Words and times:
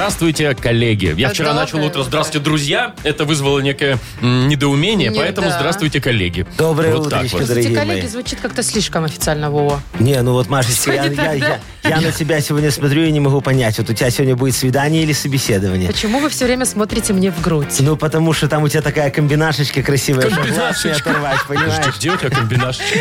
Здравствуйте, 0.00 0.54
коллеги. 0.54 1.14
Я 1.16 1.30
вчера 1.30 1.54
начал 1.54 1.82
утро. 1.82 2.02
Здравствуйте, 2.02 2.44
друзья. 2.44 2.94
Это 3.02 3.24
вызвало 3.24 3.60
некое 3.60 3.98
м, 4.20 4.46
недоумение, 4.46 5.08
Не, 5.08 5.18
поэтому 5.18 5.48
да. 5.48 5.56
здравствуйте, 5.58 6.02
коллеги. 6.02 6.46
Доброе 6.58 6.94
вот 6.96 7.08
так 7.08 7.20
утречко, 7.20 7.38
вот. 7.38 7.46
дорогие 7.48 7.70
Эти 7.70 7.78
коллеги 7.78 8.00
мои. 8.02 8.08
звучит 8.08 8.38
как-то 8.42 8.62
слишком 8.62 9.04
официально, 9.04 9.48
Вова. 9.50 9.80
Не, 9.98 10.20
ну 10.20 10.32
вот, 10.34 10.50
Машечка, 10.50 10.92
я, 10.92 11.04
Сегодня 11.04 11.24
я- 11.24 11.30
так, 11.48 11.60
я- 11.84 11.90
я 11.96 12.00
на 12.02 12.12
тебя 12.12 12.42
сегодня 12.42 12.70
смотрю 12.70 13.04
и 13.04 13.10
не 13.10 13.20
могу 13.20 13.40
понять, 13.40 13.78
вот 13.78 13.88
у 13.88 13.94
тебя 13.94 14.10
сегодня 14.10 14.36
будет 14.36 14.54
свидание 14.54 15.02
или 15.02 15.14
собеседование? 15.14 15.88
Почему 15.88 16.18
вы 16.18 16.28
все 16.28 16.44
время 16.44 16.66
смотрите 16.66 17.14
мне 17.14 17.30
в 17.32 17.40
грудь? 17.40 17.76
Ну, 17.80 17.96
потому 17.96 18.34
что 18.34 18.48
там 18.48 18.64
у 18.64 18.68
тебя 18.68 18.82
такая 18.82 19.10
комбинашечка 19.10 19.82
красивая, 19.82 20.28
что 20.28 20.28
глаз 20.30 20.44
не 20.46 20.52
Комбинашечка. 20.52 21.10
оторвать, 21.10 21.40
понимаешь? 21.48 21.74
Подожди, 21.76 21.98
Где 21.98 22.10
у 22.10 22.16
тебя 22.18 22.30
комбинашечка? 22.30 22.98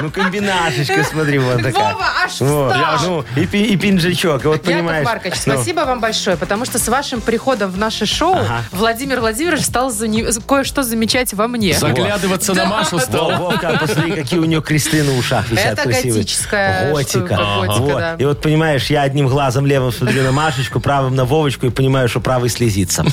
Ну, 0.00 0.10
комбинашечка, 0.10 1.04
смотри, 1.04 1.38
вот 1.38 1.62
такая. 1.62 1.92
Вова, 1.92 2.06
аж 2.24 2.40
Вот, 2.40 2.72
встал. 2.74 2.98
ну, 3.36 3.40
и, 3.40 3.46
пи- 3.46 3.62
и 3.66 3.76
пинжачок, 3.76 4.44
и 4.44 4.48
вот 4.48 4.62
понимаешь. 4.62 5.02
Яков 5.06 5.12
Маркович, 5.12 5.34
ну, 5.46 5.52
спасибо 5.54 5.80
вам 5.80 6.00
большое, 6.00 6.31
потому 6.36 6.64
что 6.64 6.78
с 6.78 6.88
вашим 6.88 7.20
приходом 7.20 7.70
в 7.70 7.78
наше 7.78 8.06
шоу 8.06 8.34
Ага. 8.34 8.62
Владимир 8.72 9.20
Владимирович 9.20 9.64
стал 9.64 9.90
за 9.90 10.08
не- 10.08 10.24
кое-что 10.46 10.82
замечать 10.82 11.32
во 11.34 11.48
мне. 11.48 11.74
Заглядываться 11.74 12.54
на 12.54 12.64
Машу 12.66 12.96
Во, 12.96 13.00
стал. 13.02 13.32
Вовка, 13.36 13.76
посмотри, 13.80 14.12
какие 14.12 14.38
у 14.38 14.44
нее 14.44 14.62
кресты 14.62 15.02
на 15.02 15.16
ушах 15.16 15.48
висят 15.50 15.72
Это 15.74 15.82
красивые. 15.84 16.12
готическая 16.22 16.92
Готика. 16.92 17.18
штука, 17.34 17.36
готика, 17.66 17.80
Вот. 17.82 17.98
да. 17.98 18.14
И 18.18 18.24
вот, 18.24 18.40
понимаешь, 18.42 18.86
я 18.86 19.02
одним 19.02 19.28
глазом 19.28 19.66
левым 19.66 19.92
смотрю 19.92 20.22
на 20.22 20.32
Машечку, 20.32 20.80
правым 20.80 21.14
на 21.14 21.24
Вовочку 21.24 21.66
и 21.66 21.70
понимаю, 21.70 22.08
что 22.08 22.20
правый 22.20 22.50
слезится. 22.50 23.04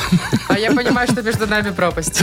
А 0.48 0.58
я 0.58 0.72
понимаю, 0.72 1.08
что 1.08 1.22
между 1.22 1.48
нами 1.48 1.72
пропасть. 1.72 2.22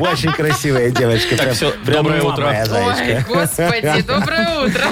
Очень 0.00 0.32
красивая 0.32 0.90
девочка. 0.90 1.36
Так, 1.36 1.56
прям 1.84 2.04
доброе 2.04 2.22
утро. 2.22 2.66
Ой, 2.70 3.24
господи, 3.28 4.02
доброе 4.06 4.66
утро. 4.66 4.82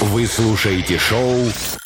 Вы 0.00 0.26
слушаете 0.26 0.98
шоу 0.98 1.46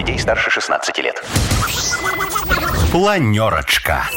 Детей 0.00 0.18
старше 0.18 0.50
16 0.50 0.96
лет. 1.00 1.22
Планерочка. 2.90 4.08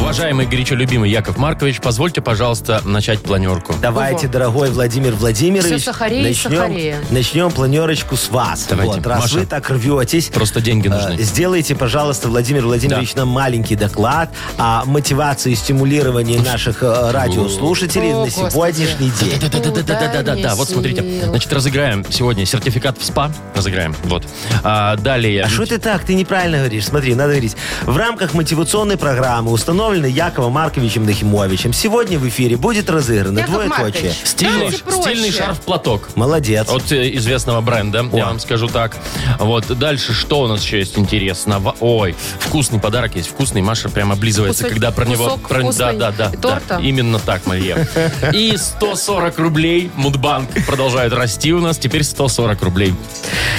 Уважаемый 0.00 0.44
горячо 0.46 0.74
любимый 0.74 1.10
Яков 1.10 1.38
Маркович, 1.38 1.80
позвольте, 1.80 2.20
пожалуйста, 2.20 2.82
начать 2.84 3.20
планерку. 3.20 3.74
Давайте, 3.80 4.26
Ого. 4.26 4.32
дорогой 4.32 4.70
Владимир 4.70 5.14
Владимирович, 5.14 5.80
Всё 5.80 5.92
сахарее 5.92 6.20
и 6.20 6.28
начнем, 6.28 6.50
сахарее. 6.50 6.96
начнем 7.10 7.50
планерочку 7.50 8.16
с 8.16 8.28
вас. 8.28 8.66
Давайте, 8.68 8.96
вот, 8.96 9.06
раз 9.06 9.20
Маша. 9.22 9.38
вы 9.38 9.46
так 9.46 9.70
рветесь, 9.70 10.26
Просто 10.26 10.60
деньги 10.60 10.88
э, 10.88 10.90
нужны. 10.90 11.22
сделайте, 11.22 11.74
пожалуйста, 11.74 12.28
Владимир 12.28 12.66
Владимирович, 12.66 13.14
нам 13.14 13.28
маленький 13.28 13.76
доклад 13.76 14.30
о 14.58 14.84
мотивации 14.84 15.52
и 15.52 15.54
стимулировании 15.54 16.36
наших 16.38 16.82
э, 16.82 17.10
радиослушателей 17.10 18.12
О, 18.12 18.24
на 18.26 18.30
сегодняшний 18.30 19.10
день. 19.10 19.40
Да-да-да-да-да-да-да. 19.40 20.54
Вот 20.54 20.68
смотрите. 20.68 21.24
Значит, 21.24 21.50
разыграем 21.52 22.04
сегодня 22.10 22.44
сертификат 22.44 22.98
в 22.98 23.04
СПА. 23.04 23.32
Разыграем. 23.54 23.96
Вот. 24.04 24.24
А 24.66 24.96
далее... 24.96 25.42
А 25.44 25.48
что 25.48 25.66
ты 25.66 25.78
так? 25.78 26.04
Ты 26.04 26.14
неправильно 26.14 26.58
говоришь. 26.58 26.86
Смотри, 26.86 27.14
надо 27.14 27.32
говорить. 27.32 27.54
В 27.82 27.96
рамках 27.96 28.32
мотивационной 28.32 28.96
программы, 28.96 29.50
установленной 29.50 30.10
Яковом 30.10 30.52
Марковичем 30.52 31.04
Нахимовичем, 31.04 31.72
сегодня 31.74 32.18
в 32.18 32.26
эфире 32.28 32.56
будет 32.56 32.88
разыграно 32.88 33.40
Яков 33.40 33.54
двоеточие. 33.54 33.82
Маркович, 33.82 34.12
Стильный, 34.24 34.78
проще. 34.78 35.02
стильный 35.02 35.30
шарф-платок. 35.32 36.08
Молодец. 36.16 36.68
От 36.70 36.90
э, 36.92 37.14
известного 37.16 37.60
бренда, 37.60 38.06
я 38.14 38.26
вам 38.26 38.40
скажу 38.40 38.68
так. 38.68 38.96
Вот, 39.38 39.66
дальше 39.78 40.14
что 40.14 40.40
у 40.40 40.46
нас 40.46 40.62
еще 40.62 40.78
есть 40.78 40.98
интересного? 40.98 41.74
Ой, 41.80 42.16
вкусный 42.38 42.80
подарок 42.80 43.16
есть. 43.16 43.28
Вкусный, 43.28 43.60
Маша 43.60 43.90
прям 43.90 44.12
облизывается, 44.12 44.64
Кусок- 44.64 44.70
когда 44.72 44.90
про 44.92 45.04
него... 45.04 45.24
кусок 45.24 45.48
про- 45.48 45.72
да, 45.72 45.92
да, 45.92 46.10
да, 46.10 46.30
торта? 46.30 46.60
да. 46.68 46.80
Именно 46.80 47.18
так, 47.18 47.44
Мария. 47.46 47.86
И 48.32 48.56
140 48.56 49.38
рублей. 49.38 49.90
Мудбанк 49.96 50.48
продолжает 50.66 51.12
расти 51.12 51.52
у 51.52 51.60
нас. 51.60 51.76
Теперь 51.76 52.02
140 52.02 52.62
рублей. 52.62 52.94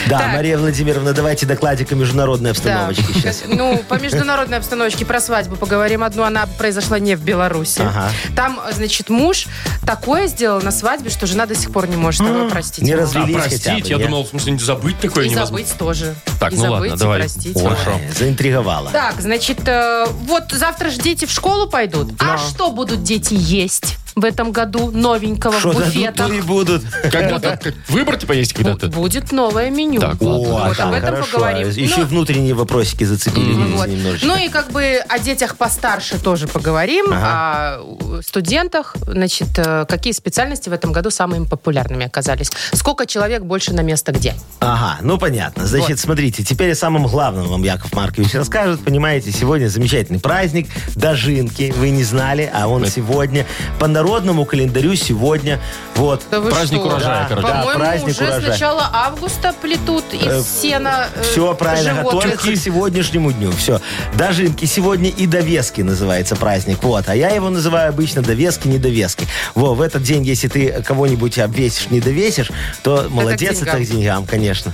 Да, 0.08 0.19
Так. 0.19 0.34
Мария 0.34 0.58
Владимировна, 0.58 0.94
давайте 1.01 1.45
докладик 1.45 1.91
о 1.91 1.95
международной 1.95 2.51
Да. 2.53 2.57
обстановочке 2.88 3.03
сейчас. 3.13 3.44
Ну, 3.47 3.83
по 3.88 3.95
международной 3.95 4.57
обстановочке 4.57 5.06
про 5.06 5.19
свадьбу 5.19 5.56
поговорим. 5.56 6.03
Одну 6.03 6.23
она 6.23 6.45
произошла 6.57 7.00
не 7.00 7.16
в 7.16 7.22
Беларуси. 7.23 7.81
Ага. 7.81 8.09
Там, 8.35 8.59
значит, 8.73 9.09
муж 9.09 9.47
такое 9.85 10.28
сделал 10.28 10.61
на 10.61 10.72
свадьбе, 10.72 11.09
что 11.09 11.25
жена 11.28 11.45
до 11.45 11.55
сих 11.55 11.72
пор 11.72 11.88
не 11.88 11.95
может 11.95 12.22
его 12.22 12.50
простить. 12.50 12.84
не 12.84 12.94
А, 12.94 12.97
Развелись 12.97 13.35
простить? 13.35 13.63
хотя 13.63 13.73
бы, 13.75 13.88
Я 13.88 13.97
не? 13.97 14.03
думал, 14.05 14.23
в 14.25 14.28
смысле, 14.29 14.57
забыть 14.59 15.00
такое 15.00 15.25
И 15.25 15.29
невозможно. 15.29 15.66
забыть 15.66 15.78
тоже. 15.78 16.16
Так, 16.39 16.53
и 16.53 16.55
ну 16.57 16.61
ладно, 16.63 16.78
забыть, 16.78 16.94
и 16.94 16.97
давай. 17.00 17.19
простить. 17.19 17.55
Ой. 17.57 17.63
Хорошо. 17.63 18.00
Заинтриговала. 18.17 18.91
Так, 18.91 19.22
значит, 19.22 19.59
э, 19.67 20.05
вот 20.28 20.51
завтра 20.51 20.89
же 20.89 20.97
дети 21.00 21.25
в 21.25 21.31
школу 21.31 21.67
пойдут. 21.69 22.13
А 22.19 22.38
что 22.38 22.72
будут 22.72 23.03
дети 23.03 23.34
есть 23.38 23.97
в 24.16 24.24
этом 24.24 24.52
году 24.52 24.92
новенького 24.92 25.59
Что 25.59 25.70
в 25.72 25.74
дадут, 25.74 25.94
буфетах? 25.94 26.28
то 26.28 26.34
и 26.34 26.42
будут. 26.42 26.84
Когда-то, 27.12 27.58
как- 27.62 27.74
выбор 27.90 28.18
типа 28.18 28.31
есть 28.34 28.53
когда-то? 28.53 28.88
Бу- 28.88 28.96
Будет 29.06 29.31
новое 29.31 29.70
меню. 29.70 30.00
Так, 30.00 30.22
ладно. 30.22 30.36
О, 30.38 30.68
Вот, 30.70 30.80
об 30.80 30.94
этом 30.94 31.09
хорошо. 31.16 31.31
поговорим. 31.34 31.70
Еще 31.70 31.98
Ну, 32.02 32.06
внутренние 32.06 32.53
вопросики 32.53 33.03
зацепили 33.03 33.53
Вот. 33.53 33.88
немножечко. 33.88 34.26
Ну 34.28 34.38
и 34.38 34.48
как 34.50 34.72
бы 34.72 35.00
о 35.08 35.20
детях 35.20 35.58
постарше 35.58 36.18
тоже 36.18 36.48
поговорим, 36.48 37.08
о 37.12 37.80
э, 37.80 38.22
студентах, 38.26 38.96
значит, 39.06 39.50
э, 39.58 39.86
какие 39.88 40.14
специальности 40.14 40.70
в 40.70 40.74
этом 40.74 40.92
году 40.92 41.12
самыми 41.12 41.46
популярными 41.46 42.06
оказались. 42.06 42.52
Сколько 42.74 43.06
человек 43.06 43.44
больше 43.44 43.74
на 43.74 43.82
место 43.82 44.12
где? 44.12 44.34
Ага, 44.59 44.97
ну 45.02 45.18
понятно. 45.18 45.66
Значит, 45.68 45.90
Вот. 45.90 46.00
смотрите, 46.00 46.44
теперь 46.44 46.72
о 46.72 46.76
самом 46.76 47.08
главном 47.08 47.47
вам 47.47 47.64
Яков 47.64 47.94
Маркович 47.94 48.34
расскажет. 48.34 48.84
Понимаете, 48.84 49.32
сегодня 49.32 49.68
замечательный 49.68 50.20
праздник, 50.20 50.68
Дожинки, 50.96 51.74
вы 51.78 51.90
не 51.90 52.03
знали, 52.03 52.50
а 52.53 52.68
он 52.68 52.86
сегодня. 52.88 53.46
По 53.80 53.88
народному 54.05 54.45
календарю 54.45 54.95
сегодня. 54.95 55.59
Вот. 55.95 56.21
Да 56.29 56.39
вы 56.39 56.51
Праздник 56.51 56.79
что? 56.81 56.88
урожая, 56.89 57.23
Да, 57.23 57.25
короче. 57.27 57.47
да, 57.47 57.63
праздник 57.75 58.07
уже 58.16 58.23
урожая. 58.23 58.41
с 58.41 58.47
начала 58.47 58.89
августа 58.93 59.53
плетут 59.61 60.03
Э, 60.13 60.39
из 60.39 60.61
сена 60.61 61.07
э, 61.16 61.21
Все 61.23 61.53
правильно, 61.55 61.95
животных. 61.95 62.23
готовятся 62.23 62.51
к 62.51 62.55
сегодняшнему 62.57 63.31
дню. 63.31 63.51
Все. 63.51 63.81
Дожинки 64.16 64.66
сегодня 64.66 65.09
и 65.09 65.25
довески 65.25 65.81
называется 65.81 66.35
праздник. 66.35 66.83
Вот. 66.83 67.09
А 67.09 67.16
я 67.16 67.29
его 67.29 67.49
называю 67.49 67.89
обычно 67.89 68.21
довески, 68.21 68.67
недовески. 68.67 69.25
Во, 69.55 69.73
в 69.73 69.81
этот 69.81 70.03
день, 70.03 70.23
если 70.23 70.47
ты 70.49 70.83
кого-нибудь 70.83 71.39
обвесишь, 71.39 71.89
не 71.89 71.99
довесишь, 71.99 72.51
то 72.83 73.07
молодец 73.09 73.57
деньгам. 73.59 73.75
это 73.75 73.83
к 73.85 73.89
деньгам, 73.89 74.25
конечно. 74.25 74.73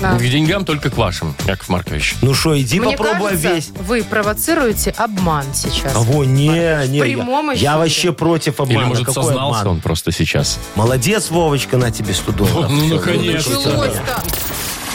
Да. 0.00 0.14
К 0.16 0.20
деньгам 0.22 0.64
только 0.64 0.90
к 0.90 0.96
вашим, 0.96 1.34
Яков 1.46 1.68
Маркович. 1.68 2.14
Ну 2.22 2.34
что, 2.34 2.58
иди 2.60 2.78
Мне 2.80 2.96
попробуй 2.96 3.30
кажется, 3.30 3.48
обвесь. 3.48 3.70
вы 3.80 4.02
провоцируете 4.04 4.94
обман 4.96 5.44
сейчас. 5.54 5.92
А 5.94 5.98
во, 6.00 6.24
не, 6.24 6.48
не, 6.88 7.00
прямом 7.00 7.48
я, 7.50 7.54
эфире. 7.54 7.64
я 7.64 7.78
вообще 7.78 8.12
против 8.12 8.59
обмана. 8.62 8.78
Или, 8.80 8.88
может, 8.88 9.06
Какой 9.06 9.24
сознался 9.24 9.60
обман? 9.60 9.76
он 9.76 9.80
просто 9.80 10.12
сейчас? 10.12 10.58
Молодец, 10.74 11.30
Вовочка, 11.30 11.76
на 11.76 11.90
тебе 11.90 12.14
100 12.14 12.32
долларов. 12.32 12.70
Ну, 12.70 12.86
Всё, 12.86 12.96
наконец-то. 12.96 13.92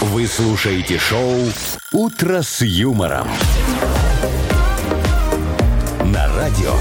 Вы 0.02 0.28
слушаете 0.28 1.00
шоу 1.00 1.40
«Утро 1.92 2.42
с 2.42 2.62
юмором». 2.62 3.28
На 6.04 6.28
радио. 6.36 6.74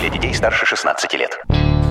Для 0.00 0.08
детей 0.08 0.34
старше 0.34 0.66
16 0.66 1.12
лет. 1.14 1.38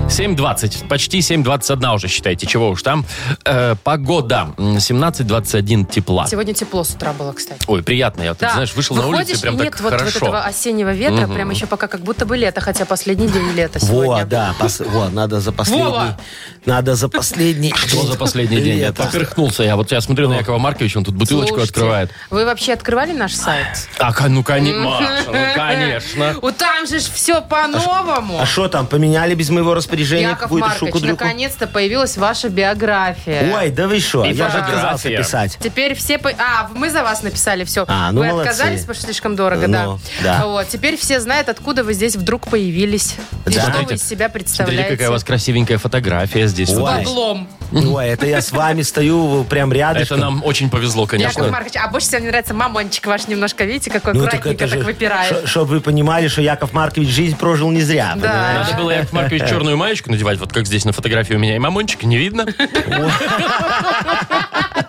7.20, 0.08 0.88
почти 0.88 1.18
7.21 1.18 1.94
уже, 1.94 2.08
считайте, 2.08 2.46
чего 2.46 2.70
уж 2.70 2.82
там. 2.82 3.04
Э, 3.44 3.74
погода, 3.82 4.48
м, 4.56 4.76
17.21 4.78 5.84
тепла. 5.84 6.26
Сегодно 6.28 6.54
тепло 6.54 6.84
с 6.84 6.90
утра 6.94 7.12
было, 7.12 7.32
кстати. 7.32 7.60
Ой, 7.66 7.82
приятно, 7.82 8.22
я, 8.22 8.34
ты 8.34 8.40
Да. 8.46 8.52
знаешь, 8.52 8.74
вышел 8.74 8.94
на 8.96 9.02
Выходишь, 9.02 9.28
улицу, 9.30 9.38
и 9.38 9.42
прям 9.42 9.54
и 9.54 9.58
нет 9.58 9.72
так 9.72 9.80
вот, 9.82 9.90
вот 9.92 9.98
хорошо. 10.00 10.18
этого 10.18 10.40
осеннего 10.44 10.92
ветра, 10.92 11.26
прям 11.26 11.50
еще 11.50 11.66
пока 11.66 11.88
как 11.88 12.00
будто 12.02 12.24
бы 12.24 12.36
лето, 12.36 12.60
хотя 12.60 12.84
последний 12.84 13.26
день 13.28 13.52
лета 13.54 13.80
сегодня. 13.80 14.24
Во, 14.24 14.24
да, 14.24 14.54
пос- 14.60 14.88
во, 14.88 15.08
надо 15.10 15.40
за 15.40 15.50
последний. 15.52 15.84
Вова! 15.84 16.18
Надо 16.64 16.94
за 16.94 17.08
последний. 17.08 17.74
Что 17.76 18.02
за 18.06 18.16
последний 18.16 18.60
день? 18.60 18.78
Я 18.78 18.92
поперхнулся 18.92 19.64
я. 19.64 19.74
Вот 19.76 19.90
я 19.92 20.00
смотрю 20.00 20.28
на 20.28 20.34
Якова 20.36 20.58
Марковича, 20.58 20.98
он 20.98 21.04
тут 21.04 21.14
бутылочку 21.16 21.56
Слушайте, 21.56 21.72
открывает. 21.72 22.10
Вы 22.30 22.44
вообще 22.44 22.72
открывали 22.74 23.12
наш 23.12 23.34
сайт? 23.34 23.66
А, 23.98 24.12
ну, 24.28 24.42
конечно, 24.44 24.82
ну, 25.26 25.32
конечно. 25.54 26.34
Вот 26.42 26.56
там 26.56 26.86
же 26.86 26.98
все 27.00 27.40
по-новому. 27.42 28.38
А 28.40 28.46
что 28.46 28.68
там, 28.68 28.86
поменяли 28.86 29.34
без 29.34 29.50
моего 29.50 29.74
распоряжения 29.74 29.95
Яков 30.04 30.38
какую-то 30.40 30.68
Маркович, 30.68 30.92
шуку-дрюку? 30.92 31.24
наконец-то 31.24 31.66
появилась 31.66 32.16
ваша 32.16 32.48
биография. 32.48 33.54
Ой, 33.56 33.70
да 33.70 33.86
вы 33.88 34.00
что, 34.00 34.24
я 34.24 34.34
же 34.50 34.58
отказался 34.58 35.08
писать. 35.10 35.58
Теперь 35.60 35.94
все... 35.94 36.18
по- 36.18 36.30
А, 36.30 36.68
мы 36.74 36.90
за 36.90 37.02
вас 37.02 37.22
написали 37.22 37.64
все. 37.64 37.84
А, 37.88 38.10
ну 38.12 38.20
вы 38.20 38.28
молодцы. 38.28 38.48
отказались, 38.50 38.80
потому 38.80 38.94
что 38.96 39.04
слишком 39.04 39.36
дорого, 39.36 39.68
да. 39.68 39.84
Ну, 39.84 39.98
да. 40.22 40.46
Вот, 40.46 40.68
теперь 40.68 40.96
все 40.96 41.20
знают, 41.20 41.48
откуда 41.48 41.84
вы 41.84 41.94
здесь 41.94 42.16
вдруг 42.16 42.46
появились. 42.48 43.16
И 43.46 43.50
Да. 43.50 43.52
что 43.52 43.60
вы 43.60 43.76
Смотрите, 43.76 43.94
из 43.94 44.02
себя 44.02 44.26
Смотрите, 44.26 44.32
представляете. 44.32 44.90
какая 44.90 45.08
у 45.08 45.12
вас 45.12 45.24
красивенькая 45.24 45.78
фотография 45.78 46.46
здесь. 46.48 46.70
Ой. 46.70 47.04
Вот. 47.04 47.38
Ой, 47.72 48.06
это 48.08 48.26
я 48.26 48.40
с 48.40 48.52
вами 48.52 48.82
стою 48.82 49.44
прям 49.44 49.70
Это 49.70 49.78
рядышком. 49.78 50.20
нам 50.20 50.44
очень 50.44 50.70
повезло, 50.70 51.02
Яков 51.02 51.10
конечно. 51.18 51.48
Маркович, 51.48 51.74
а 51.76 51.88
больше 51.88 52.06
всего 52.06 52.20
мне 52.20 52.30
нравится 52.30 52.54
мамончик 52.54 53.06
ваш 53.06 53.26
немножко, 53.28 53.64
видите, 53.64 53.90
какой 53.90 54.14
Ну, 54.14 54.24
так 54.24 54.34
аккуратненько 54.34 54.64
это 54.64 54.72
так 54.74 54.80
же, 54.80 54.84
выпирает. 54.86 55.48
чтобы 55.48 55.66
вы 55.74 55.80
понимали, 55.80 56.28
что 56.28 56.42
Яков 56.42 56.72
Маркович 56.72 57.08
жизнь 57.08 57.36
прожил 57.36 57.70
не 57.70 57.82
зря. 57.82 58.14
Да. 58.16 58.64
Надо 58.64 58.76
было, 58.80 58.90
Яков 58.92 59.12
Маркович, 59.12 59.42
черную 59.48 59.76
маечку 59.86 60.10
надевать, 60.10 60.38
вот 60.38 60.52
как 60.52 60.66
здесь 60.66 60.84
на 60.84 60.92
фотографии 60.92 61.34
у 61.34 61.38
меня. 61.38 61.54
И 61.54 61.58
мамончика 61.60 62.06
не 62.06 62.18
видно. 62.18 62.44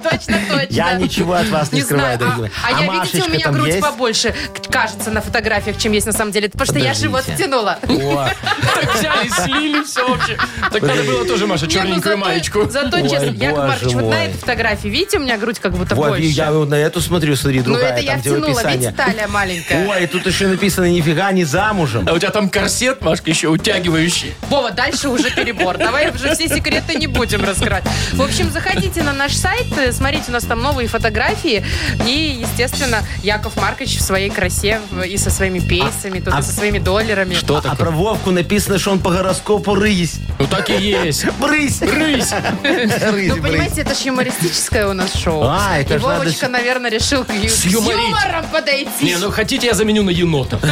Точно, 0.10 0.40
точно. 0.50 0.68
Я 0.70 0.94
ничего 0.94 1.34
от 1.34 1.48
вас 1.50 1.72
не, 1.72 1.82
скрываю, 1.82 2.18
знаю. 2.18 2.20
дорогие 2.20 2.42
мои. 2.42 2.50
А, 2.64 2.68
а 2.68 2.72
я, 2.72 2.78
видите, 2.94 3.18
у 3.18 3.20
Машечка 3.22 3.32
меня 3.32 3.52
грудь 3.52 3.68
есть? 3.68 3.82
побольше 3.82 4.34
кажется 4.70 5.12
на 5.12 5.22
фотографиях, 5.22 5.78
чем 5.78 5.92
есть 5.92 6.08
на 6.08 6.14
самом 6.14 6.32
деле. 6.32 6.50
Потому 6.50 6.66
что 6.66 6.80
я 6.80 6.94
Подождите. 6.94 7.08
живот 7.08 7.24
втянула. 7.24 7.80
О, 7.84 8.30
Так 8.76 8.96
взяли, 8.96 9.28
слили 9.30 9.84
все 9.84 10.08
вообще. 10.08 10.38
Так 10.72 10.82
надо 10.82 11.04
было 11.04 11.26
тоже, 11.26 11.46
Маша, 11.48 11.68
Не, 11.68 11.76
ну 11.76 11.82
черненькую 11.82 12.18
маечку. 12.18 12.70
Зато, 12.70 13.00
честно, 13.02 13.32
Яков 13.32 13.68
Маркович, 13.68 13.94
вот 13.94 14.04
на 14.10 14.26
этой 14.26 14.38
фотографии, 14.38 14.88
видите, 14.88 15.18
у 15.18 15.22
меня 15.22 15.38
грудь 15.38 15.60
как 15.60 15.74
будто 15.74 15.96
больше. 15.96 16.24
я 16.24 16.52
вот 16.52 16.70
на 16.70 16.76
эту 16.76 17.02
смотрю, 17.02 17.36
смотри, 17.36 17.60
ну, 17.60 17.66
другая, 17.66 17.94
это 17.94 18.02
я 18.02 18.18
втянула, 18.18 18.72
видите, 18.72 18.92
талия 18.92 19.28
маленькая. 19.28 19.88
Ой, 19.88 20.08
тут 20.08 20.26
еще 20.26 20.48
написано 20.48 20.86
нифига 20.86 21.32
не 21.32 21.44
замужем. 21.44 22.08
А 22.10 22.14
у 22.14 22.20
тебя 22.20 22.32
там 22.32 22.50
корсет, 22.50 23.02
Машка, 23.02 23.30
еще 23.30 23.50
утягивающий. 23.50 24.34
Вова, 24.50 24.72
дальше 24.90 25.10
уже 25.10 25.30
перебор. 25.32 25.78
Давай 25.78 26.10
уже 26.12 26.34
все 26.34 26.48
секреты 26.48 26.96
не 26.96 27.08
будем 27.08 27.44
раскрывать. 27.44 27.84
В 28.14 28.22
общем, 28.22 28.50
заходите 28.52 29.04
на 29.04 29.14
наш 29.14 29.34
сайт, 29.36 29.66
э, 29.78 29.92
смотрите, 29.92 30.26
у 30.30 30.32
нас 30.32 30.44
там 30.46 30.62
новые 30.62 30.88
фотографии. 30.88 31.66
И, 32.06 32.40
естественно, 32.42 33.00
Яков 33.24 33.56
Маркович 33.58 33.98
в 33.98 34.02
своей 34.02 34.30
красе 34.30 34.80
и 35.06 35.18
со 35.18 35.30
своими 35.30 35.60
пейсами, 35.60 36.20
тут 36.20 36.34
а- 36.34 36.40
и 36.40 36.42
со 36.42 36.52
своими 36.54 36.80
долларами. 36.80 37.34
Что 37.36 37.58
А 37.58 37.62
такое? 37.62 37.78
про 37.78 37.92
Вовку 37.92 38.32
написано, 38.32 38.80
что 38.80 38.92
он 38.92 39.00
по 39.00 39.12
гороскопу 39.12 39.76
рысь. 39.76 40.16
Ну 40.40 40.48
так 40.48 40.70
и 40.70 40.76
есть. 40.78 41.26
Брысь! 41.40 41.82
Рысь. 41.82 42.32
Рысь, 42.64 42.92
Ну, 43.04 43.12
брысь. 43.12 43.34
понимаете, 43.42 43.82
это 43.82 43.94
же 43.94 44.08
юмористическое 44.08 44.88
у 44.88 44.94
нас 44.94 45.14
шоу. 45.16 45.44
А, 45.44 45.78
это 45.80 45.96
И 45.96 45.98
ж 46.00 46.02
надо 46.02 46.20
Вовочка, 46.20 46.46
с- 46.46 46.50
наверное, 46.50 46.92
решил 46.92 47.26
к, 47.26 47.34
ю- 47.34 47.50
юмором 47.66 48.46
подойти. 48.52 49.06
Не, 49.06 49.18
ну 49.18 49.32
хотите, 49.32 49.68
я 49.68 49.74
заменю 49.74 50.04
на 50.04 50.12
енота. 50.12 50.60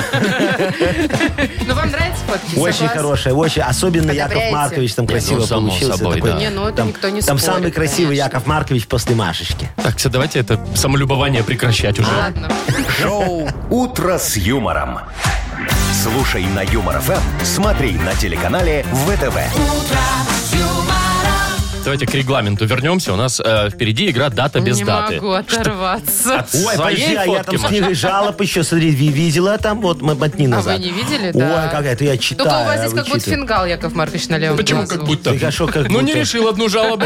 Ну, 1.68 1.73
вам 1.73 1.89
нравится 1.89 2.21
фотки? 2.27 2.57
Очень 2.59 2.73
Согласны? 2.73 2.97
хорошая, 2.97 3.33
очень. 3.33 3.61
Особенно 3.63 4.05
Яков 4.13 4.31
Одобряете? 4.31 4.56
Маркович 4.56 4.94
там 4.94 5.06
Не, 5.06 5.12
красиво 5.12 5.38
ну, 5.40 5.46
само 5.46 5.68
получился. 5.68 5.98
собой, 5.98 6.16
такой. 6.16 6.31
да. 6.31 6.40
Не, 6.40 6.50
ну 6.50 6.68
это 6.68 6.78
там, 6.78 6.88
никто 6.90 7.10
не 7.10 7.22
Там 7.22 7.38
спорит, 7.38 7.56
самый 7.56 7.72
красивый 7.72 8.16
конечно. 8.18 8.24
Яков 8.24 8.48
Маркович 8.48 8.88
после 8.88 9.16
Машечки. 9.16 9.69
Так, 9.78 9.98
все, 9.98 10.10
давайте 10.10 10.40
это 10.40 10.60
самолюбование 10.75 11.44
прекращать 11.44 12.00
уже. 12.00 12.10
Ладно. 12.12 12.50
Шоу 13.02 13.48
«Утро 13.69 14.18
с 14.18 14.36
юмором». 14.38 15.00
Слушай 16.04 16.46
на 16.46 16.62
Юмор 16.62 17.00
ФМ, 17.00 17.13
смотри 17.44 17.94
на 17.94 18.13
телеканале 18.13 18.86
ВТВ. 19.07 20.94
Давайте 21.85 22.05
к 22.07 22.13
регламенту 22.15 22.65
вернемся. 22.65 23.13
У 23.13 23.15
нас 23.15 23.39
э, 23.39 23.69
впереди 23.69 24.09
игра 24.09 24.29
«Дата 24.29 24.59
без 24.59 24.77
не 24.79 24.85
даты». 24.85 25.15
могу 25.21 25.31
оторваться. 25.33 26.39
От 26.39 26.47
Ой, 26.55 26.59
своей 26.61 26.77
подожди, 26.77 27.15
а 27.15 27.25
я 27.25 27.25
фотки, 27.25 27.45
там 27.45 27.57
с 27.57 27.61
Маша. 27.61 27.73
книгой 27.75 27.93
жалоб 27.93 28.41
еще, 28.41 28.63
смотри, 28.63 28.89
ви- 28.89 29.09
видела 29.09 29.57
там, 29.59 29.81
вот 29.81 30.01
м- 30.01 30.17
мотни 30.17 30.47
А 30.47 30.49
назад. 30.49 30.79
вы 30.79 30.83
не 30.85 30.91
видели, 30.91 31.31
да? 31.31 31.63
Ой, 31.65 31.69
как 31.71 31.85
это 31.85 32.03
я 32.03 32.17
читаю. 32.17 32.49
Только 32.49 32.61
у 32.61 32.65
вас 32.65 32.79
здесь 32.79 32.93
как 32.93 33.03
будто 33.03 33.13
вычитываю. 33.13 33.37
фингал, 33.39 33.65
Яков 33.67 33.93
Маркович, 33.93 34.27
на 34.29 34.37
левом 34.39 34.57
Почему 34.57 34.79
глазу. 34.81 34.95
как 34.95 35.03
будто? 35.05 35.33
Так 35.33 35.43
а 35.43 35.51
шо, 35.51 35.67
как 35.67 35.87
Ну, 35.89 35.99
не 36.01 36.07
будто? 36.07 36.19
решил 36.19 36.47
одну 36.47 36.69
жалобу. 36.69 37.05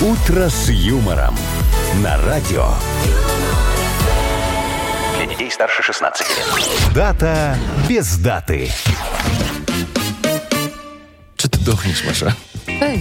«Утро 0.01 0.49
с 0.49 0.69
юмором» 0.69 1.35
на 2.03 2.21
радио. 2.23 2.67
Для 5.17 5.27
детей 5.27 5.51
старше 5.51 5.83
16 5.83 6.27
лет. 6.29 6.47
Дата 6.95 7.57
без 7.89 8.17
даты. 8.17 8.71
Что 11.37 11.49
ты 11.49 11.59
дохнешь, 11.61 12.05
Маша? 12.05 12.37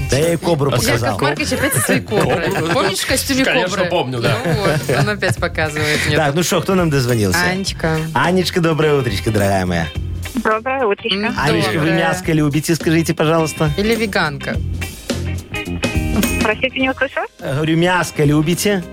Да 0.09 0.17
я 0.17 0.33
и 0.33 0.37
кобру 0.37 0.71
показал. 0.71 0.95
Яков 1.13 1.21
Маркович 1.21 1.51
опять 1.53 1.73
со 1.73 1.81
своей 1.81 2.01
коброй. 2.01 2.51
Помнишь 2.73 2.99
в 2.99 3.07
костюме 3.07 3.43
Конечно, 3.43 3.69
кобры? 3.77 3.89
помню, 3.89 4.19
да. 4.21 4.37
Ну 4.45 4.53
вот, 4.53 4.97
он 4.99 5.09
опять 5.09 5.35
показывает 5.37 5.99
мне. 6.07 6.15
Так, 6.15 6.33
ну 6.35 6.43
что, 6.43 6.61
кто 6.61 6.75
нам 6.75 6.89
дозвонился? 6.89 7.41
Анечка. 7.41 7.97
Анечка, 8.13 8.61
доброе 8.61 8.93
утречко, 8.95 9.31
дорогая 9.31 9.65
моя. 9.65 9.87
Доброе 10.35 10.85
утречко. 10.85 11.15
М, 11.17 11.35
Анечка, 11.37 11.69
вы 11.71 11.75
доброе. 11.79 11.99
мяско 11.99 12.31
любите, 12.33 12.75
скажите, 12.75 13.13
пожалуйста? 13.13 13.69
Или 13.77 13.95
веганка. 13.95 14.55
Простите, 16.41 16.79
не 16.79 16.89
услышала? 16.89 17.25
Я 17.39 17.53
Говорю, 17.55 17.77
мяско 17.77 18.23
любите? 18.23 18.83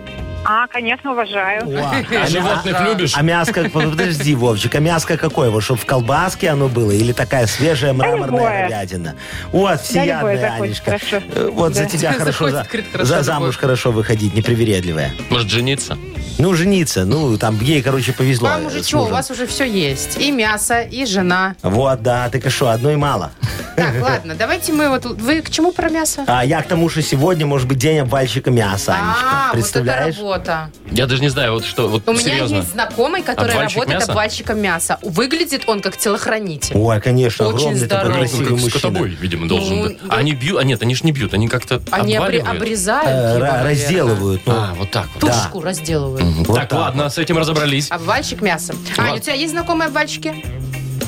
А, 0.45 0.67
конечно, 0.69 1.13
уважаю. 1.13 1.63
О, 1.67 1.93
А 2.23 2.27
животных 2.29 2.81
любишь? 2.89 3.13
А 3.17 3.23
мяско, 3.23 3.69
подожди, 3.71 4.35
Вовчик, 4.35 4.75
а 4.75 4.79
мяско 4.81 5.17
какое? 5.17 5.51
Вот, 5.51 5.63
чтобы 5.65 5.81
в 5.81 5.85
колбаске 5.87 6.49
оно 6.51 6.69
было? 6.69 6.91
Или 6.93 7.13
такая 7.13 7.47
свежая 7.47 7.93
мраморная 7.93 8.27
любое. 8.27 8.69
говядина? 8.69 9.15
Вот, 9.53 9.81
всеядная, 9.81 10.17
любое 10.35 10.41
захочет, 10.41 10.63
Анечка. 10.63 10.85
хорошо. 10.85 11.27
Э, 11.35 11.49
Вот 11.53 11.75
за 11.75 11.87
тебя 11.87 12.13
хорошо, 12.19 12.49
Захочет, 12.51 12.55
за, 12.55 12.65
говорит, 12.65 12.87
хорошо, 12.93 13.05
за 13.07 13.15
любое. 13.15 13.23
замуж 13.25 13.57
хорошо 13.57 13.91
выходить, 13.93 14.35
непривередливая. 14.35 15.13
Может, 15.29 15.51
жениться? 15.51 15.99
Ну, 16.39 16.55
жениться, 16.55 17.05
ну, 17.05 17.37
там 17.37 17.59
ей, 17.61 17.83
короче, 17.83 18.13
повезло. 18.13 18.49
Вам 18.49 18.63
э, 18.63 18.67
уже 18.69 18.83
с 18.85 18.87
что, 18.87 18.99
у 18.99 19.01
мужем. 19.01 19.15
вас 19.17 19.31
уже 19.33 19.47
все 19.49 19.65
есть. 19.65 20.17
И 20.19 20.31
мясо, 20.31 20.81
и 20.83 21.05
жена. 21.05 21.57
Вот, 21.63 22.03
да, 22.03 22.29
ты 22.29 22.49
что, 22.49 22.69
одной 22.69 22.95
мало. 22.97 23.33
Так, 23.75 23.95
ладно, 24.01 24.37
давайте 24.39 24.73
мы 24.73 24.89
вот... 24.89 25.05
Вы 25.05 25.41
к 25.43 25.51
чему 25.51 25.73
про 25.73 25.89
мясо? 25.91 26.23
А 26.29 26.45
я 26.45 26.63
к 26.63 26.69
тому, 26.69 26.89
что 26.89 27.03
сегодня 27.03 27.45
может 27.45 27.67
быть 27.67 27.79
день 27.79 27.99
обвальщика 27.99 28.53
мяса, 28.53 28.93
Анечка. 28.95 29.21
А, 29.25 29.35
вот 29.35 29.47
это 29.49 29.53
Представляешь? 29.55 30.17
работа. 30.19 30.71
Я 30.93 31.07
даже 31.07 31.23
не 31.23 31.29
знаю, 31.29 31.55
вот 31.55 31.65
что, 31.65 31.89
вот 31.89 32.09
У 32.09 32.13
меня 32.13 32.23
серьезно. 32.23 32.57
есть 32.57 32.71
знакомый, 32.73 33.23
который 33.23 33.51
Обвальщик 33.51 33.77
работает 33.79 34.01
мяса? 34.01 34.13
обвальщиком 34.13 34.59
мяса. 34.61 34.99
Выглядит 35.03 35.65
он 35.67 35.81
как 35.81 35.97
телохранитель. 35.97 36.77
Ой, 36.77 37.01
конечно, 37.01 37.49
Очень 37.49 37.57
огромный 37.59 37.89
такой 37.89 37.99
здоровый. 37.99 38.13
Ну, 38.15 38.19
красивый 38.21 38.45
как 38.47 38.53
мужчина. 38.53 38.71
скотобой, 38.71 39.09
видимо, 39.21 39.49
должен 39.49 39.77
Ну, 39.77 39.83
быть. 39.89 39.99
да. 40.03 40.15
А 40.15 40.19
они 40.19 40.33
бьют, 40.35 40.59
а 40.61 40.63
нет, 40.65 40.81
они 40.83 40.95
ж 40.95 41.03
не 41.03 41.11
бьют, 41.11 41.35
они 41.35 41.49
как-то 41.49 41.83
Они 41.91 42.15
обваливают. 42.15 42.49
обрезают 42.57 43.09
Э, 43.09 43.11
его, 43.11 43.45
ра- 43.45 43.49
наверное. 43.51 43.65
разделывают. 43.65 44.43
ну. 44.47 44.53
А, 44.55 44.75
вот 44.77 44.91
так 44.93 45.09
вот. 45.15 45.21
Тушку 45.33 45.61
разделывают. 45.63 46.28
Вот 46.31 46.47
так, 46.57 46.69
так 46.69 46.79
ладно, 46.79 47.09
с 47.11 47.19
этим 47.19 47.39
разобрались. 47.39 47.91
Обвальщик 47.91 48.41
мяса. 48.43 48.75
Аня, 48.97 49.15
у 49.15 49.19
тебя 49.19 49.35
есть 49.35 49.53
знакомые 49.53 49.89
обвальщики? 49.89 50.45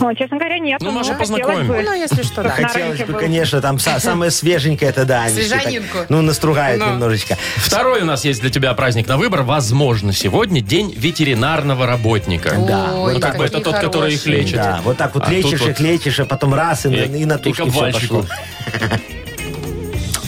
О, 0.03 0.15
честно 0.15 0.39
говоря, 0.39 0.59
нет. 0.59 0.81
Ну, 0.81 0.93
но 0.93 1.01
хотелось 1.01 1.19
познакомим. 1.19 1.69
бы. 1.69 1.83
Ну, 1.83 1.93
если 1.93 2.23
что, 2.23 2.43
да. 2.43 2.49
Хотелось 2.51 2.99
бы, 3.01 3.05
был. 3.13 3.19
конечно, 3.19 3.61
там 3.61 3.77
са- 3.77 4.01
самое 4.01 4.31
свеженькое 4.31 4.91
это 4.91 5.05
да, 5.05 5.25
так, 5.25 5.33
Свежанинку. 5.35 5.99
Ну, 6.09 6.23
настругает 6.23 6.79
Ну. 6.81 6.87
немножечко. 6.93 7.37
Второй 7.57 8.01
у 8.01 8.05
нас 8.07 8.25
есть 8.25 8.41
для 8.41 8.49
тебя 8.49 8.73
праздник 8.73 9.09
на 9.09 9.19
выбор. 9.19 9.43
Возможно, 9.43 10.15
сегодня 10.15 10.63
день 10.63 10.95
ветеринарного 10.97 11.87
работника. 11.87 12.55
Да, 12.67 12.95
Ой, 12.95 13.13
вот 13.15 13.23
как 13.23 13.37
бы 13.37 13.45
это 13.45 13.61
тот, 13.61 13.75
который 13.79 14.15
их 14.15 14.23
хорошие. 14.23 14.37
лечит. 14.41 14.57
Да, 14.57 14.81
вот 14.85 14.97
так 14.97 15.15
вот 15.15 15.25
А 15.27 15.31
лечишь 15.31 15.61
их, 15.61 15.79
лечишь, 15.81 16.19
а 16.21 16.25
потом 16.25 16.55
раз, 16.55 16.87
и, 16.87 16.89
на- 16.89 16.95
И- 16.95 17.21
и 17.23 17.25
на 17.27 17.35
и 17.35 17.39
тушке 17.39 17.65
к 17.65 17.71
все 17.71 17.93
пошло. 17.93 18.25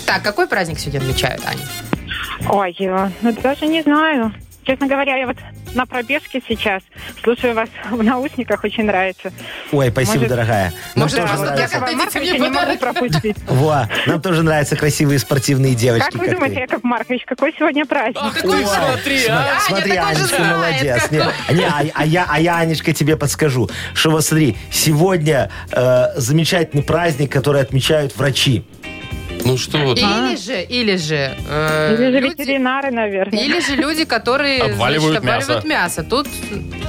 Так, 0.05 0.23
какой 0.23 0.47
праздник 0.49 0.78
сегодня 0.78 0.99
отмечают, 0.99 1.40
Аня? 1.47 1.66
Ой, 2.49 2.76
э, 2.78 3.11
ну 3.23 3.33
даже 3.43 3.66
не 3.66 3.83
знаю. 3.83 4.35
Честно 4.64 4.87
говоря, 4.87 5.16
я 5.16 5.26
вот 5.26 5.37
на 5.75 5.87
пробежке 5.87 6.40
сейчас. 6.47 6.83
Слушаю 7.25 7.54
вас 7.54 7.69
в 7.90 8.02
наушниках, 8.02 8.62
очень 8.62 8.85
нравится. 8.85 9.33
Ой, 9.73 9.90
спасибо, 9.90 10.14
Может- 10.19 10.28
дорогая. 10.28 10.73
Нам 10.95 11.04
может, 11.04 11.21
тоже 11.21 11.38
нравится. 11.42 11.81
мне 11.81 11.97
Марковича 11.97 12.38
не 12.38 12.49
могу 12.49 12.76
пропустить. 12.78 13.37
Во, 13.49 13.88
нам 14.07 14.21
тоже 14.23 14.42
нравятся 14.42 14.76
красивые 14.76 15.19
спортивные 15.19 15.75
девочки. 15.75 16.04
Как 16.12 16.14
вы 16.21 16.26
ты. 16.26 16.35
думаете, 16.35 16.61
Яков 16.61 16.85
Маркович, 16.85 17.25
какой 17.26 17.52
сегодня 17.59 17.85
праздник? 17.87 18.35
Какой, 18.35 18.64
Ой, 18.64 18.66
смотри, 18.66 19.26
а! 19.28 19.38
Аня 19.38 19.61
Смотри, 19.66 19.92
же 19.92 19.99
Анечка, 19.99 20.42
молодец. 20.45 21.02
какой. 21.02 21.19
Не, 21.50 21.54
не, 21.59 21.64
а, 21.64 21.83
а 21.95 22.04
я, 22.07 22.26
а 22.28 22.40
я, 22.40 22.57
Анечка, 22.59 22.92
тебе 22.92 23.16
подскажу, 23.16 23.69
что 23.95 24.11
вот 24.11 24.25
смотри, 24.25 24.57
сегодня 24.71 25.50
э, 25.73 26.07
замечательный 26.16 26.83
праздник, 26.83 27.33
который 27.33 27.61
отмечают 27.62 28.16
врачи. 28.16 28.64
Ну 29.44 29.56
что 29.56 29.94
ты? 29.94 30.00
Или 30.00 30.37
же, 30.37 30.62
или 30.62 30.96
же... 30.96 31.37
э, 31.49 31.94
Или 31.99 32.04
же 32.12 32.20
люди- 32.20 32.40
ветеринары, 32.40 32.90
наверное. 32.90 33.38
Или 33.42 33.61
же 33.61 33.75
люди, 33.76 34.04
которые 34.04 34.62
Обваливают 34.62 35.20
значит, 35.20 35.42
обваливают 35.49 35.64
мясо. 35.64 36.02
Тут, 36.04 36.28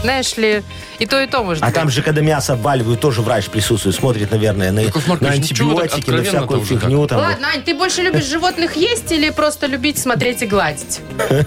знаешь 0.02 0.36
ли, 0.38 0.64
и 1.00 1.06
то, 1.06 1.20
и 1.22 1.28
то 1.28 1.44
может 1.44 1.64
А 1.64 1.68
быть. 1.68 1.76
там 1.76 1.90
же, 1.90 2.02
когда 2.02 2.22
мясо 2.22 2.54
обваливают, 2.54 3.00
тоже 3.02 3.22
врач 3.22 3.48
присутствует, 3.48 3.96
смотрит, 3.96 4.32
наверное, 4.32 4.72
на, 4.72 4.80
Яков 4.82 5.06
на 5.08 5.14
Маркович, 5.14 5.50
ну 5.50 5.56
чего 5.56 5.70
вы 5.76 5.82
так 5.84 5.94
антибиотики, 5.94 6.10
на 6.12 6.18
откровенно-то 6.18 6.38
всякую 6.38 6.62
уже 6.62 6.78
фигню. 6.80 7.08
Там, 7.08 7.20
вот. 7.20 7.28
Ладно, 7.28 7.48
Ань, 7.54 7.62
ты 7.64 7.74
больше 7.76 8.02
любишь 8.02 8.26
животных 8.26 8.76
есть 8.76 9.12
или 9.12 9.30
просто 9.32 9.68
любить 9.68 9.98
смотреть 9.98 10.42
и 10.44 10.46
гладить? 10.46 11.00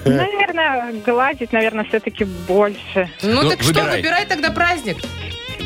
Наверное, 0.04 0.92
гладить, 1.04 1.52
наверное, 1.52 1.84
все-таки 1.84 2.24
больше. 2.24 3.08
Ну, 3.22 3.42
Ну, 3.42 3.50
так 3.50 3.62
что, 3.62 3.72
выбирай. 3.72 3.96
выбирай 3.96 4.26
тогда 4.26 4.50
праздник. 4.50 4.96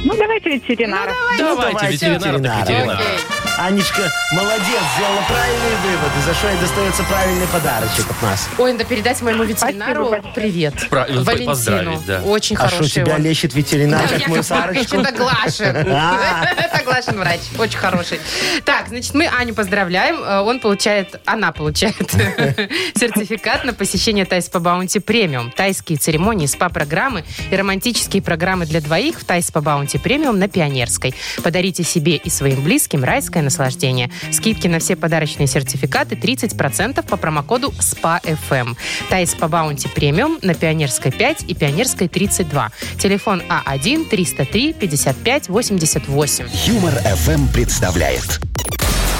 Ну, 0.04 0.14
давайте 0.16 0.50
ветеринара. 0.50 1.12
Давайте, 1.38 1.62
давайте 1.62 1.86
ветеринара, 1.92 2.38
так 2.38 2.68
ветеринара. 2.68 2.98
Окей. 2.98 3.49
Анечка, 3.60 4.10
молодец, 4.32 4.80
сделала 4.96 5.20
правильные 5.28 5.76
выводы, 5.84 6.20
за 6.24 6.32
что 6.32 6.48
ей 6.48 6.58
достается 6.60 7.02
правильный 7.04 7.46
подарочек 7.48 8.10
от 8.10 8.22
нас. 8.22 8.48
Ой, 8.56 8.72
надо 8.72 8.84
передать 8.86 9.20
моему 9.20 9.44
ветеринару 9.44 10.14
привет. 10.34 10.88
Про- 10.88 11.04
э, 11.06 11.18
Валентину. 11.22 11.46
поздравить, 11.46 12.06
да. 12.06 12.22
Очень 12.22 12.56
А 12.56 12.60
что, 12.68 12.76
хороший 12.76 13.02
тебя 13.04 13.16
он. 13.16 13.22
лечит 13.22 13.52
ветеринар, 13.54 14.08
как 14.08 14.28
мою 14.28 14.42
Сарочку? 14.42 14.96
это 14.96 15.12
Глашин. 15.18 15.76
А. 15.92 16.46
Это 16.56 16.82
Глашин 16.84 17.18
врач. 17.18 17.40
Очень 17.58 17.78
хороший. 17.78 18.18
Так, 18.64 18.88
значит, 18.88 19.12
мы 19.12 19.26
Аню 19.26 19.52
поздравляем. 19.54 20.16
Э, 20.24 20.40
Он 20.40 20.58
получает, 20.60 21.20
она 21.26 21.52
получает 21.52 21.96
сертификат 22.94 23.64
на 23.64 23.74
посещение 23.74 24.24
Тайс 24.24 24.48
по 24.48 24.58
Баунти 24.60 25.00
премиум. 25.00 25.50
Тайские 25.50 25.98
церемонии, 25.98 26.46
СПА-программы 26.46 27.24
и 27.50 27.54
романтические 27.56 28.22
программы 28.22 28.64
для 28.64 28.80
двоих 28.80 29.20
в 29.20 29.24
Thai 29.26 29.50
Spa 29.50 29.60
Bounty 29.60 29.98
Premium 29.98 30.38
на 30.38 30.48
Пионерской. 30.48 31.14
Подарите 31.42 31.82
себе 31.84 32.16
и 32.16 32.30
своим 32.30 32.62
близким 32.62 33.04
райское 33.04 33.42
наслаждение. 33.50 34.10
Скидки 34.32 34.68
на 34.68 34.78
все 34.78 34.94
подарочные 34.96 35.48
сертификаты 35.48 36.14
30% 36.14 37.06
по 37.06 37.16
промокоду 37.16 37.74
СПА-ФМ. 37.78 38.76
Thai 39.10 39.34
Spa 39.34 39.48
Bounty 39.48 39.88
Premium 39.88 40.38
на 40.42 40.54
Пионерской 40.54 41.10
5 41.10 41.46
и 41.48 41.54
Пионерской 41.54 42.06
32. 42.08 42.70
Телефон 42.98 43.42
А1-303-55-88. 43.48 46.48
Юмор 46.66 46.94
FM 46.94 47.52
представляет 47.52 48.40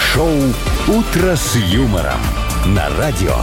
шоу 0.01 0.31
Утро 0.87 1.37
с 1.37 1.57
юмором 1.57 2.21
на 2.67 2.89
радио. 2.97 3.35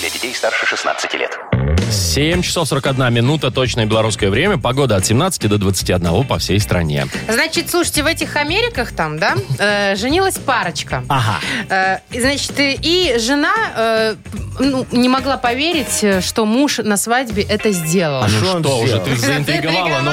Для 0.00 0.10
детей 0.10 0.34
старше 0.34 0.66
16 0.66 1.14
лет. 1.14 1.47
7 1.90 2.42
часов 2.42 2.68
41 2.68 3.12
минута, 3.12 3.50
точное 3.50 3.86
белорусское 3.86 4.30
время. 4.30 4.58
Погода 4.58 4.96
от 4.96 5.06
17 5.06 5.48
до 5.48 5.58
21 5.58 6.24
по 6.24 6.38
всей 6.38 6.60
стране. 6.60 7.06
Значит, 7.28 7.70
слушайте, 7.70 8.02
в 8.02 8.06
этих 8.06 8.36
Америках 8.36 8.92
там, 8.92 9.18
да, 9.18 9.36
э, 9.58 9.96
женилась 9.96 10.38
парочка. 10.38 11.04
Ага. 11.08 11.38
Э, 11.68 11.98
значит, 12.12 12.58
э, 12.58 12.74
и 12.80 13.18
жена 13.18 13.54
э, 13.76 14.14
ну, 14.58 14.86
не 14.92 15.08
могла 15.08 15.36
поверить, 15.36 16.02
э, 16.02 16.20
что 16.20 16.44
муж 16.44 16.78
на 16.78 16.96
свадьбе 16.96 17.42
это 17.42 17.72
сделал. 17.72 18.22
А 18.22 18.28
Ну 18.28 18.38
что 18.38 18.56
он 18.56 18.64
что 18.64 18.78
уже, 18.80 19.00
ты 19.00 19.16
заинтриговала, 19.16 20.00
ну. 20.02 20.12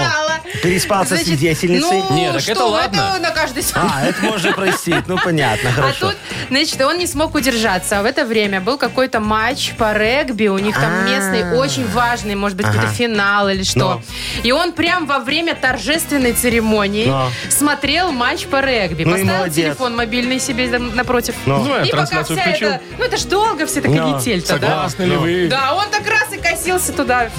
Переспал 0.61 1.03
со 1.03 1.09
Значит, 1.09 1.27
свидетельницей? 1.27 2.03
Ну, 2.09 2.15
Не, 2.15 2.31
так 2.31 2.41
что, 2.41 2.51
это 2.51 2.65
ладно. 2.65 3.11
это 3.15 3.21
на 3.21 3.31
каждой 3.31 3.63
свадьбе. 3.63 3.91
А, 3.93 4.05
это 4.05 4.21
можно 4.23 4.51
простить. 4.53 5.07
Ну, 5.07 5.17
понятно, 5.23 5.69
А 5.69 5.73
хорошо. 5.73 6.07
тут, 6.07 6.15
значит, 6.49 6.81
он 6.81 6.97
не 6.97 7.07
смог 7.07 7.35
удержаться. 7.35 7.99
А 7.99 8.01
в 8.01 8.05
это 8.05 8.25
время 8.25 8.61
был 8.61 8.77
какой-то 8.77 9.19
матч 9.19 9.73
по 9.77 9.93
регби. 9.93 10.47
У 10.47 10.57
них 10.57 10.75
там 10.75 10.91
А. 10.91 11.09
местный, 11.09 11.57
очень 11.57 11.87
важный, 11.87 12.35
может 12.35 12.57
быть, 12.57 12.65
какой-то 12.67 12.87
финал 12.87 13.49
или 13.49 13.63
что. 13.63 14.01
И 14.43 14.51
он 14.51 14.71
прям 14.73 15.05
во 15.05 15.19
время 15.19 15.55
торжественной 15.55 16.33
церемонии 16.33 17.11
смотрел 17.49 18.11
матч 18.11 18.45
по 18.47 18.61
регби. 18.61 19.03
Ну 19.03 19.11
и 19.11 19.13
Поставил 19.21 19.37
молодец. 19.37 19.55
телефон 19.65 19.95
мобильный 19.95 20.39
себе 20.39 20.67
там 20.67 20.95
напротив. 20.95 21.35
Ну, 21.45 21.67
я 21.67 21.83
и 21.83 21.91
пока 21.91 22.05
трансляцию 22.05 22.37
вся 22.37 22.49
включил. 22.49 22.69
Ну, 22.97 23.03
это 23.05 23.17
ж 23.17 23.23
долго 23.25 23.65
все 23.65 23.81
так 23.81 23.91
Но. 23.91 24.11
канитель-то, 24.11 24.57
да? 24.59 24.67
Согласны 24.67 25.03
ли 25.03 25.15
вы? 25.15 25.47
Да, 25.49 25.73
он 25.75 25.89
так 25.89 26.07
раз 26.07 26.31
и 26.33 26.37
косился 26.37 26.93
туда. 26.93 27.29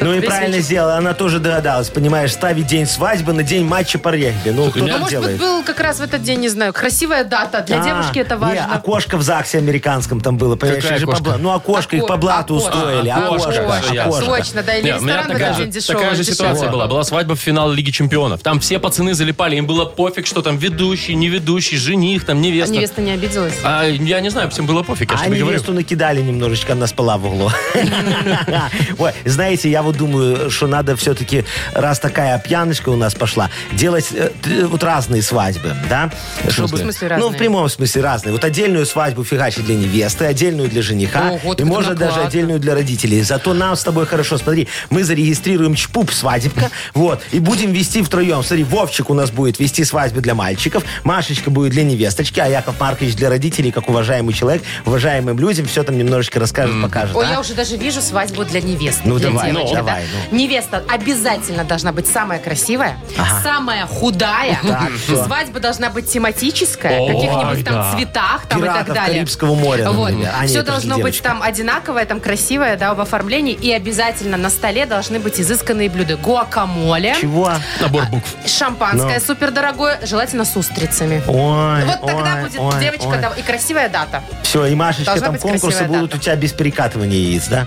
Ну 0.00 0.12
и 0.14 0.18
весь 0.20 0.26
правильно 0.28 0.54
вечер. 0.56 0.64
сделала. 0.66 0.96
Она 0.96 1.14
тоже 1.14 1.38
догадалась, 1.38 1.88
понимаешь, 1.88 2.32
ставить 2.32 2.65
день 2.66 2.86
свадьбы 2.86 3.32
на 3.32 3.42
день 3.42 3.64
матча 3.64 3.98
по 3.98 4.10
регби. 4.10 4.50
Ну, 4.50 4.70
кто 4.70 4.80
Ну, 4.80 4.88
так 4.88 5.00
может 5.00 5.22
быть, 5.24 5.38
был 5.38 5.62
как 5.62 5.80
раз 5.80 5.98
в 5.98 6.02
этот 6.02 6.22
день, 6.22 6.40
не 6.40 6.48
знаю, 6.48 6.72
красивая 6.72 7.24
дата. 7.24 7.62
Для 7.66 7.80
А, 7.80 7.84
девушки 7.84 8.18
это 8.18 8.34
Не, 8.34 8.40
важно. 8.40 8.74
окошко 8.74 9.16
в 9.16 9.22
ЗАГСе 9.22 9.58
американском 9.58 10.20
там 10.20 10.36
было, 10.36 10.56
понимаешь? 10.56 10.82
Какая 10.82 10.96
их 10.96 11.00
же 11.00 11.06
по 11.06 11.12
окошко? 11.12 11.30
бла- 11.30 11.38
Ну, 11.38 11.50
окошко 11.52 11.96
их 11.96 12.02
по 12.06 12.14
Око- 12.14 12.16
блату 12.20 12.56
окошко. 12.56 12.76
устроили. 12.76 13.08
А, 13.08 13.26
Окошко. 13.26 14.24
Точно, 14.26 14.62
да, 14.62 14.74
или 14.76 14.86
Не, 14.86 14.96
у 14.96 15.00
меня 15.00 15.16
ресторан 15.16 15.24
в 15.24 15.32
такая 15.32 15.46
этот 15.46 15.56
же, 15.56 15.62
день 15.64 15.72
дешевый. 15.72 16.02
такая 16.02 16.16
же 16.16 16.22
дешевый. 16.24 16.36
ситуация 16.36 16.70
была. 16.70 16.86
Была 16.86 17.04
свадьба 17.04 17.36
в 17.36 17.40
финал 17.40 17.70
Лиги 17.72 17.90
Чемпионов. 17.90 18.42
Там 18.42 18.60
все 18.60 18.78
пацаны 18.78 19.14
залипали, 19.14 19.56
им 19.56 19.66
было 19.66 19.84
пофиг, 19.84 20.26
что 20.26 20.42
там 20.42 20.56
ведущий, 20.58 21.14
не 21.14 21.28
ведущий, 21.28 21.76
жених, 21.76 22.24
там 22.26 22.38
А 22.38 22.40
невеста. 22.40 22.74
невеста 22.74 23.00
не 23.00 23.12
обиделась? 23.12 23.54
А 23.64 23.84
я 23.84 24.20
не 24.20 24.30
знаю, 24.30 24.50
всем 24.50 24.66
было 24.66 24.82
пофиг, 24.82 25.10
я 25.10 25.14
А 25.16 25.18
же 25.18 25.24
тебе 25.26 25.36
говорю. 25.38 25.54
невесту 25.56 25.72
накидали 25.72 26.20
немножечко, 26.20 26.72
она 26.72 26.86
спала 26.86 27.16
в 27.16 27.26
углу. 27.26 27.50
Ой, 28.98 29.12
знаете, 29.24 29.70
я 29.70 29.82
вот 29.82 29.96
думаю, 29.96 30.50
что 30.50 30.66
надо 30.66 30.96
все-таки, 30.96 31.44
раз 31.72 31.98
такая 31.98 32.34
пьяночка 32.56 32.88
у 32.88 32.96
нас 32.96 33.14
пошла, 33.14 33.50
делать 33.74 34.06
э, 34.12 34.30
т- 34.42 34.64
вот 34.64 34.82
разные 34.82 35.20
свадьбы, 35.20 35.74
да? 35.90 36.10
Чтобы- 36.48 36.74
В 36.78 36.80
смысле 36.80 37.08
Ну, 37.10 37.14
в 37.16 37.20
разные? 37.24 37.38
прямом 37.38 37.68
смысле 37.68 38.00
разные. 38.02 38.32
Вот 38.32 38.44
отдельную 38.44 38.86
свадьбу 38.86 39.24
фигачить 39.24 39.66
для 39.66 39.74
невесты, 39.74 40.24
отдельную 40.24 40.70
для 40.70 40.80
жениха, 40.80 41.32
Ого, 41.32 41.52
и 41.52 41.56
так 41.56 41.66
можно 41.66 41.90
это 41.90 41.96
даже 42.00 42.10
накладно. 42.12 42.28
отдельную 42.28 42.58
для 42.58 42.74
родителей. 42.74 43.20
Зато 43.22 43.52
нам 43.52 43.76
с 43.76 43.82
тобой 43.84 44.06
хорошо, 44.06 44.38
смотри, 44.38 44.68
мы 44.88 45.04
зарегистрируем 45.04 45.74
чпуп 45.74 46.10
свадебка, 46.12 46.70
вот, 46.94 47.20
и 47.30 47.40
будем 47.40 47.72
вести 47.72 48.02
втроем. 48.02 48.42
Смотри, 48.42 48.64
Вовчик 48.64 49.10
у 49.10 49.14
нас 49.14 49.30
будет 49.30 49.58
вести 49.58 49.84
свадьбы 49.84 50.22
для 50.22 50.34
мальчиков, 50.34 50.82
Машечка 51.04 51.50
будет 51.50 51.72
для 51.72 51.84
невесточки, 51.84 52.40
а 52.40 52.46
Яков 52.46 52.80
Маркович 52.80 53.16
для 53.16 53.28
родителей, 53.28 53.70
как 53.70 53.90
уважаемый 53.90 54.32
человек, 54.32 54.62
уважаемым 54.86 55.38
людям, 55.38 55.66
все 55.66 55.82
там 55.82 55.98
немножечко 55.98 56.40
расскажет, 56.40 56.80
покажет. 56.80 57.14
Ой, 57.14 57.26
а? 57.26 57.32
я 57.32 57.40
уже 57.40 57.52
даже 57.54 57.76
вижу 57.76 58.00
свадьбу 58.00 58.44
для 58.46 58.62
невесты. 58.62 59.02
Ну, 59.04 59.18
для 59.18 59.28
давай, 59.28 59.50
девочки, 59.50 59.68
ну, 59.68 59.74
да? 59.74 59.76
давай, 59.82 60.02
Невеста 60.32 60.82
обязательно 60.88 61.64
должна 61.64 61.92
быть 61.92 62.06
самая 62.06 62.35
красивая, 62.38 62.96
самая 63.42 63.86
худая. 63.86 64.58
Так, 64.66 64.90
всё. 65.04 65.24
Свадьба 65.24 65.60
должна 65.60 65.90
быть 65.90 66.10
тематическая, 66.10 67.00
Ой, 67.00 67.12
каких-нибудь 67.14 67.64
там 67.64 67.74
да. 67.74 67.92
цветах 67.94 68.46
там 68.48 68.58
и 68.62 68.66
так 68.66 68.74
Пиратов 68.74 68.94
далее. 68.94 69.14
Карибского 69.14 69.54
моря, 69.54 69.90
Вот. 69.90 70.10
например. 70.10 70.30
А, 70.36 70.40
нет, 70.42 70.50
Все 70.50 70.58
это 70.60 70.66
же 70.66 70.72
должно 70.72 70.94
быть 70.96 71.04
девочка. 71.14 71.22
там 71.28 71.42
одинаковое, 71.42 72.04
там 72.04 72.20
красивое, 72.20 72.76
да, 72.76 72.94
в 72.94 73.00
оформлении. 73.00 73.54
И 73.54 73.72
обязательно 73.72 74.36
на 74.36 74.50
столе 74.50 74.86
должны 74.86 75.18
быть 75.18 75.40
изысканные 75.40 75.88
блюда. 75.90 76.16
Гуакамоле, 76.16 77.14
Чего? 77.20 77.50
Набор 77.80 78.04
букв. 78.06 78.28
шампанское 78.46 79.18
Ну. 79.18 79.24
супер 79.26 79.50
дорогое, 79.50 79.98
желательно 80.04 80.44
с 80.44 80.56
устрицами. 80.56 81.22
Ой, 81.26 81.84
Вот 81.84 82.00
тогда 82.06 82.34
ой, 82.36 82.42
будет 82.42 82.58
ой, 82.60 82.80
девочка 82.80 83.06
ой. 83.06 83.18
да, 83.20 83.32
и 83.36 83.42
красивая 83.42 83.88
дата. 83.88 84.22
Все, 84.42 84.66
и 84.66 84.74
Машечка, 84.74 85.06
Должна 85.06 85.24
там 85.26 85.32
быть 85.34 85.42
конкурсы 85.42 85.66
красивая 85.78 85.88
будут 85.98 86.10
дата. 86.10 86.20
у 86.20 86.24
тебя 86.24 86.36
без 86.36 86.52
перекатывания 86.52 87.16
яиц, 87.18 87.46
да? 87.48 87.66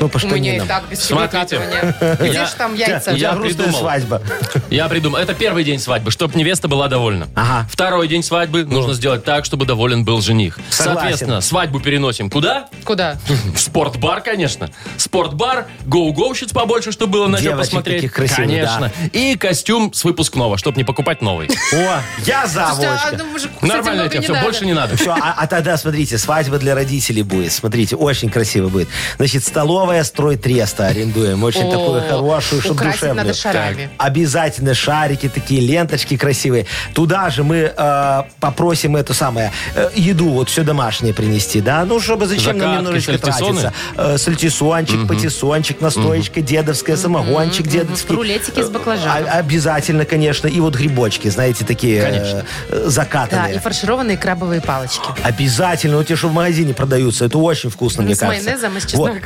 Ну, 0.00 0.08
по 0.08 0.18
У 0.18 0.26
меня 0.28 0.36
и 0.56 0.58
штанинам. 0.58 0.68
так 0.68 0.84
без 0.90 1.00
Смотрите. 1.02 1.30
перекатывания. 1.32 2.16
Где 2.20 2.32
Я- 2.32 2.46
ж 2.46 2.50
там 2.50 2.74
яйца? 2.74 3.12
у 3.12 3.16
тебя 3.16 3.28
Я 3.30 3.34
грустная 3.34 3.54
придумал. 3.64 3.80
свадьба. 3.80 4.22
Я 4.70 4.88
придумал. 4.88 5.18
Это 5.18 5.34
первый 5.34 5.64
день 5.64 5.78
свадьбы, 5.78 6.10
чтобы 6.10 6.36
невеста 6.38 6.68
была 6.68 6.88
довольна. 6.88 7.28
Ага. 7.34 7.66
Второй 7.70 8.08
день 8.08 8.22
свадьбы 8.22 8.64
нужно 8.64 8.94
сделать 8.94 9.24
так, 9.24 9.44
чтобы 9.44 9.66
доволен 9.66 10.04
был 10.04 10.20
жених. 10.20 10.58
Согласен. 10.70 10.94
Соответственно, 11.00 11.40
свадьбу 11.40 11.80
переносим 11.80 12.28
куда? 12.30 12.68
Куда? 12.84 13.16
В 13.54 13.58
спортбар, 13.58 14.20
конечно. 14.20 14.70
Спортбар, 14.96 15.66
гоу-гоущиц 15.86 16.52
побольше, 16.52 16.92
чтобы 16.92 17.12
было 17.12 17.26
на 17.28 17.38
что 17.38 17.44
Девочек 17.48 17.66
посмотреть. 17.70 17.96
таких 17.96 18.12
красивых, 18.12 18.46
конечно. 18.46 18.92
И 19.12 19.36
костюм 19.36 19.92
с 19.94 20.04
выпускного, 20.04 20.58
чтобы 20.58 20.76
не 20.76 20.84
покупать 20.84 21.22
новый. 21.22 21.48
О, 21.72 22.00
я 22.26 22.46
за, 22.46 22.66
Слушайте, 22.66 22.86
а, 22.86 22.90
Вовочка. 22.90 23.16
ну, 23.18 23.24
мужик, 23.32 23.50
кстати, 23.54 23.70
Нормальная 23.72 23.94
много 24.04 24.10
тема, 24.10 24.20
не 24.20 24.24
все, 24.24 24.32
надо. 24.32 24.44
больше 24.44 24.66
не 24.66 24.72
надо. 24.74 24.96
Все, 24.96 25.10
а, 25.12 25.34
а 25.38 25.46
тогда, 25.46 25.76
смотрите, 25.76 26.18
свадьба 26.18 26.58
для 26.58 26.74
родителей 26.74 27.22
будет. 27.22 27.52
Смотрите, 27.52 27.96
очень 27.96 28.28
красиво 28.28 28.68
будет. 28.68 28.88
Значит, 29.16 29.44
столовая 29.44 29.83
строй 30.04 30.36
треста 30.36 30.86
арендуем. 30.86 31.42
Очень 31.44 31.68
О, 31.68 31.70
такую 31.70 32.00
хорошую, 32.08 32.60
чтобы 32.62 32.76
украсить 32.76 33.00
душевную. 33.00 33.26
надо 33.26 33.38
шарами. 33.38 33.90
Обязательно 33.98 34.74
шарики 34.74 35.28
такие, 35.28 35.60
ленточки 35.60 36.16
красивые. 36.16 36.66
Туда 36.94 37.28
же 37.30 37.44
мы 37.44 37.72
э, 37.76 38.22
попросим 38.40 38.96
эту 38.96 39.14
самое 39.14 39.52
э, 39.74 39.90
еду 39.94 40.30
вот 40.30 40.48
все 40.48 40.62
домашнее 40.62 41.12
принести, 41.12 41.60
да? 41.60 41.84
Ну, 41.84 42.00
чтобы 42.00 42.26
зачем 42.26 42.56
нам 42.58 42.68
Закатки, 42.68 42.78
немножечко 42.78 43.12
сальтисоны? 43.12 43.60
тратиться? 43.60 43.72
Э, 43.96 44.18
сальтисончик, 44.18 45.06
патиссончик, 45.08 45.80
настоечка 45.80 46.40
дедовская, 46.40 46.96
самогончик 46.96 47.66
дедовский. 47.66 48.14
Рулетики 48.14 48.62
с 48.62 48.68
баклажаном. 48.70 49.24
Э, 49.26 49.30
Обязательно, 49.44 50.04
конечно. 50.04 50.48
И 50.48 50.60
вот 50.60 50.74
грибочки, 50.76 51.28
знаете, 51.28 51.64
такие 51.64 51.98
э, 51.98 52.04
Конечно. 52.10 52.44
э, 52.68 52.80
Да, 52.84 52.90
закатанные. 52.90 53.56
и 53.56 53.58
фаршированные 53.58 54.16
крабовые 54.16 54.60
палочки. 54.60 55.00
Обязательно. 55.22 55.96
Вот 55.98 56.06
те, 56.06 56.16
что 56.16 56.28
в 56.28 56.32
магазине 56.32 56.74
продаются. 56.74 57.24
Это 57.26 57.38
очень 57.38 57.70
вкусно, 57.70 58.02
Ну, 58.02 58.06
мне 58.06 58.14
с 58.14 58.18
кажется. 58.20 58.44
майонезом 58.44 58.76
и 58.76 58.80
с 58.80 58.94
Вот, 58.94 59.10
чесноком. 59.12 59.20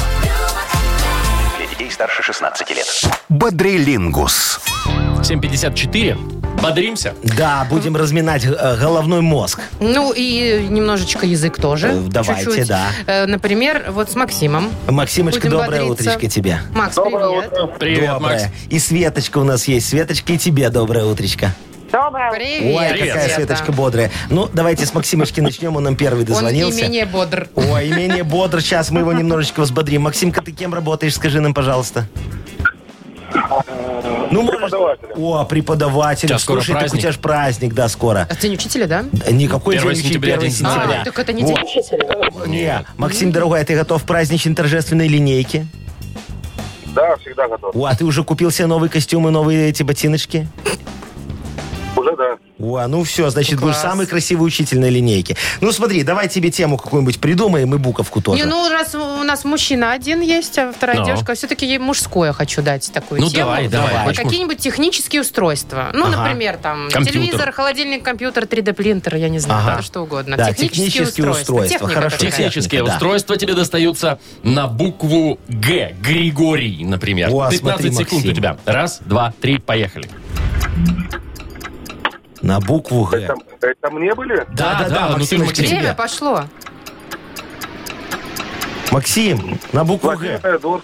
Для 1.57 1.67
детей 1.69 1.91
старше 1.91 2.23
16 2.23 2.71
лет. 2.71 2.87
Бодрилингус. 3.29 4.61
754. 5.23 6.17
Бодримся. 6.63 7.15
Да, 7.23 7.67
будем 7.71 7.95
разминать 7.97 8.45
э, 8.45 8.77
головной 8.81 9.21
мозг. 9.21 9.61
Ну 9.79 10.13
и 10.13 10.67
немножечко 10.69 11.25
язык 11.27 11.61
тоже. 11.61 11.89
Э, 11.89 12.01
давайте, 12.09 12.45
чуть-чуть. 12.47 12.67
да. 12.69 12.89
Э, 13.07 13.27
например, 13.27 13.85
вот 13.91 14.11
с 14.11 14.17
Максимом. 14.17 14.71
Максимочка, 14.89 15.43
Будем 15.43 15.59
доброе 15.59 15.85
бодриться. 15.87 16.11
утречко 16.15 16.29
тебе. 16.35 16.61
Макс, 16.75 16.97
привет. 16.97 17.79
Привет, 17.79 18.11
доброе. 18.15 18.19
Макс. 18.41 18.45
И 18.71 18.79
Светочка 18.81 19.39
у 19.39 19.45
нас 19.45 19.69
есть. 19.69 19.89
Светочка, 19.89 20.33
и 20.33 20.39
тебе 20.39 20.69
доброе 20.71 21.05
утречко. 21.05 21.53
Доброе 21.91 22.29
утро. 22.29 22.37
Привет. 22.39 22.77
Ой, 22.77 22.89
Привет, 22.91 23.15
какая. 23.15 23.35
Светочка 23.35 23.73
бодрая. 23.73 24.11
Ну, 24.31 24.49
давайте 24.53 24.85
с 24.85 24.93
Максимочки 24.93 25.41
начнем. 25.41 25.75
Он 25.77 25.85
нам 25.85 25.97
первый 25.97 26.19
Он 26.19 26.25
и 26.25 26.27
дозвонился. 26.27 26.83
менее 26.83 27.07
бодр. 27.07 27.49
Ой, 27.55 27.89
менее 27.89 28.25
бодр. 28.25 28.61
Сейчас 28.61 28.91
мы 28.91 29.01
его 29.01 29.13
немножечко 29.13 29.61
взбодрим. 29.63 30.03
Максимка, 30.03 30.43
ты 30.43 30.53
кем 30.53 30.75
работаешь? 30.75 31.15
Скажи 31.15 31.41
нам, 31.41 31.55
пожалуйста. 31.55 32.07
Ну, 34.31 34.47
преподавателем. 34.47 35.13
О, 35.17 35.45
преподавателем. 35.45 36.29
Сейчас 36.29 36.43
скоро 36.43 36.61
Слушай, 36.61 36.73
так 36.75 36.77
у 36.77 36.81
праздник. 36.83 37.01
тебя 37.01 37.13
же 37.13 37.19
праздник, 37.19 37.75
да, 37.75 37.89
скоро. 37.89 38.29
А 38.31 38.35
день 38.37 38.55
учителя, 38.55 38.87
да? 38.87 39.05
Никакой 39.31 39.77
Первое 39.77 39.95
день 39.95 40.05
учителя, 40.05 40.13
сентября, 40.21 40.35
1 40.35 40.49
день 40.49 40.57
сентября. 40.59 41.01
А, 41.01 41.05
так 41.05 41.19
это 41.19 41.33
не 41.33 41.43
Вот. 41.45 41.55
день 41.57 41.65
учителя. 41.65 42.47
Не, 42.47 42.85
Максим, 42.99 43.33
дорогой, 43.33 43.63
а 43.63 43.65
ты 43.65 43.75
готов 43.75 44.03
к 44.03 44.07
праздничной 44.07 44.55
торжественной 44.55 45.09
линейке? 45.09 45.67
Да, 46.95 47.17
всегда 47.17 47.49
готов. 47.49 47.75
О, 47.75 47.87
а 47.87 47.95
ты 47.95 48.05
уже 48.05 48.23
купил 48.25 48.51
себе 48.51 48.67
новый 48.67 48.91
костюм 48.91 49.27
и 49.29 49.31
новые 49.31 49.71
эти 49.71 49.83
ботиночки? 49.83 50.47
О, 52.61 52.85
ну 52.89 53.05
все, 53.05 53.31
значит, 53.31 53.61
будешь 53.61 53.75
Класс. 53.75 53.83
самый 53.83 54.07
красивый 54.07 54.47
учитель 54.47 54.81
на 54.81 54.89
линейке. 54.89 55.37
Ну 55.61 55.71
смотри, 55.71 56.03
давай 56.03 56.29
тебе 56.29 56.51
тему 56.51 56.77
какую-нибудь 56.77 57.21
придумаем 57.21 57.73
и 57.75 57.79
буковку 57.79 58.21
тоже. 58.21 58.39
Не, 58.43 58.45
ну 58.49 58.69
раз 58.69 58.95
у 58.97 59.23
нас 59.23 59.45
мужчина 59.45 59.93
один 59.93 60.21
есть, 60.21 60.59
а 60.59 60.73
вторая 60.73 60.99
Ну. 60.99 61.07
девушка, 61.07 61.35
все-таки 61.35 61.67
ей 61.67 61.79
мужское 61.79 62.33
хочу 62.33 62.61
дать 62.61 62.91
такую 62.93 63.21
Ну, 63.21 63.29
тему. 63.31 63.45
давай, 63.45 63.69
давай. 63.69 63.93
Давай. 63.95 64.15
Какие-нибудь 64.15 64.59
технические 64.59 65.21
устройства. 65.23 65.91
Ну, 65.95 66.07
Ага. 66.07 66.17
например, 66.25 66.57
там 66.57 66.89
Компьютер. 66.91 67.23
телевизор, 67.23 67.53
холодильник, 67.53 68.03
компьютер, 68.03 68.45
3D-принтер, 68.47 69.15
я 69.17 69.29
не 69.29 69.39
знаю, 69.39 69.75
Ага. 69.75 69.83
что 69.83 70.01
угодно. 70.03 70.37
Да, 70.37 70.49
технические, 70.53 70.87
технические 71.07 71.31
устройства. 71.31 71.69
Техника 71.69 71.95
Хорошо. 71.95 72.17
Технические 72.19 72.85
да. 72.85 72.93
устройства 72.93 73.37
тебе 73.37 73.55
достаются 73.55 74.19
на 74.43 74.67
букву 74.67 75.39
Г. 75.49 75.95
Григорий, 76.03 76.85
например. 76.85 77.29
О, 77.29 77.49
15 77.51 77.61
смотри, 77.61 77.91
секунд 77.93 78.13
Максим. 78.13 78.31
у 78.31 78.35
тебя. 78.35 78.57
Раз, 78.67 78.99
два, 79.05 79.33
три, 79.41 79.59
поехали. 79.59 80.09
На 82.43 82.61
букву 82.61 83.05
Г. 83.05 83.17
Это, 83.19 83.35
это 83.61 83.91
мне 83.91 84.15
были? 84.15 84.47
Да, 84.55 84.79
да, 84.79 84.89
да, 84.89 85.07
ты 85.07 85.13
же 85.13 85.19
Максимочка, 85.19 85.47
Максим. 85.49 85.65
тебе. 85.65 85.79
Время 85.79 85.95
пошло. 85.95 86.45
Максим, 88.91 89.59
на 89.73 89.85
букву 89.85 90.17
Г. 90.17 90.41
Доска. 90.43 90.81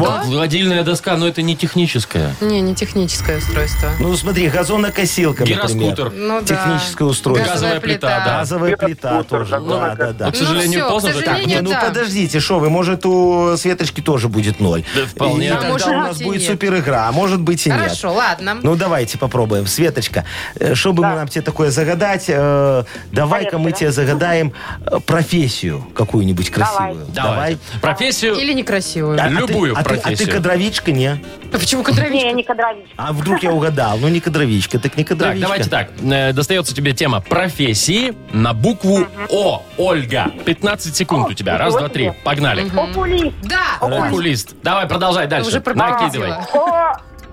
Чего? 0.00 0.30
Гладильная 0.30 0.82
доска, 0.82 1.16
но 1.16 1.28
это 1.28 1.42
не 1.42 1.56
техническая. 1.56 2.34
Не, 2.40 2.60
не 2.60 2.74
техническое 2.74 3.38
устройство. 3.38 3.90
Ну 3.98 4.14
смотри, 4.16 4.48
газонокосилка, 4.48 5.40
например. 5.40 5.66
Гироскутер. 5.66 6.12
Ну 6.14 6.40
да. 6.40 6.46
Техническое 6.46 7.04
устройство. 7.04 7.52
Газовая 7.52 7.80
плита, 7.80 8.22
да. 8.24 8.38
Газовая 8.40 8.76
плита 8.76 9.22
тоже. 9.24 9.60
Да, 9.60 9.94
да, 9.94 10.12
да. 10.12 10.30
к 10.30 10.36
сожалению, 10.36 10.80
ну, 10.80 10.86
всё, 10.86 10.90
поздно 10.94 11.10
к 11.10 11.14
же. 11.14 11.20
Так, 11.20 11.28
сожалению, 11.36 11.56
не, 11.56 11.62
ну 11.62 11.70
да. 11.70 11.80
подождите, 11.80 12.40
что 12.40 12.58
вы, 12.58 12.70
может 12.70 13.04
у 13.06 13.56
Светочки 13.56 14.00
тоже 14.00 14.28
будет 14.28 14.60
ноль. 14.60 14.84
Да, 14.94 15.06
вполне. 15.06 15.46
И 15.46 15.48
А 15.50 15.54
тогда 15.56 15.68
может 15.68 15.88
у 15.88 15.92
нас 15.92 16.16
быть 16.16 16.20
и 16.20 16.24
будет 16.24 16.40
нет. 16.42 16.50
супер 16.50 16.76
игра, 16.78 17.08
а 17.08 17.12
может 17.12 17.40
быть 17.40 17.66
и 17.66 17.70
нет. 17.70 17.78
Хорошо, 17.80 18.12
ладно. 18.12 18.58
Ну 18.62 18.76
давайте 18.76 19.18
попробуем. 19.18 19.66
Светочка, 19.66 20.24
э, 20.58 20.74
чтобы 20.74 21.04
мы 21.04 21.14
нам 21.14 21.28
тебе 21.28 21.42
такое 21.42 21.70
загадать, 21.70 22.24
э, 22.28 22.84
давай-ка 23.12 23.58
мы 23.58 23.72
тебе 23.72 23.92
загадаем 23.92 24.52
э, 24.86 24.98
профессию 25.04 25.86
какую-нибудь 25.94 26.50
красивую. 26.50 27.06
Давай. 27.08 27.58
Профессию 27.80 28.34
Или 28.34 28.52
некрасивую. 28.52 29.18
А- 29.20 29.24
а 29.24 29.28
ты- 29.28 29.34
Любую 29.34 29.74
а 29.76 29.82
ты, 29.82 29.89
а 29.90 29.96
ты 29.96 30.02
профессию. 30.02 30.32
кадровичка, 30.34 30.92
не? 30.92 31.08
А 31.52 31.58
Почему 31.58 31.82
кадровичка? 31.82 32.14
Не, 32.26 32.32
не 32.32 32.42
кадровичка. 32.42 32.90
А 32.96 33.12
вдруг 33.12 33.42
я 33.42 33.52
угадал? 33.52 33.98
Ну 33.98 34.08
не 34.08 34.20
кадровичка, 34.20 34.78
так 34.78 34.96
не 34.96 35.04
Так, 35.04 35.18
кадровичка. 35.18 35.42
давайте 35.42 35.70
так. 35.70 35.88
Э, 36.02 36.32
Достается 36.32 36.74
тебе 36.74 36.92
тема 36.92 37.20
профессии 37.20 38.14
на 38.32 38.52
букву 38.54 39.06
О. 39.30 39.62
Ольга. 39.76 40.30
15 40.44 40.94
секунд 40.96 41.28
у 41.30 41.34
тебя. 41.34 41.58
Раз, 41.58 41.74
два, 41.74 41.88
три. 41.88 42.12
Погнали. 42.24 42.70
Окулист. 42.76 43.34
Да. 43.42 43.78
Окулист. 43.80 44.54
Давай, 44.62 44.86
продолжай 44.86 45.26
дальше. 45.26 45.48
Уже 45.48 45.62
Накидывай. 45.74 46.32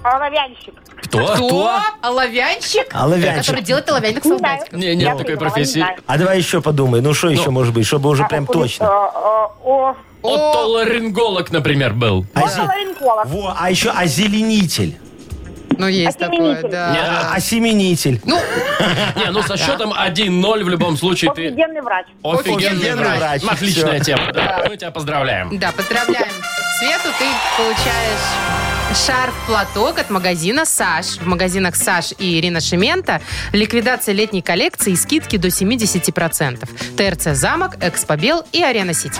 оловянщик. 0.03 0.73
Кто? 1.03 1.25
Кто? 1.35 1.79
Оловянщик? 2.01 2.87
Оловянщик. 2.93 3.37
Который 3.45 3.61
делает 3.61 3.89
оловянных 3.89 4.25
Не 4.25 4.29
солдатиков. 4.29 4.73
Не, 4.73 4.95
нет 4.95 4.99
Я 5.09 5.15
такой 5.15 5.37
профессии. 5.37 5.79
не. 5.79 5.85
А 6.05 6.17
давай 6.17 6.37
еще 6.37 6.61
подумай, 6.61 7.01
ну 7.01 7.13
что 7.13 7.29
еще 7.29 7.49
может 7.49 7.73
быть, 7.73 7.85
чтобы 7.85 8.09
уже 8.09 8.25
прям 8.25 8.43
Окулист, 8.45 8.79
точно. 8.79 8.85
э, 8.85 8.87
э, 8.87 9.69
О, 9.69 9.95
Отоларинголог, 10.35 11.51
например, 11.51 11.93
был. 11.93 12.25
Озе- 12.35 12.61
отоларинголог. 12.61 13.25
Во, 13.27 13.55
а 13.57 13.69
еще 13.69 13.89
озеленитель, 13.91 14.97
Ну, 15.77 15.87
есть 15.87 16.17
такое, 16.17 16.53
Осеменитель. 16.53 16.69
да. 16.71 16.91
Не, 16.91 17.35
осеменитель. 17.37 18.21
Ну, 18.25 18.39
Не, 19.15 19.31
ну 19.31 19.41
со 19.43 19.57
счетом 19.57 19.93
1-0 19.93 20.63
в 20.63 20.69
любом 20.69 20.97
случае 20.97 21.31
ты 21.35 21.47
Офигенный 21.47 21.81
врач. 21.81 22.05
офигенный 22.23 22.67
Офигенный 22.67 22.95
врач. 22.95 23.19
врач. 23.19 23.43
Отличная 23.51 23.99
тема. 23.99 24.31
да. 24.33 24.65
Мы 24.69 24.77
тебя 24.77 24.91
поздравляем. 24.91 25.57
да, 25.59 25.71
поздравляем 25.71 26.31
Свету. 26.79 27.09
Ты 27.17 27.25
получаешь 27.57 28.97
шарф-платок 29.05 29.99
от 29.99 30.09
магазина 30.09 30.65
«Саш». 30.65 31.17
В 31.17 31.25
магазинах 31.25 31.75
«Саш» 31.75 32.13
и 32.17 32.39
«Ирина 32.39 32.61
Шимента» 32.61 33.21
ликвидация 33.51 34.13
летней 34.13 34.41
коллекции 34.41 34.93
и 34.93 34.95
скидки 34.95 35.37
до 35.37 35.49
70%. 35.49 36.67
ТРЦ 36.97 37.35
«Замок», 37.37 37.75
«Экспобел» 37.81 38.43
и 38.53 38.63
«Арена 38.63 38.93
Сити». 38.93 39.19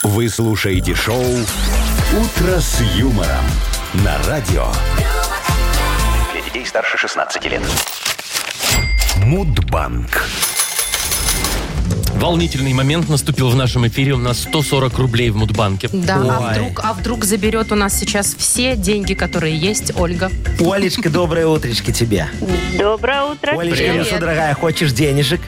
Вы 0.05 0.29
слушаете 0.29 0.95
шоу 0.95 1.21
Утро 1.21 2.61
с 2.61 2.81
юмором 2.97 3.45
на 3.95 4.17
радио 4.29 4.69
Для 6.33 6.43
детей 6.43 6.65
старше 6.65 6.97
16 6.97 7.45
лет. 7.47 7.63
Мудбанк. 9.25 10.23
Волнительный 12.21 12.75
момент 12.75 13.09
наступил 13.09 13.49
в 13.49 13.57
нашем 13.57 13.89
эфире. 13.89 14.13
У 14.13 14.19
нас 14.19 14.41
140 14.41 14.99
рублей 14.99 15.31
в 15.31 15.37
Мудбанке. 15.37 15.89
Да, 15.91 16.17
а 16.17 16.49
Ой. 16.49 16.53
вдруг, 16.53 16.81
а 16.85 16.93
вдруг 16.93 17.25
заберет 17.25 17.73
у 17.73 17.77
нас 17.77 17.99
сейчас 17.99 18.35
все 18.37 18.77
деньги, 18.77 19.15
которые 19.15 19.57
есть 19.57 19.93
Ольга? 19.99 20.31
Олечка, 20.61 21.09
доброе 21.09 21.47
утречко 21.47 21.93
тебе. 21.93 22.27
Доброе 22.79 23.23
утро. 23.23 23.59
Олечка, 23.59 23.85
ну 23.85 23.93
Привет. 23.93 24.07
что, 24.07 24.19
дорогая, 24.19 24.53
хочешь 24.53 24.93
денежек? 24.93 25.41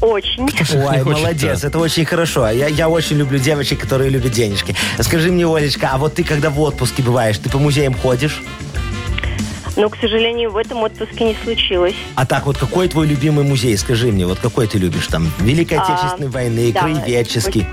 Очень. 0.00 0.44
Ой, 0.44 1.00
хочет, 1.00 1.04
молодец, 1.04 1.64
это 1.64 1.80
очень 1.80 2.04
хорошо. 2.04 2.48
Я, 2.48 2.68
я 2.68 2.88
очень 2.88 3.16
люблю 3.16 3.40
девочек, 3.40 3.80
которые 3.80 4.08
любят 4.08 4.30
денежки. 4.30 4.76
Скажи 5.00 5.32
мне, 5.32 5.52
Олечка, 5.52 5.90
а 5.92 5.98
вот 5.98 6.14
ты 6.14 6.22
когда 6.22 6.50
в 6.50 6.60
отпуске 6.60 7.02
бываешь, 7.02 7.38
ты 7.38 7.50
по 7.50 7.58
музеям 7.58 7.94
ходишь? 7.94 8.40
Но, 9.76 9.88
к 9.88 9.96
сожалению, 9.96 10.50
в 10.50 10.56
этом 10.56 10.82
отпуске 10.82 11.24
не 11.24 11.36
случилось. 11.42 11.94
А 12.14 12.26
так 12.26 12.46
вот, 12.46 12.58
какой 12.58 12.88
твой 12.88 13.06
любимый 13.06 13.44
музей? 13.44 13.76
Скажи 13.78 14.12
мне, 14.12 14.26
вот 14.26 14.38
какой 14.38 14.66
ты 14.66 14.78
любишь 14.78 15.06
там? 15.06 15.30
Великой 15.40 15.78
А, 15.78 15.82
Отечественной 15.82 16.28
войны, 16.30 16.72
да, 16.72 16.80
краеведческий. 16.82 17.66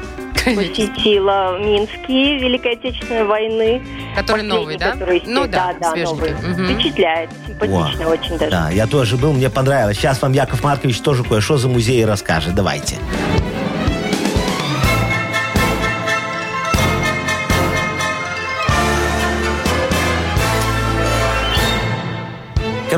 Посетила 0.46 1.60
Минские 1.60 2.40
Великой 2.40 2.74
Отечественной 2.74 3.26
войны. 3.26 3.82
Который 4.16 4.44
новый, 4.44 4.78
да? 4.78 4.92
который, 4.94 5.22
Ну 5.26 5.46
да, 5.48 5.74
да, 5.80 5.92
свеженький. 5.92 6.32
новый. 6.32 6.54
Мгм. 6.54 6.74
Впечатляет. 6.76 7.30
Симпатично 7.46 8.06
О, 8.06 8.10
очень 8.12 8.38
даже. 8.38 8.52
Да, 8.52 8.70
я 8.70 8.88
тоже 8.88 9.18
был, 9.18 9.34
мне 9.34 9.50
понравилось. 9.50 9.98
Сейчас 9.98 10.22
вам 10.22 10.32
Яков 10.32 10.64
Маркович 10.64 11.00
тоже 11.02 11.24
кое-что 11.24 11.58
за 11.58 11.68
музей 11.68 12.06
расскажет. 12.06 12.56
Давайте. 12.56 12.96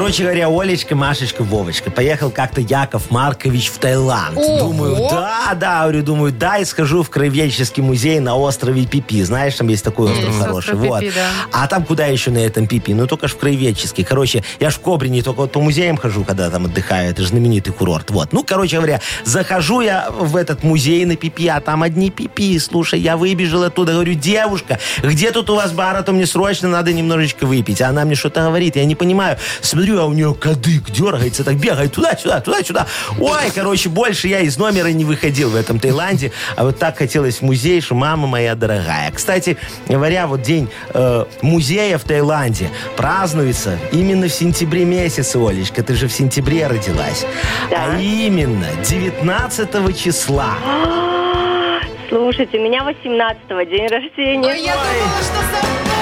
Короче 0.02 0.24
говоря, 0.24 0.50
Олечка, 0.50 0.96
Машечка, 0.96 1.44
Вовочка. 1.44 1.92
Поехал 1.92 2.32
как-то 2.32 2.60
Яков 2.60 3.12
Маркович 3.12 3.70
в 3.70 3.78
Таиланд. 3.78 4.36
Ого! 4.36 4.58
Думаю, 4.58 4.96
да, 5.12 5.54
да, 5.54 5.82
говорю, 5.84 6.02
думаю, 6.02 6.32
да, 6.32 6.58
и 6.58 6.66
схожу 6.66 7.04
в 7.04 7.12
краеведческий 7.12 7.84
музей 7.84 8.20
на 8.20 8.36
острове 8.36 8.88
Пипи. 8.88 9.22
Знаешь, 9.22 9.54
там 9.54 9.68
есть 9.68 9.84
такой 9.84 10.12
остров 10.12 10.30
Есть 10.30 10.40
хороший. 10.40 10.74
остров 10.74 10.80
вот. 10.80 11.00
Пипи, 11.02 11.14
да. 11.14 11.30
А 11.52 11.68
там 11.68 11.86
куда 11.86 12.08
еще 12.08 12.32
на 12.32 12.40
этом 12.40 12.66
Пипи? 12.66 12.96
Ну, 12.96 13.06
только 13.06 13.28
ж 13.28 13.34
в 13.34 13.38
краеведческий. 13.38 14.04
Короче, 14.04 14.44
я 14.60 14.72
ж 14.72 14.74
в 14.74 14.80
Кобрине 14.80 15.22
только 15.22 15.42
вот 15.42 15.52
по 15.52 15.62
музеям 15.62 15.98
хожу, 15.98 16.24
когда 16.24 16.50
там 16.50 16.66
отдыхаю. 16.66 17.12
Это 17.12 17.22
же 17.22 17.28
знаменитый 17.28 17.72
курорт. 17.72 18.10
Вот. 18.10 18.34
Ну, 18.34 18.44
короче 18.44 18.78
говоря, 18.78 19.02
захожу 19.24 19.82
я 19.82 20.10
в 20.10 20.36
этот 20.36 20.64
музей 20.64 21.06
на 21.06 21.16
Пипи, 21.16 21.48
а 21.48 21.62
там 21.62 21.84
одни 21.84 22.10
Пипи. 22.10 22.58
Слушай, 22.58 23.00
я 23.02 23.18
выбежал 23.18 23.62
оттуда, 23.62 23.94
говорю, 23.94 24.16
девушка, 24.16 24.80
где 25.04 25.32
тут 25.32 25.52
у 25.52 25.56
вас 25.56 25.72
бар, 25.74 25.96
а 25.96 26.02
то 26.02 26.12
мне 26.12 26.26
срочно 26.26 26.70
надо 26.70 26.92
немножечко 26.92 27.46
выпить. 27.46 27.84
А 27.84 27.90
она 27.90 28.04
мне 28.04 28.16
что-то 28.16 28.42
говорит, 28.42 28.78
я 28.78 28.86
не 28.86 28.96
понимаю. 28.96 29.38
Смотрю, 29.62 29.91
а 30.00 30.06
у 30.06 30.14
нее 30.14 30.34
кадык 30.34 30.90
дергается, 30.92 31.44
так 31.44 31.56
бегает 31.56 31.94
туда-сюда, 31.94 32.42
туда-сюда. 32.42 32.88
Ой, 33.20 33.52
короче, 33.54 33.90
больше 33.90 34.28
я 34.28 34.40
из 34.40 34.58
номера 34.58 34.88
не 34.88 35.06
выходил 35.06 35.50
в 35.50 35.56
этом 35.56 35.80
Таиланде. 35.80 36.32
А 36.56 36.64
вот 36.64 36.80
так 36.80 36.98
хотелось 36.98 37.38
в 37.38 37.42
музей, 37.42 37.82
что 37.82 37.96
мама 37.96 38.28
моя 38.28 38.56
дорогая. 38.56 39.12
Кстати 39.12 39.58
говоря, 39.88 40.28
вот 40.28 40.42
день 40.42 40.70
э, 40.94 41.26
музея 41.42 41.98
в 41.98 42.04
Таиланде 42.04 42.70
празднуется 42.96 43.78
именно 43.92 44.28
в 44.28 44.34
сентябре 44.34 44.86
месяце, 44.86 45.38
Олечка. 45.38 45.84
Ты 45.84 45.96
же 45.96 46.08
в 46.08 46.12
сентябре 46.12 46.68
родилась. 46.68 47.26
Да. 47.70 47.94
А 47.94 48.00
именно 48.00 48.68
19 48.88 49.98
числа. 49.98 50.56
Слушайте, 52.10 52.58
у 52.58 52.62
меня 52.62 52.82
18-го 52.82 53.62
день 53.64 53.88
рождения. 53.88 54.52
Ой, 54.52 54.62
я 54.62 54.74
думала, 54.74 55.22
что 55.22 56.01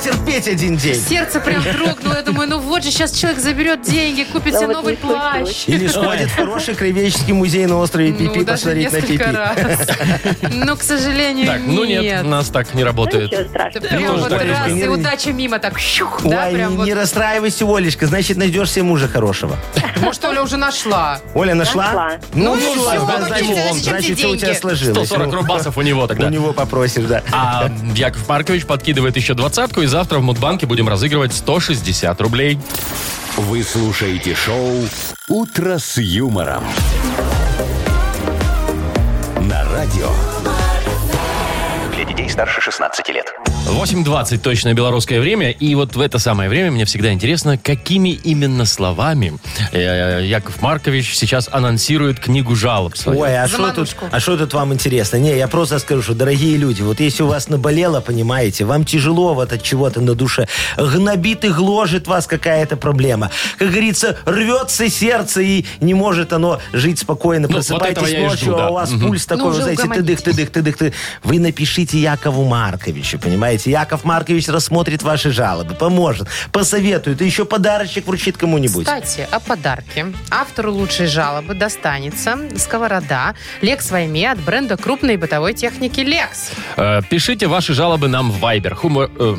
потерпеть 0.00 0.48
один 0.48 0.76
день. 0.76 0.94
Сердце 0.94 1.40
прям 1.40 1.62
дрогнуло. 1.62 2.14
Я 2.16 2.22
думаю, 2.22 2.48
ну 2.48 2.58
вот 2.58 2.82
же 2.82 2.90
сейчас 2.90 3.12
человек 3.12 3.38
заберет 3.40 3.82
деньги, 3.82 4.24
купит 4.24 4.54
себе 4.56 4.68
новый 4.68 4.96
плащ. 4.96 5.64
Или 5.66 5.86
сходит 5.86 6.30
в 6.30 6.36
хороший 6.36 6.74
краеведческий 6.74 7.32
музей 7.32 7.66
на 7.66 7.76
острове 7.78 8.12
Пипи 8.12 8.38
Ну, 8.40 8.44
даже 8.44 8.62
посмотреть 8.62 8.92
на 8.92 9.00
Пипи. 9.00 10.54
Но, 10.54 10.76
к 10.76 10.82
сожалению, 10.82 11.46
Так, 11.46 11.60
ну 11.66 11.84
нет, 11.84 12.24
у 12.24 12.28
нас 12.28 12.48
так 12.48 12.72
не 12.74 12.80
Ну, 12.80 12.86
работает. 12.86 13.30
Прям 13.52 14.16
вот 14.16 14.28
так 14.30 14.42
раз, 14.42 14.70
и 14.72 14.88
удача 14.88 15.32
мимо, 15.32 15.58
так 15.58 15.78
не, 15.78 16.68
вот. 16.68 16.86
не 16.86 16.94
расстраивайся, 16.94 17.64
Олечка, 17.66 18.06
значит, 18.06 18.36
найдешь 18.36 18.70
себе 18.70 18.84
мужа 18.84 19.08
хорошего. 19.08 19.56
Может, 20.00 20.24
Оля 20.24 20.42
уже 20.42 20.56
нашла. 20.56 21.20
Оля 21.34 21.54
нашла? 21.54 22.12
Ну, 22.34 22.56
ну, 22.56 22.74
значит, 22.74 23.48
он- 23.70 23.78
тебе 23.78 23.90
значит, 23.90 24.18
все 24.18 24.28
у 24.30 24.36
тебя 24.36 24.54
сложилось. 24.54 25.08
140 25.08 25.26
Ну, 25.32 25.34
рубасов 25.40 25.76
у 25.76 25.82
него 25.82 26.04
У 26.04 26.06
тогда. 26.06 26.28
него 26.30 26.52
попросишь, 26.52 27.04
да. 27.04 27.22
А 27.32 27.70
Яков 27.94 28.26
Маркович 28.28 28.64
подкидывает 28.64 29.16
еще 29.16 29.34
двадцатку, 29.34 29.82
и 29.82 29.86
завтра 29.90 30.20
в 30.20 30.22
Мудбанке 30.22 30.66
будем 30.66 30.88
разыгрывать 30.88 31.32
160 31.32 32.20
рублей. 32.20 32.58
Вы 33.36 33.64
слушаете 33.64 34.36
шоу 34.36 34.76
«Утро 35.28 35.78
с 35.78 35.98
юмором». 35.98 36.62
На 39.40 39.64
радио. 39.72 40.08
Для 41.94 42.04
детей 42.04 42.30
старше 42.30 42.60
16 42.60 43.08
лет. 43.08 43.34
8.20 43.66 44.38
точное 44.38 44.74
белорусское 44.74 45.20
время. 45.20 45.50
И 45.50 45.74
вот 45.74 45.94
в 45.94 46.00
это 46.00 46.18
самое 46.18 46.48
время 46.48 46.70
мне 46.70 46.84
всегда 46.86 47.12
интересно, 47.12 47.58
какими 47.58 48.10
именно 48.10 48.64
словами 48.64 49.38
э, 49.72 50.22
Яков 50.24 50.60
Маркович 50.62 51.14
сейчас 51.14 51.48
анонсирует 51.52 52.18
книгу 52.20 52.54
жалоб 52.56 52.96
свою. 52.96 53.20
Ой, 53.20 53.38
а 53.38 53.46
что 53.46 53.70
тут, 53.72 53.94
а 54.10 54.18
что 54.18 54.36
тут 54.36 54.54
вам 54.54 54.72
интересно? 54.72 55.18
Не, 55.18 55.36
я 55.36 55.46
просто 55.46 55.78
скажу, 55.78 56.02
что, 56.02 56.14
дорогие 56.14 56.56
люди, 56.56 56.82
вот 56.82 57.00
если 57.00 57.22
у 57.22 57.26
вас 57.26 57.48
наболело, 57.48 58.00
понимаете, 58.00 58.64
вам 58.64 58.84
тяжело 58.84 59.34
вот 59.34 59.52
от 59.52 59.62
чего-то 59.62 60.00
на 60.00 60.14
душе, 60.14 60.48
гнобит 60.76 61.44
и 61.44 61.48
гложет 61.50 62.06
вас 62.06 62.26
какая-то 62.26 62.76
проблема. 62.76 63.30
Как 63.58 63.70
говорится, 63.70 64.16
рвется 64.24 64.88
сердце 64.88 65.42
и 65.42 65.66
не 65.80 65.94
может 65.94 66.32
оно 66.32 66.60
жить 66.72 66.98
спокойно. 66.98 67.46
Ну, 67.48 67.60
вот 67.60 67.82
я 68.08 68.20
и 68.20 68.22
ночью, 68.22 68.38
жду, 68.38 68.56
да. 68.56 68.66
а 68.66 68.70
у 68.70 68.74
вас 68.74 68.90
Мгм. 68.90 69.06
пульс 69.08 69.26
такой, 69.26 69.44
Ну, 69.44 69.50
вы 69.50 69.54
уже 69.54 69.62
знаете, 69.62 69.82
тыдых, 69.82 70.22
тыдых, 70.22 70.50
тыдых, 70.50 70.76
тыдых. 70.76 70.94
Вы 71.22 71.38
напишите 71.38 71.98
Якову 71.98 72.44
Марковичу, 72.44 73.18
понимаете? 73.18 73.49
Яков 73.66 74.04
Маркович 74.04 74.48
рассмотрит 74.48 75.02
ваши 75.02 75.30
жалобы, 75.30 75.74
поможет, 75.74 76.28
посоветует, 76.52 77.20
и 77.20 77.24
еще 77.24 77.44
подарочек 77.44 78.06
вручит 78.06 78.36
кому-нибудь. 78.36 78.86
Кстати, 78.86 79.26
о 79.30 79.40
подарке. 79.40 80.06
Автору 80.30 80.72
лучшей 80.72 81.06
жалобы 81.06 81.54
достанется 81.54 82.38
сковорода 82.56 83.34
Lex 83.62 83.90
Вайме 83.90 84.30
от 84.30 84.38
бренда 84.40 84.76
крупной 84.76 85.16
бытовой 85.16 85.54
техники 85.54 86.00
Lex. 86.00 86.52
Э, 86.76 87.00
Пишите 87.08 87.46
ваши 87.46 87.74
жалобы 87.74 88.08
нам 88.08 88.30
в 88.30 88.42
Viber. 88.42 88.74
Хумор, 88.74 89.10
э, 89.18 89.36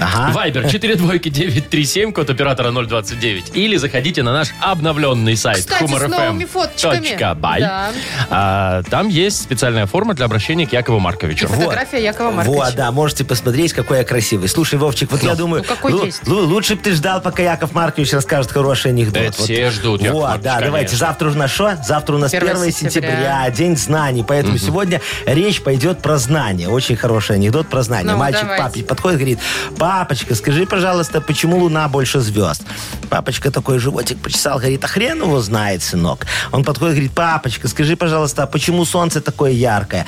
Ага. 0.00 0.32
Вайбер 0.32 0.68
4 0.68 0.96
двойки 0.96 1.28
937, 1.30 2.12
код 2.12 2.28
оператора 2.30 2.70
029. 2.70 3.56
Или 3.56 3.76
заходите 3.76 4.22
на 4.22 4.32
наш 4.32 4.48
обновленный 4.60 5.36
сайт 5.36 5.58
Кстати, 5.58 5.86
с 5.86 5.90
новыми 6.08 6.44
фоточками. 6.44 7.16
humorfm.by. 7.16 7.60
Да. 7.60 7.90
А, 8.30 8.82
там 8.90 9.08
есть 9.08 9.42
специальная 9.42 9.86
форма 9.86 10.14
для 10.14 10.26
обращения 10.26 10.66
к 10.66 10.72
Якову 10.72 10.98
Марковичу. 10.98 11.48
Фотография 11.48 12.02
Якова 12.02 12.30
Марковича. 12.30 12.62
Вот, 12.64 12.74
да, 12.74 12.92
можете 12.92 13.24
посмотреть, 13.24 13.72
какой 13.72 13.98
я 13.98 14.04
красивый. 14.04 14.48
Слушай, 14.48 14.78
Вовчик, 14.78 15.10
вот 15.12 15.22
я 15.22 15.34
думаю, 15.34 15.62
ну 15.66 15.74
какой 15.74 15.92
лу- 15.92 16.06
есть. 16.06 16.22
лу- 16.24 16.44
лучше 16.44 16.74
бы 16.76 16.82
ты 16.82 16.92
ждал, 16.92 17.20
пока 17.20 17.42
Яков 17.42 17.72
Маркович 17.72 18.12
расскажет 18.12 18.52
хороший 18.52 18.90
анекдот. 18.92 19.14
Да 19.14 19.20
это 19.20 19.42
все 19.42 19.70
ждут, 19.70 20.02
Яков 20.02 20.14
Вот, 20.16 20.22
Маркович, 20.28 20.44
да, 20.44 20.60
давайте. 20.60 20.86
конечно. 20.88 20.98
Завтра 21.06 21.30
у 21.30 21.34
нас 21.34 21.50
что? 21.50 21.78
Завтра 21.84 22.14
у 22.14 22.18
нас 22.18 22.34
1 22.34 22.48
1 22.48 22.72
сентября. 22.72 23.10
сентября, 23.10 23.50
День 23.50 23.76
знаний. 23.76 24.24
Поэтому 24.26 24.58
сегодня 24.58 25.00
речь 25.26 25.62
пойдет 25.62 26.02
про 26.02 26.18
знания. 26.18 26.68
Очень 26.68 26.96
хороший 26.96 27.36
анекдот 27.36 27.68
про 27.68 27.82
знания. 27.82 28.10
Ну, 28.10 28.16
Мальчик 28.18 28.42
давайте. 28.42 28.62
папе 28.64 28.82
подходит, 28.82 29.18
говорит, 29.18 29.38
папочка, 29.86 30.34
скажи, 30.34 30.66
пожалуйста, 30.66 31.20
почему 31.20 31.58
Луна 31.58 31.86
больше 31.86 32.18
звезд? 32.18 32.64
Папочка 33.08 33.52
такой 33.52 33.78
животик 33.78 34.18
почесал, 34.18 34.58
говорит, 34.58 34.82
а 34.84 34.88
хрен 34.88 35.22
его 35.22 35.40
знает, 35.40 35.80
сынок. 35.80 36.26
Он 36.50 36.64
подходит, 36.64 36.94
говорит, 36.96 37.12
папочка, 37.12 37.68
скажи, 37.68 37.94
пожалуйста, 37.94 38.42
а 38.42 38.46
почему 38.48 38.84
солнце 38.84 39.20
такое 39.20 39.52
яркое? 39.52 40.04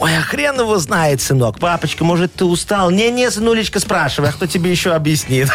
Ой, 0.00 0.18
а 0.18 0.20
хрен 0.20 0.60
его 0.60 0.76
знает, 0.78 1.22
сынок. 1.22 1.58
Папочка, 1.58 2.04
может, 2.04 2.34
ты 2.34 2.44
устал? 2.44 2.90
Не-не, 2.90 3.30
сынулечка, 3.30 3.80
спрашивай, 3.80 4.28
а 4.28 4.32
кто 4.32 4.46
тебе 4.46 4.70
еще 4.70 4.92
объяснит? 4.92 5.48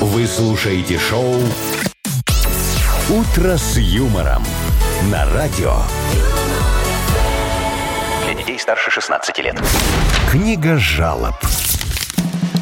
Вы 0.00 0.26
слушаете 0.26 0.98
шоу 0.98 1.36
«Утро 3.08 3.56
с 3.56 3.76
юмором». 3.76 4.44
На 5.02 5.24
радио. 5.34 5.76
Для 8.24 8.34
детей 8.34 8.58
старше 8.58 8.90
16 8.90 9.38
лет. 9.38 9.56
Книга 10.32 10.78
жалоб. 10.78 11.34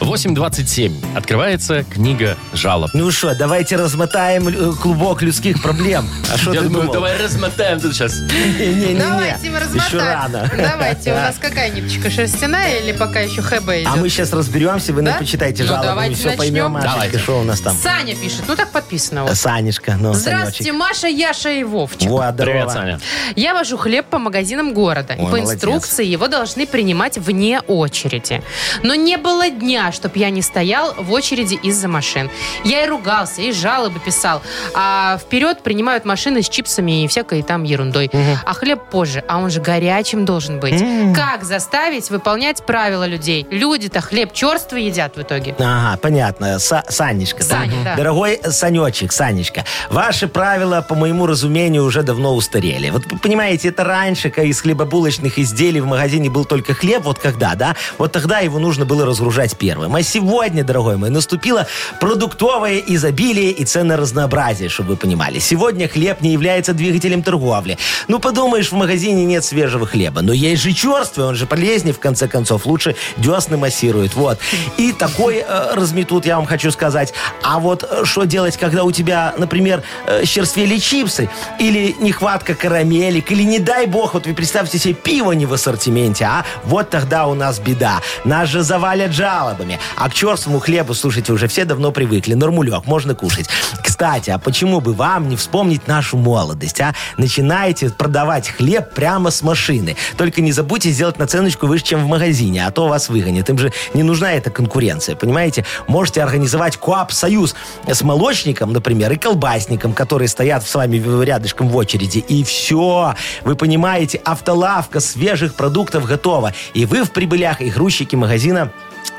8.27. 0.00 1.16
Открывается 1.16 1.84
книга 1.84 2.36
жалоб. 2.54 2.90
Ну 2.94 3.10
что, 3.10 3.34
давайте 3.34 3.76
размотаем 3.76 4.48
э, 4.48 4.72
клубок 4.72 5.20
людских 5.22 5.60
проблем. 5.62 6.08
А 6.32 6.38
что 6.38 6.52
Я 6.54 6.60
ты 6.60 6.66
думаю, 6.66 6.82
думал? 6.82 6.94
давай 6.94 7.22
размотаем 7.22 7.80
тут 7.80 7.94
сейчас. 7.94 8.14
Не-не-не, 8.20 8.98
Давайте 8.98 9.50
мы 9.50 9.56
еще 9.58 9.64
размотаем. 9.66 10.00
рано. 10.02 10.50
Давайте, 10.56 11.12
у 11.12 11.16
нас 11.16 11.36
какая 11.38 11.70
нипочка, 11.70 12.10
шерстяная 12.10 12.78
или 12.78 12.92
пока 12.92 13.20
еще 13.20 13.40
идет? 13.42 13.86
А 13.86 13.96
мы 13.96 14.08
сейчас 14.08 14.32
разберемся, 14.32 14.92
вы 14.94 15.02
нам 15.02 15.18
почитайте 15.18 15.62
Ну, 15.64 15.68
жалобы, 15.68 15.86
давайте 15.86 16.10
мы 16.12 16.16
все 16.16 16.28
начнем. 16.28 16.38
поймем, 16.38 16.70
Машечка, 16.72 16.94
Давайте. 16.94 17.18
что 17.18 17.40
у 17.40 17.44
нас 17.44 17.60
там. 17.60 17.76
Саня 17.76 18.16
пишет, 18.16 18.42
ну 18.48 18.56
так 18.56 18.70
подписано. 18.70 19.24
вот. 19.24 19.36
Санечка, 19.36 19.96
ну, 20.00 20.14
Здравствуйте, 20.14 20.56
Санечек. 20.72 20.74
Маша, 20.78 21.06
Яша 21.08 21.50
и 21.50 21.62
Вовчик. 21.62 22.08
Вот, 22.08 22.36
Привет. 22.36 22.70
Саня. 22.70 23.00
Я 23.36 23.54
вожу 23.54 23.76
хлеб 23.76 24.06
по 24.06 24.18
магазинам 24.18 24.72
города. 24.72 25.12
и 25.14 25.18
Ой, 25.20 25.24
по 25.26 25.30
молодец. 25.36 25.52
инструкции 25.54 26.06
его 26.06 26.26
должны 26.28 26.66
принимать 26.66 27.18
вне 27.18 27.60
очереди. 27.66 28.42
Но 28.82 28.94
не 28.94 29.16
было 29.18 29.50
дня, 29.50 29.89
чтоб 29.92 30.14
я 30.16 30.30
не 30.30 30.42
стоял 30.42 30.94
в 30.96 31.12
очереди 31.12 31.54
из-за 31.54 31.88
машин. 31.88 32.30
Я 32.64 32.84
и 32.84 32.88
ругался, 32.88 33.42
и 33.42 33.52
жалобы 33.52 33.98
писал. 34.00 34.42
А 34.74 35.18
вперед 35.18 35.62
принимают 35.62 36.04
машины 36.04 36.42
с 36.42 36.48
чипсами 36.48 37.04
и 37.04 37.08
всякой 37.08 37.42
там 37.42 37.62
ерундой. 37.64 38.10
А 38.44 38.52
хлеб 38.54 38.80
позже. 38.90 39.24
А 39.28 39.38
он 39.38 39.50
же 39.50 39.60
горячим 39.60 40.24
должен 40.24 40.60
быть. 40.60 40.82
Как 41.14 41.44
заставить 41.44 42.10
выполнять 42.10 42.64
правила 42.64 43.06
людей? 43.06 43.46
Люди-то 43.50 44.00
хлеб 44.00 44.32
черствый 44.32 44.84
едят 44.84 45.16
в 45.16 45.22
итоге. 45.22 45.54
Ага, 45.58 45.98
понятно. 46.00 46.56
Са- 46.58 46.84
Санечка. 46.88 47.38
да? 47.38 47.44
Саня, 47.44 47.84
да. 47.84 47.96
Дорогой 47.96 48.40
Санечек, 48.44 49.12
Санечка, 49.12 49.64
ваши 49.90 50.28
правила, 50.28 50.80
по 50.82 50.94
моему 50.94 51.26
разумению, 51.26 51.84
уже 51.84 52.02
давно 52.02 52.34
устарели. 52.34 52.90
Вот 52.90 53.04
понимаете, 53.22 53.68
это 53.68 53.84
раньше, 53.84 54.30
когда 54.30 54.48
из 54.48 54.60
хлебобулочных 54.60 55.38
изделий 55.38 55.80
в 55.80 55.86
магазине 55.86 56.30
был 56.30 56.44
только 56.44 56.74
хлеб, 56.74 57.02
вот 57.04 57.18
когда, 57.18 57.54
да, 57.54 57.76
вот 57.98 58.12
тогда 58.12 58.38
его 58.40 58.58
нужно 58.58 58.84
было 58.84 59.06
разгружать 59.06 59.56
первым. 59.56 59.79
А 59.84 60.02
сегодня, 60.02 60.64
дорогой 60.64 60.96
мой, 60.96 61.10
наступило 61.10 61.66
продуктовое 62.00 62.82
изобилие 62.86 63.50
и 63.50 63.64
ценоразнообразие, 63.64 64.68
чтобы 64.68 64.90
вы 64.90 64.96
понимали. 64.96 65.38
Сегодня 65.38 65.88
хлеб 65.88 66.20
не 66.20 66.32
является 66.32 66.72
двигателем 66.72 67.22
торговли. 67.22 67.78
Ну, 68.08 68.18
подумаешь, 68.18 68.72
в 68.72 68.74
магазине 68.74 69.24
нет 69.24 69.44
свежего 69.44 69.86
хлеба. 69.86 70.22
Но 70.22 70.32
есть 70.32 70.62
же 70.62 70.72
черствый, 70.72 71.26
он 71.26 71.34
же 71.34 71.46
полезнее, 71.46 71.94
в 71.94 72.00
конце 72.00 72.26
концов. 72.26 72.66
Лучше 72.66 72.96
десны 73.16 73.56
массирует. 73.56 74.14
Вот. 74.14 74.38
И 74.76 74.92
такой 74.92 75.44
э, 75.46 75.74
разметут, 75.74 76.26
я 76.26 76.36
вам 76.36 76.46
хочу 76.46 76.70
сказать. 76.70 77.12
А 77.42 77.58
вот 77.58 77.84
э, 77.88 78.04
что 78.04 78.24
делать, 78.24 78.56
когда 78.56 78.84
у 78.84 78.92
тебя, 78.92 79.34
например, 79.36 79.82
э, 80.06 80.24
черствели 80.24 80.78
чипсы, 80.78 81.28
или 81.58 81.94
нехватка 82.00 82.54
карамелек, 82.54 83.30
или, 83.30 83.42
не 83.42 83.58
дай 83.58 83.86
бог, 83.86 84.14
вот 84.14 84.26
вы 84.26 84.34
представьте 84.34 84.78
себе, 84.78 84.94
пиво 84.94 85.32
не 85.32 85.46
в 85.46 85.52
ассортименте, 85.52 86.24
а? 86.24 86.44
Вот 86.64 86.90
тогда 86.90 87.26
у 87.26 87.34
нас 87.34 87.58
беда. 87.58 88.00
Нас 88.24 88.48
же 88.48 88.62
завалят 88.62 89.12
жалобами. 89.12 89.69
А 89.96 90.08
к 90.08 90.14
черствому 90.14 90.58
хлебу, 90.58 90.94
слушайте, 90.94 91.32
уже 91.32 91.46
все 91.46 91.64
давно 91.64 91.92
привыкли. 91.92 92.34
Нормулек, 92.34 92.86
можно 92.86 93.14
кушать. 93.14 93.48
Кстати, 93.82 94.30
а 94.30 94.38
почему 94.38 94.80
бы 94.80 94.92
вам 94.92 95.28
не 95.28 95.36
вспомнить 95.36 95.86
нашу 95.86 96.16
молодость, 96.16 96.80
а? 96.80 96.94
Начинайте 97.16 97.90
продавать 97.90 98.48
хлеб 98.48 98.94
прямо 98.94 99.30
с 99.30 99.42
машины. 99.42 99.96
Только 100.16 100.40
не 100.40 100.52
забудьте 100.52 100.90
сделать 100.90 101.18
наценочку 101.18 101.66
выше, 101.66 101.84
чем 101.84 102.04
в 102.04 102.06
магазине, 102.06 102.66
а 102.66 102.70
то 102.70 102.88
вас 102.88 103.08
выгонят. 103.08 103.48
Им 103.50 103.58
же 103.58 103.72
не 103.94 104.02
нужна 104.02 104.32
эта 104.32 104.50
конкуренция, 104.50 105.16
понимаете? 105.16 105.64
Можете 105.86 106.22
организовать 106.22 106.76
КОАП-союз 106.76 107.54
с 107.86 108.02
молочником, 108.02 108.72
например, 108.72 109.12
и 109.12 109.16
колбасником, 109.16 109.92
которые 109.92 110.28
стоят 110.28 110.66
с 110.66 110.74
вами 110.74 110.96
рядышком 111.24 111.68
в 111.68 111.76
очереди. 111.76 112.18
И 112.18 112.44
все. 112.44 113.14
Вы 113.44 113.54
понимаете, 113.54 114.20
автолавка 114.24 115.00
свежих 115.00 115.54
продуктов 115.54 116.06
готова. 116.06 116.54
И 116.74 116.86
вы 116.86 117.04
в 117.04 117.12
прибылях, 117.12 117.60
и 117.60 117.70
грузчики 117.70 118.16
магазина 118.16 118.72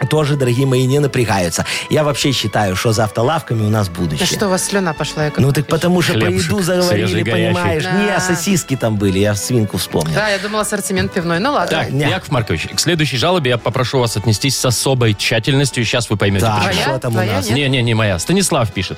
тоже, 0.09 0.35
дорогие 0.35 0.65
мои, 0.65 0.85
не 0.85 0.99
напрягаются. 0.99 1.65
Я 1.89 2.03
вообще 2.03 2.31
считаю, 2.31 2.75
что 2.75 2.91
за 2.91 3.03
автолавками 3.05 3.61
у 3.65 3.69
нас 3.69 3.87
А 3.87 3.91
будущее. 3.91 4.25
что 4.25 4.47
у 4.47 4.49
вас 4.49 4.65
слюна 4.65 4.93
пошла, 4.93 5.25
Яков 5.25 5.43
Ну 5.43 5.51
так 5.53 5.67
потому 5.67 6.01
что 6.01 6.13
про 6.13 6.21
Хлебушек 6.27 6.45
еду 6.51 6.61
заговорили, 6.63 7.23
понимаешь. 7.23 7.83
Да. 7.83 7.93
Не, 7.93 8.19
сосиски 8.19 8.75
там 8.75 8.95
были, 8.97 9.19
я 9.19 9.35
свинку 9.35 9.77
вспомнил. 9.77 10.13
Да, 10.13 10.29
я 10.29 10.39
думала, 10.39 10.61
ассортимент 10.61 11.11
пивной. 11.13 11.39
Ну 11.39 11.51
ладно. 11.53 11.77
Так, 11.77 11.91
не. 11.91 12.01
Яков 12.01 12.29
Маркович, 12.31 12.67
к 12.75 12.79
следующей 12.79 13.17
жалобе 13.17 13.51
я 13.51 13.57
попрошу 13.57 13.99
вас 13.99 14.17
отнестись 14.17 14.57
с 14.57 14.65
особой 14.65 15.13
тщательностью. 15.13 15.85
Сейчас 15.85 16.09
вы 16.09 16.17
поймете, 16.17 16.45
Так, 16.45 16.67
почему. 16.67 16.81
Что 16.83 16.99
там 16.99 17.11
у 17.13 17.15
Твоя, 17.15 17.33
нас? 17.33 17.45
нет? 17.47 17.55
Не-не, 17.55 17.81
не 17.81 17.93
моя. 17.93 18.19
Станислав 18.19 18.71
пишет. 18.73 18.97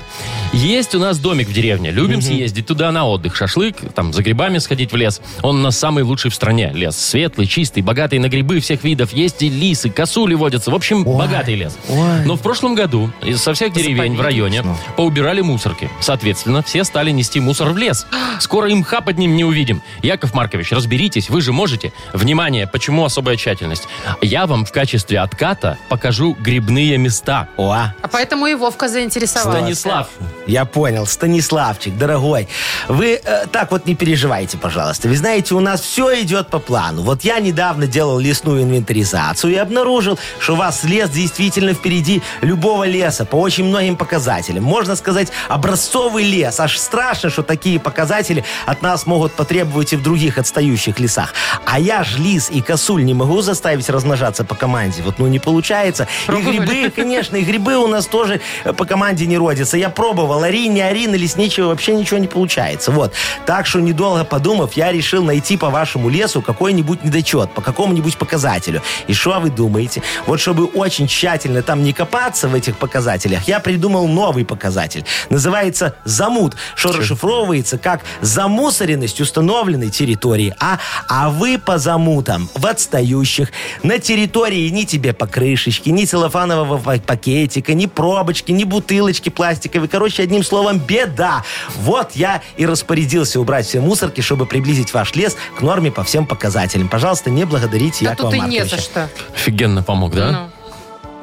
Есть 0.54 0.96
у 0.96 1.00
нас 1.00 1.18
домик 1.20 1.48
в 1.50 1.54
деревне. 1.54 1.92
Любим 1.92 2.22
съездить 2.22 2.66
туда 2.68 2.92
на 2.92 3.06
отдых. 3.08 3.36
Шашлык, 3.36 3.76
там, 3.94 4.14
за 4.14 4.22
грибами 4.24 4.58
сходить 4.60 4.92
в 4.92 4.96
лес. 4.96 5.22
Он 5.42 5.58
у 5.60 5.62
нас 5.62 5.78
самый 5.78 6.04
лучший 6.04 6.32
в 6.32 6.36
стране. 6.36 6.72
Лес 6.74 6.98
светлый, 6.98 7.48
чистый, 7.48 7.82
богатый 7.82 8.20
на 8.20 8.30
грибы 8.30 8.60
всех 8.60 8.84
видов. 8.84 9.14
Есть 9.14 9.42
и 9.44 9.50
лисы, 9.50 9.90
косули 9.90 10.34
водятся. 10.34 10.72
В 10.74 10.76
общем, 10.76 11.04
богатый 11.04 11.54
лес. 11.54 11.78
ой. 11.88 12.26
Но 12.26 12.36
в 12.36 12.42
прошлом 12.42 12.74
году 12.74 13.12
из- 13.22 13.44
со 13.44 13.54
всех 13.54 13.74
деревень 13.74 14.18
в 14.18 14.22
районе 14.22 14.64
поубирали 14.98 15.40
мусорки. 15.42 15.88
Соответственно, 16.00 16.64
все 16.64 16.84
стали 16.84 17.12
нести 17.12 17.40
мусор 17.40 17.70
в 17.70 17.78
лес. 17.78 18.08
Скоро 18.40 18.72
им 18.72 18.84
хапать 18.84 19.20
ним 19.20 19.36
не 19.36 19.44
увидим. 19.44 19.84
Яков 20.02 20.34
Маркович, 20.34 20.72
разберитесь, 20.72 21.30
вы 21.30 21.42
же 21.42 21.54
можете. 21.54 21.94
Внимание, 22.12 22.66
почему 22.66 23.06
особая 23.06 23.38
тщательность? 23.38 23.88
Я 24.22 24.48
вам 24.48 24.66
в 24.66 24.72
качестве 24.72 25.20
отката 25.20 25.78
покажу 25.90 26.36
грибные 26.40 26.98
места. 26.98 27.50
О, 27.56 27.72
А 27.72 28.08
поэтому 28.12 28.48
и 28.48 28.56
Вовка 28.56 28.90
заинтересовался. 28.90 29.60
Станислав, 29.62 30.08
Я 30.48 30.66
понял, 30.66 31.06
Станиславчик, 31.06 31.96
дорогой, 32.00 32.48
вы 32.88 33.22
э, 33.24 33.46
так 33.52 33.70
вот 33.70 33.86
не 33.86 33.94
переживайте, 33.94 34.58
пожалуйста. 34.58 35.08
Вы 35.08 35.18
знаете, 35.18 35.54
у 35.54 35.60
нас 35.60 35.82
все 35.82 36.20
идет 36.24 36.48
по 36.48 36.58
плану. 36.58 37.04
Вот 37.04 37.24
я 37.24 37.40
недавно 37.40 37.86
делал 37.86 38.18
лесную 38.18 38.64
инвентаризацию 38.64 39.54
и 39.54 39.56
обнаружил, 39.58 40.18
что 40.40 40.56
вас 40.64 40.86
лес 40.86 41.10
действительно 41.10 41.74
впереди 41.74 42.22
любого 42.40 42.86
леса 42.86 43.26
по 43.26 43.36
очень 43.36 43.66
многим 43.66 43.98
показателям. 43.98 44.64
Можно 44.64 44.96
сказать, 44.96 45.28
образцовый 45.50 46.24
лес. 46.24 46.58
Аж 46.58 46.78
страшно, 46.78 47.30
что 47.30 47.44
такие 47.44 47.82
показатели 47.82 48.46
от 48.66 48.82
нас 48.82 49.06
могут 49.06 49.34
потребовать 49.34 49.92
и 49.92 49.98
в 49.98 50.02
других 50.02 50.38
отстающих 50.38 51.02
лесах. 51.02 51.34
А 51.66 51.82
я 51.82 52.06
ж 52.06 52.18
лис 52.18 52.50
и 52.50 52.62
косуль 52.62 53.04
не 53.04 53.14
могу 53.14 53.42
заставить 53.42 53.90
размножаться 53.90 54.46
по 54.46 54.56
команде. 54.56 55.02
Вот 55.02 55.20
ну 55.20 55.28
не 55.28 55.40
получается. 55.40 56.08
И 56.30 56.32
грибы, 56.32 56.90
конечно, 56.96 57.36
и 57.36 57.44
грибы 57.44 57.76
у 57.76 57.88
нас 57.88 58.06
тоже 58.06 58.40
э, 58.64 58.72
по 58.72 58.86
команде 58.86 59.26
не 59.26 59.38
родятся. 59.38 59.76
Я 59.76 59.90
пробовал. 59.90 60.44
Ари, 60.44 60.70
не 60.70 60.80
ари, 60.82 61.08
на 61.08 61.16
лесничего 61.16 61.68
вообще 61.68 61.94
ничего 61.94 62.20
не 62.20 62.28
получается. 62.28 62.92
Вот. 62.92 63.12
Так 63.46 63.66
что, 63.66 63.82
недолго 63.82 64.24
подумав, 64.24 64.78
я 64.78 64.94
решил 64.94 65.26
найти 65.26 65.58
по 65.58 65.70
вашему 65.70 66.08
лесу 66.08 66.42
какой-нибудь 66.42 67.04
недочет, 67.04 67.52
по 67.52 67.62
какому-нибудь 67.62 68.16
показателю. 68.16 68.82
И 69.08 69.14
что 69.14 69.38
вы 69.42 69.50
думаете? 69.50 70.02
Вот 70.26 70.40
чтобы 70.54 70.66
очень 70.68 71.08
тщательно 71.08 71.64
там 71.64 71.84
не 71.84 71.94
копаться 71.94 72.48
в 72.48 72.54
этих 72.54 72.78
показателях, 72.78 73.48
я 73.48 73.60
придумал 73.60 74.08
новый 74.08 74.46
показатель. 74.46 75.04
Называется 75.32 75.96
замут, 76.06 76.56
что 76.76 76.92
расшифровывается 76.92 77.80
как 77.80 78.02
замусоренность 78.22 79.20
установленной 79.20 79.90
территории. 79.90 80.54
А, 80.60 80.78
а 81.10 81.32
вы 81.32 81.58
по 81.58 81.80
замутам 81.80 82.50
в 82.54 82.68
отстающих 82.68 83.50
на 83.82 83.98
территории 83.98 84.70
ни 84.70 84.84
тебе 84.84 85.12
покрышечки, 85.14 85.90
ни 85.90 86.06
целлофанового 86.06 86.78
па- 86.78 87.00
пакетика, 87.00 87.74
ни 87.74 87.88
пробочки, 87.88 88.52
ни 88.52 88.64
бутылочки 88.64 89.30
пластиковые. 89.30 89.90
Короче, 89.90 90.22
одним 90.22 90.44
словом, 90.44 90.78
беда. 90.78 91.44
Вот 91.78 92.12
я 92.14 92.44
и 92.58 92.68
распорядился 92.68 93.40
убрать 93.42 93.66
все 93.66 93.82
мусорки, 93.82 94.22
чтобы 94.22 94.46
приблизить 94.46 94.94
ваш 94.94 95.16
лес 95.16 95.36
к 95.58 95.62
норме 95.62 95.90
по 95.92 96.04
всем 96.04 96.28
показателям. 96.28 96.90
Пожалуйста, 96.90 97.32
не 97.32 97.46
благодарите 97.46 98.06
Да 98.06 98.12
Якова 98.12 98.30
тут 98.30 98.38
и 98.38 98.42
не 98.42 98.60
Марковича. 98.60 98.76
за 98.76 98.82
что. 98.84 99.10
офигенно 99.34 99.82
помог, 99.82 100.14
да? 100.14 100.32
Ну. 100.32 100.43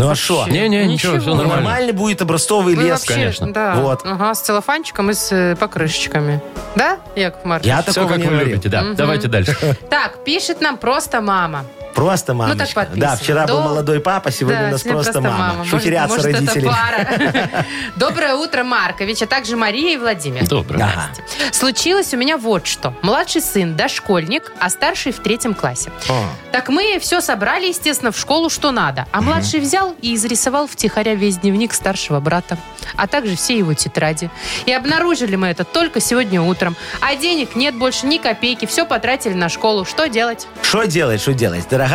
Ну 0.01 0.11
а 0.11 0.15
что? 0.15 0.47
Не-не, 0.49 0.87
ничего, 0.87 1.13
Ничего. 1.15 1.21
все 1.21 1.35
нормально. 1.35 1.55
Нормальный 1.57 1.93
будет 1.93 2.23
образцовый 2.23 2.75
Вы 2.75 2.85
лес. 2.85 3.01
вообще, 3.01 3.15
конечно. 3.15 3.53
Да. 3.53 3.75
Вот. 3.77 4.01
Ага, 4.05 4.35
с 4.35 4.41
целлофанчиком 4.41 5.11
и 5.11 5.15
с 5.15 5.31
э, 5.31 5.57
покрышечками. 5.57 6.41
Да, 6.75 6.99
Яков 7.17 7.45
Маркович? 7.45 7.69
Я 7.69 7.83
Все, 7.83 7.93
такого 7.93 8.09
как 8.09 8.19
не 8.19 8.25
вы 8.25 8.31
говорил. 8.31 8.49
любите, 8.51 8.69
да. 8.71 8.85
Давайте 8.97 9.29
дальше. 9.29 9.57
Так, 9.91 10.25
пишет 10.25 10.61
нам 10.61 10.79
просто 10.79 11.21
мама. 11.21 11.65
Просто 12.01 12.33
мамочка. 12.33 12.89
Ну, 12.95 12.99
да, 13.01 13.15
вчера 13.15 13.47
был 13.47 13.59
До- 13.59 13.63
молодой 13.63 14.01
папа, 14.01 14.31
сегодня 14.31 14.61
Да, 14.63 14.69
у 14.69 14.71
нас 14.71 14.83
сегодня 14.83 15.03
просто, 15.03 15.21
мама. 15.21 15.55
Может- 15.59 15.71
Шухерятся 15.71 16.09
может, 16.17 16.25
родители. 16.25 16.69
это 16.69 16.77
пара. 16.77 17.65
Доброе 17.97 18.35
утро, 18.37 18.65
Маркович, 18.65 19.21
а 19.23 19.27
также 19.27 19.57
Мария 19.57 19.95
и 19.95 19.97
Владимир. 19.99 20.49
Доброе. 20.49 20.85
Ага. 20.85 21.11
Случилось 21.53 22.15
у 22.15 22.17
меня 22.17 22.39
вот 22.39 22.67
что. 22.67 22.95
Младший 23.03 23.43
сын 23.43 23.77
дошкольник, 23.77 24.51
а 24.59 24.71
старший 24.71 25.13
в 25.13 25.19
третьем 25.21 25.53
классе. 25.53 25.91
О. 26.09 26.25
Так 26.53 26.71
мы 26.71 26.99
все 27.03 27.21
собрали, 27.21 27.67
естественно, 27.67 28.13
в 28.13 28.19
школу, 28.19 28.49
что 28.49 28.71
надо. 28.71 29.07
А 29.13 29.21
младший 29.21 29.61
взял 29.61 29.95
и 30.01 30.15
изрисовал 30.15 30.67
втихаря 30.67 31.15
весь 31.15 31.37
дневник 31.37 31.75
старшего 31.75 32.19
брата, 32.21 32.57
а 32.97 33.07
также 33.09 33.37
все 33.37 33.59
его 33.59 33.75
тетради. 33.75 34.31
И 34.65 34.73
обнаружили 34.73 35.37
мы 35.37 35.49
это 35.49 35.65
только 35.65 36.01
сегодня 36.01 36.41
утром. 36.41 36.77
А 37.03 37.15
денег 37.15 37.57
нет 37.57 37.75
больше 37.75 38.07
ни 38.07 38.17
копейки, 38.17 38.65
все 38.65 38.87
потратили 38.87 39.35
на 39.35 39.51
школу. 39.51 39.85
Что 39.85 40.09
делать? 40.09 40.47
Что 40.63 40.85
делать, 40.85 41.21
что 41.21 41.35
делать? 41.35 41.69
Дорогая, 41.69 41.90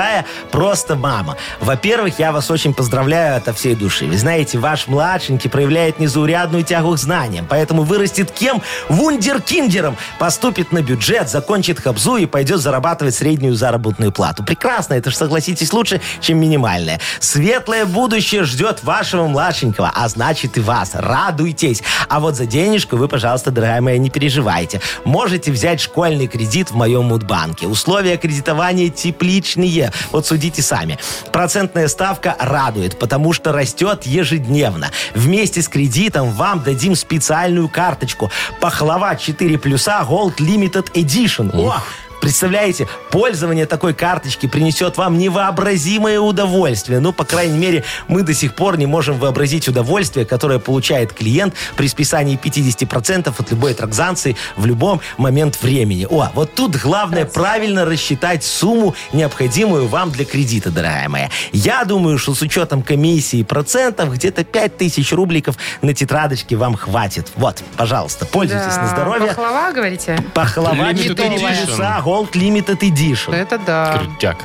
просто 0.52 0.96
мама. 0.96 1.38
Во-первых, 1.60 2.20
я 2.20 2.32
вас 2.32 2.52
очень 2.52 2.74
поздравляю 2.74 3.38
от 3.38 3.56
всей 3.56 3.76
души. 3.76 4.06
Вы 4.06 4.18
знаете, 4.18 4.58
ваш 4.58 4.88
младшенький 4.88 5.50
проявляет 5.50 6.00
незаурядную 6.00 6.64
тягу 6.64 6.94
к 6.94 6.98
знаниям, 6.98 7.46
поэтому 7.50 7.84
вырастет 7.84 8.32
кем? 8.32 8.62
Вундеркиндером. 8.90 9.98
Поступит 10.20 10.72
на 10.72 10.82
бюджет, 10.82 11.30
закончит 11.30 11.80
хабзу 11.80 12.18
и 12.18 12.26
пойдет 12.26 12.60
зарабатывать 12.60 13.16
среднюю 13.16 13.56
заработную 13.56 14.12
плату. 14.12 14.44
Прекрасно, 14.44 14.94
это 14.96 15.12
же, 15.12 15.18
согласитесь, 15.18 15.72
лучше, 15.74 16.02
чем 16.22 16.40
минимальное. 16.40 17.00
Светлое 17.20 17.86
будущее 17.86 18.44
ждет 18.44 18.84
вашего 18.84 19.28
младшенького, 19.28 19.92
а 19.94 20.08
значит 20.10 20.58
и 20.58 20.62
вас. 20.62 20.92
Радуйтесь. 20.94 21.84
А 22.10 22.20
вот 22.20 22.36
за 22.36 22.46
денежку 22.46 22.98
вы, 22.98 23.08
пожалуйста, 23.08 23.52
дорогая 23.52 23.82
моя, 23.82 23.98
не 23.98 24.10
переживайте. 24.10 24.82
Можете 25.04 25.52
взять 25.52 25.82
школьный 25.82 26.28
кредит 26.28 26.72
в 26.72 26.76
моем 26.76 27.06
мудбанке. 27.06 27.68
Условия 27.68 28.18
кредитования 28.18 28.90
тепличные. 28.90 29.75
Вот 30.12 30.26
судите 30.26 30.62
сами. 30.62 30.98
Процентная 31.32 31.88
ставка 31.88 32.36
радует, 32.40 32.98
потому 33.00 33.34
что 33.34 33.52
растет 33.52 34.06
ежедневно. 34.06 34.92
Вместе 35.14 35.62
с 35.62 35.68
кредитом 35.68 36.32
вам 36.32 36.64
дадим 36.64 36.96
специальную 36.96 37.70
карточку. 37.70 38.32
Пахлава 38.60 39.16
4 39.16 39.58
плюса 39.58 40.06
Gold 40.08 40.38
Limited 40.38 40.92
Edition. 40.94 41.52
О, 41.54 41.76
Представляете, 42.22 42.88
пользование 43.12 43.66
такой 43.66 43.94
карточки 43.94 44.48
принесет 44.48 44.98
вам 44.98 45.18
невообразимое 45.18 46.20
удовольствие. 46.20 47.00
Ну, 47.00 47.14
по 47.14 47.24
крайней 47.24 47.58
мере, 47.58 47.84
мы 48.08 48.24
до 48.24 48.34
сих 48.34 48.56
пор 48.56 48.78
не 48.78 48.86
можем 48.86 49.18
вообразить 49.20 49.68
удовольствие, 49.68 50.26
которое 50.26 50.60
получает 50.60 51.14
клиент 51.14 51.54
при 51.76 51.88
списании 51.88 52.40
50% 52.42 53.34
от 53.38 53.52
любой 53.52 53.74
транзакции 53.74 54.36
в 54.58 54.66
любом 54.66 55.02
момент 55.18 55.62
времени. 55.62 56.08
О, 56.10 56.30
вот 56.34 56.56
тут 56.56 56.76
главное 56.78 57.26
правильно 57.26 57.86
рассчитать 57.86 58.44
сумму, 58.44 58.96
необходимую 59.14 59.88
вам 59.88 60.12
для 60.12 60.26
кредита, 60.26 60.72
дорогая 60.72 61.10
моя. 61.10 61.30
Я 61.52 61.84
думаю, 61.86 62.18
что 62.18 62.34
с 62.34 62.42
учетом 62.42 62.82
комиссии 62.82 63.40
и 63.40 63.44
процентов 63.44 64.12
где-то 64.14 64.44
5000 64.44 65.14
рубликов 65.14 65.58
на 65.82 65.94
тетрадочке 65.94 66.56
вам 66.56 66.76
хватит. 66.76 67.32
Вот, 67.36 67.64
пожалуйста, 67.78 68.26
пользуйтесь 68.26 68.76
на 68.78 68.88
здоровье. 68.88 69.28
Пахлава, 69.28 69.72
говорите? 69.74 70.24
Пахлава 70.34 70.92
медовая 70.92 71.36
Edition. 71.36 71.76
Gold 72.06 72.36
Limited 72.36 72.80
Edition. 72.82 73.34
Это 73.34 73.58
да. 73.58 73.98
Крутяк. 73.98 74.38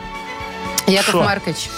Яков 0.86 1.10
Шо? 1.12 1.22
Маркович. 1.22 1.68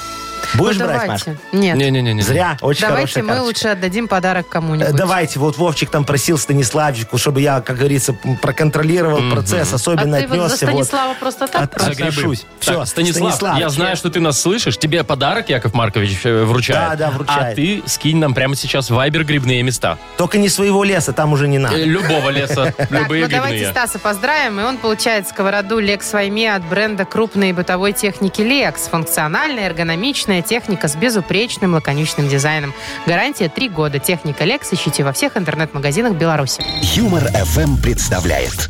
Будешь 0.55 0.77
ну, 0.79 0.85
брать, 0.87 1.01
давайте. 1.03 1.31
Маш? 1.31 1.39
Нет. 1.53 1.77
Не-не-не. 1.77 2.23
Зря, 2.23 2.57
очень 2.61 2.83
Давайте 2.83 3.07
хорошая 3.15 3.23
мы 3.25 3.29
карточка. 3.31 3.47
лучше 3.47 3.69
отдадим 3.69 4.09
подарок 4.09 4.47
Э, 4.47 4.51
кому-нибудь. 4.53 4.95
Давайте, 4.95 5.39
вот 5.39 5.57
Вовчик 5.57 5.91
там 5.91 6.05
просил 6.05 6.37
Станиславчику, 6.39 7.17
чтобы 7.19 7.41
я, 7.41 7.61
как 7.61 7.77
говорится, 7.79 8.15
проконтролировал 8.41 9.31
процесс, 9.31 9.73
А 9.73 9.77
особенно 9.77 10.19
ты 10.21 10.27
вот 10.29 10.37
за 10.37 10.45
отнесся. 10.47 10.67
вот, 10.67 10.85
Станислава 10.87 11.15
просто 11.15 11.47
так 11.49 11.63
от- 11.63 11.71
просишь? 11.71 11.93
отношусь. 11.93 12.45
Все, 12.61 12.75
Так, 12.79 12.89
Станислав, 12.89 13.59
я 13.59 13.69
знаю, 13.69 13.97
что 13.97 14.11
ты 14.11 14.21
нас 14.21 14.41
слышишь. 14.41 14.77
Тебе 14.79 15.05
подарок 15.05 15.49
Яков 15.49 15.75
Маркович 15.75 16.21
э, 16.25 16.45
вручает. 16.45 16.91
Да, 16.91 16.97
да, 16.97 17.11
вручает. 17.11 17.53
А 17.53 17.55
ты 17.55 17.83
скинь 17.87 18.19
нам 18.19 18.35
прямо 18.35 18.55
сейчас 18.57 18.91
в 18.91 18.95
Вайбер 18.95 19.25
грибные 19.25 19.63
места. 19.63 19.99
Только 20.17 20.39
не 20.39 20.49
своего 20.49 20.85
леса, 20.85 21.13
там 21.13 21.33
уже 21.33 21.49
не 21.49 21.59
надо. 21.59 21.77
Э, 21.77 21.85
Любого 21.85 22.31
леса, 22.31 22.73
Так, 22.77 22.91
любые 22.91 23.25
ну 23.25 23.31
давайте 23.31 23.57
грибные. 23.59 23.71
Стаса 23.73 23.99
поздравим, 23.99 24.61
и 24.61 24.65
он 24.65 24.79
получает 24.79 25.29
сковороду 25.29 25.81
Lex 25.81 26.13
Вайме 26.13 26.55
от 26.55 26.65
бренда 26.65 27.05
крупной 27.05 27.53
бытовой 27.53 27.93
техники 27.93 28.41
Lex. 28.41 28.91
Функциональная, 28.91 29.67
эргономичная 29.67 30.42
техника 30.43 30.89
с 30.89 30.97
безупречным 30.97 31.75
лаконичным 31.75 32.29
дизайном. 32.29 32.75
Гарантия 33.07 33.49
3 33.49 33.69
года. 33.69 33.99
Техника 33.99 34.45
Lex 34.45 34.69
ищите 34.73 35.05
во 35.05 35.13
всех 35.13 35.37
интернет-магазинах 35.37 36.15
Беларуси. 36.15 36.63
Юмор 36.95 37.25
FM 37.25 37.81
представляет 37.81 38.69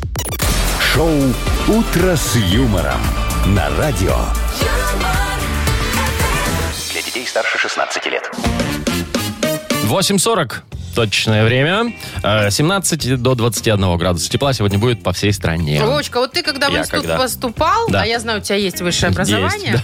шоу 0.93 1.11
Утро 1.67 2.15
с 2.15 2.35
юмором 2.35 3.01
на 3.47 3.69
радио. 3.77 4.15
Для 6.91 7.01
детей 7.01 7.25
старше 7.25 7.57
16 7.57 8.05
лет. 8.07 8.31
8.40. 9.85 10.72
Точное 10.95 11.43
время. 11.45 11.91
Э, 12.23 12.51
17 12.51 13.15
до 13.21 13.35
21 13.35 13.97
градуса 13.97 14.29
тепла 14.29 14.53
сегодня 14.53 14.77
будет 14.77 15.01
по 15.01 15.11
всей 15.13 15.33
стране. 15.33 15.81
Вовочка, 15.83 16.17
вот 16.19 16.33
ты 16.33 16.43
когда 16.43 16.69
в 16.69 16.73
Я 16.73 16.79
институт 16.81 17.01
когда? 17.01 17.17
поступал, 17.17 17.87
Да. 17.89 18.01
а 18.01 18.05
я 18.05 18.19
знаю, 18.19 18.39
у 18.39 18.41
тебя 18.41 18.55
есть 18.57 18.79
высшее 18.81 19.09
Есть, 19.09 19.19
образование, 19.19 19.81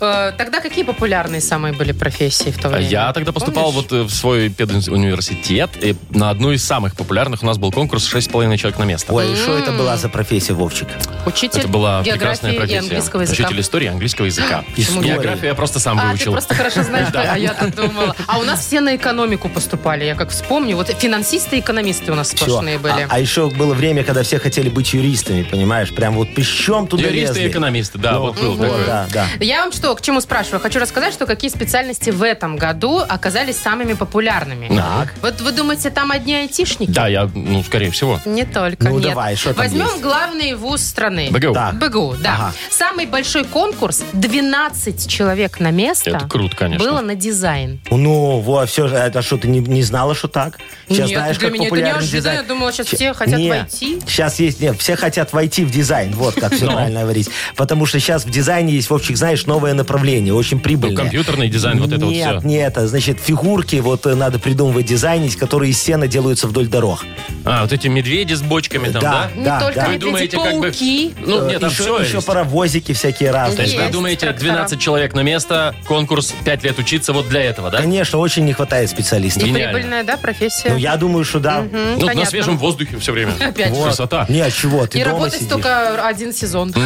э, 0.00 0.32
тогда 0.38 0.60
какие 0.60 0.84
популярные 0.84 1.40
самые 1.40 1.74
были 1.74 1.92
профессии 1.92 2.50
в 2.50 2.58
то 2.60 2.68
время? 2.68 2.88
Я 2.88 3.12
тогда 3.12 3.32
поступал 3.32 3.72
Помнишь? 3.72 3.90
вот 3.90 3.92
э, 3.92 4.02
в 4.02 4.10
свой 4.10 4.48
педуниверситет, 4.50 5.70
и 5.80 5.96
на 6.10 6.30
одну 6.30 6.52
из 6.52 6.64
самых 6.64 6.94
популярных 6.96 7.42
у 7.42 7.46
нас 7.46 7.58
был 7.58 7.72
конкурс 7.72 8.12
6,5 8.12 8.56
человек 8.56 8.78
на 8.78 8.84
место. 8.84 9.12
Ой, 9.12 9.34
что 9.36 9.58
это 9.58 9.72
была 9.72 9.96
за 9.96 10.08
профессия, 10.08 10.52
Вовчик? 10.54 10.88
Учитель 11.26 11.60
Это 11.60 11.68
была 11.68 12.02
географии 12.02 12.12
прекрасная 12.18 12.52
и 12.52 12.56
профессия. 12.56 12.78
английского 12.80 13.20
языка. 13.22 13.42
Учитель 13.44 13.60
истории 13.60 13.84
и 13.86 13.88
английского 13.88 14.26
языка. 14.26 14.64
История. 14.76 15.08
Географию 15.14 15.46
я 15.46 15.54
просто 15.54 15.78
сам 15.80 15.98
А, 15.98 16.02
ты 16.02 16.08
выучил. 16.08 16.32
просто 16.32 16.54
хорошо 16.54 16.82
знаешь, 16.82 17.08
а 17.14 17.36
я-то 17.38 17.66
думала. 17.74 18.14
А 18.26 18.38
у 18.38 18.44
нас 18.44 18.64
все 18.64 18.80
на 18.80 18.94
экономику 18.96 19.48
поступали, 19.48 20.04
я 20.04 20.14
как 20.14 20.30
вспомню. 20.52 20.76
Вот 20.76 20.88
финансисты 20.88 21.56
и 21.56 21.60
экономисты 21.60 22.12
у 22.12 22.14
нас 22.14 22.28
Всё. 22.28 22.44
сплошные 22.44 22.78
были. 22.78 23.02
А, 23.02 23.06
а 23.08 23.18
еще 23.18 23.48
было 23.48 23.72
время, 23.72 24.04
когда 24.04 24.22
все 24.22 24.38
хотели 24.38 24.68
быть 24.68 24.92
юристами, 24.92 25.44
понимаешь? 25.44 25.90
Прям 25.94 26.14
вот 26.14 26.34
пищом 26.34 26.86
туда 26.86 27.04
Юристы 27.04 27.38
и 27.38 27.42
лезли. 27.44 27.50
экономисты, 27.50 27.98
да, 27.98 28.12
Ну, 28.12 28.20
вот 28.20 28.38
был 28.38 28.56
вот, 28.56 28.68
такой. 28.68 28.84
да, 28.86 29.06
да. 29.10 29.26
Я 29.40 29.62
вам 29.62 29.72
что, 29.72 29.94
к 29.94 30.02
чему 30.02 30.20
спрашиваю? 30.20 30.60
Хочу 30.60 30.78
рассказать, 30.78 31.14
что 31.14 31.24
какие 31.24 31.50
специальности 31.50 32.10
в 32.10 32.22
этом 32.22 32.56
году 32.56 32.98
оказались 32.98 33.56
самыми 33.56 33.94
популярными. 33.94 34.68
Так. 34.76 35.14
Вот 35.22 35.40
вы 35.40 35.52
думаете, 35.52 35.88
там 35.88 36.12
одни 36.12 36.34
айтишники? 36.34 36.90
Да, 36.90 37.08
я, 37.08 37.30
ну, 37.34 37.62
скорее 37.64 37.90
всего. 37.90 38.20
Не 38.26 38.44
только, 38.44 38.84
Ну, 38.90 38.98
нет. 38.98 39.08
давай, 39.08 39.36
что 39.36 39.54
там 39.54 39.64
Возьмем 39.64 39.86
есть? 39.86 40.02
главный 40.02 40.52
вуз 40.54 40.82
страны. 40.82 41.28
БГУ. 41.30 41.54
Так. 41.54 41.78
БГУ, 41.78 42.16
да. 42.20 42.34
Ага. 42.34 42.52
Самый 42.70 43.06
большой 43.06 43.44
конкурс, 43.44 44.02
12 44.12 45.08
человек 45.08 45.60
на 45.60 45.70
место, 45.70 46.10
Это 46.10 46.28
круто, 46.28 46.54
конечно. 46.56 46.86
было 46.86 47.00
на 47.00 47.14
дизайн. 47.14 47.80
Ну, 47.90 48.40
во, 48.40 48.66
все 48.66 48.86
же, 48.88 48.96
это 48.96 49.22
что, 49.22 49.38
ты 49.38 49.48
не, 49.48 49.60
не 49.60 49.82
знала, 49.82 50.14
что 50.14 50.28
так? 50.28 50.41
Сейчас 50.88 51.08
Нет, 51.08 51.18
знаешь, 51.18 51.38
для 51.38 51.48
как 51.48 51.58
меня 51.58 51.66
это 51.68 51.76
неожиданно. 51.76 52.06
дизайн. 52.20 52.36
Я 52.38 52.42
думала, 52.42 52.72
сейчас 52.72 52.86
все 52.88 53.12
хотят 53.14 53.38
Не, 53.38 53.48
войти. 53.50 53.98
Сейчас 54.06 54.38
есть, 54.40 54.60
нет, 54.60 54.78
все 54.78 54.96
хотят 54.96 55.32
войти 55.32 55.64
в 55.64 55.70
дизайн, 55.70 56.12
вот 56.14 56.34
как 56.34 56.52
все 56.54 56.66
Ну. 56.66 56.72
правильно 56.72 57.02
говорить. 57.02 57.28
Потому 57.56 57.86
что 57.86 57.98
сейчас 58.00 58.24
в 58.24 58.30
дизайне 58.30 58.72
есть, 58.74 58.90
Вовчик, 58.90 59.16
знаешь, 59.16 59.46
новое 59.46 59.74
направление, 59.74 60.34
очень 60.34 60.58
Ну, 60.58 60.62
прибыльное. 60.62 60.96
компьютерный 60.96 61.48
дизайн, 61.48 61.80
вот 61.80 61.92
это 61.92 62.04
вот 62.04 62.12
Нет, 62.12 62.38
все. 62.40 62.46
не 62.48 62.56
это. 62.56 62.86
Значит, 62.88 63.18
фигурки 63.20 63.76
вот 63.76 64.06
э, 64.06 64.14
надо 64.14 64.38
придумывать, 64.38 64.86
дизайнить, 64.86 65.36
которые 65.36 65.70
из 65.70 65.82
сена 65.82 66.06
делаются 66.08 66.46
вдоль 66.46 66.66
дорог. 66.68 67.04
А, 67.44 67.62
вот 67.62 67.72
эти 67.72 67.88
медведи 67.88 68.34
с 68.34 68.42
бочками 68.42 68.88
там, 68.90 69.02
да? 69.02 69.30
Не 69.34 69.44
Да, 69.44 69.60
только 69.60 69.80
да. 69.80 69.86
Вы 69.86 69.92
медведи, 69.94 70.04
думаете, 70.10 70.36
как 70.36 70.54
бы... 70.54 70.60
пауки. 70.62 71.14
Ну, 71.20 71.48
нет, 71.48 71.60
там 71.60 71.70
еще, 71.70 71.82
все 71.82 71.98
еще 72.00 72.14
есть. 72.16 72.26
паровозики 72.26 72.92
всякие 72.92 73.30
разные. 73.30 73.56
То 73.56 73.62
есть 73.62 73.76
вы 73.76 73.88
думаете, 73.90 74.26
трактора. 74.26 74.50
12 74.52 74.80
человек 74.80 75.14
на 75.14 75.20
место, 75.20 75.74
конкурс 75.86 76.34
5 76.44 76.62
лет 76.64 76.78
учиться 76.78 77.12
вот 77.12 77.28
для 77.28 77.42
этого, 77.42 77.70
да? 77.70 77.78
Конечно, 77.78 78.18
очень 78.18 78.44
не 78.44 78.52
хватает 78.52 78.90
специалистов. 78.90 79.42
И 79.44 79.52
прибыльная, 79.52 80.04
да, 80.04 80.16
профессия? 80.32 80.70
Ну, 80.70 80.76
я 80.76 80.96
думаю, 80.96 81.24
что 81.24 81.38
да. 81.40 81.60
Мгм, 81.60 81.70
Ну, 81.72 82.00
на 82.00 82.06
понятно. 82.06 82.24
свежем 82.30 82.58
воздухе 82.58 82.98
все 82.98 83.12
время. 83.12 83.32
Опять 83.40 83.68
же. 83.68 83.74
Вот. 83.74 83.84
Красота. 83.86 84.26
Не, 84.28 84.40
а 84.40 84.50
чего, 84.50 84.86
ты 84.86 84.98
И 84.98 85.02
дома 85.04 85.14
работать 85.16 85.34
сидишь. 85.40 85.48
только 85.50 86.06
один 86.06 86.32
сезон. 86.32 86.72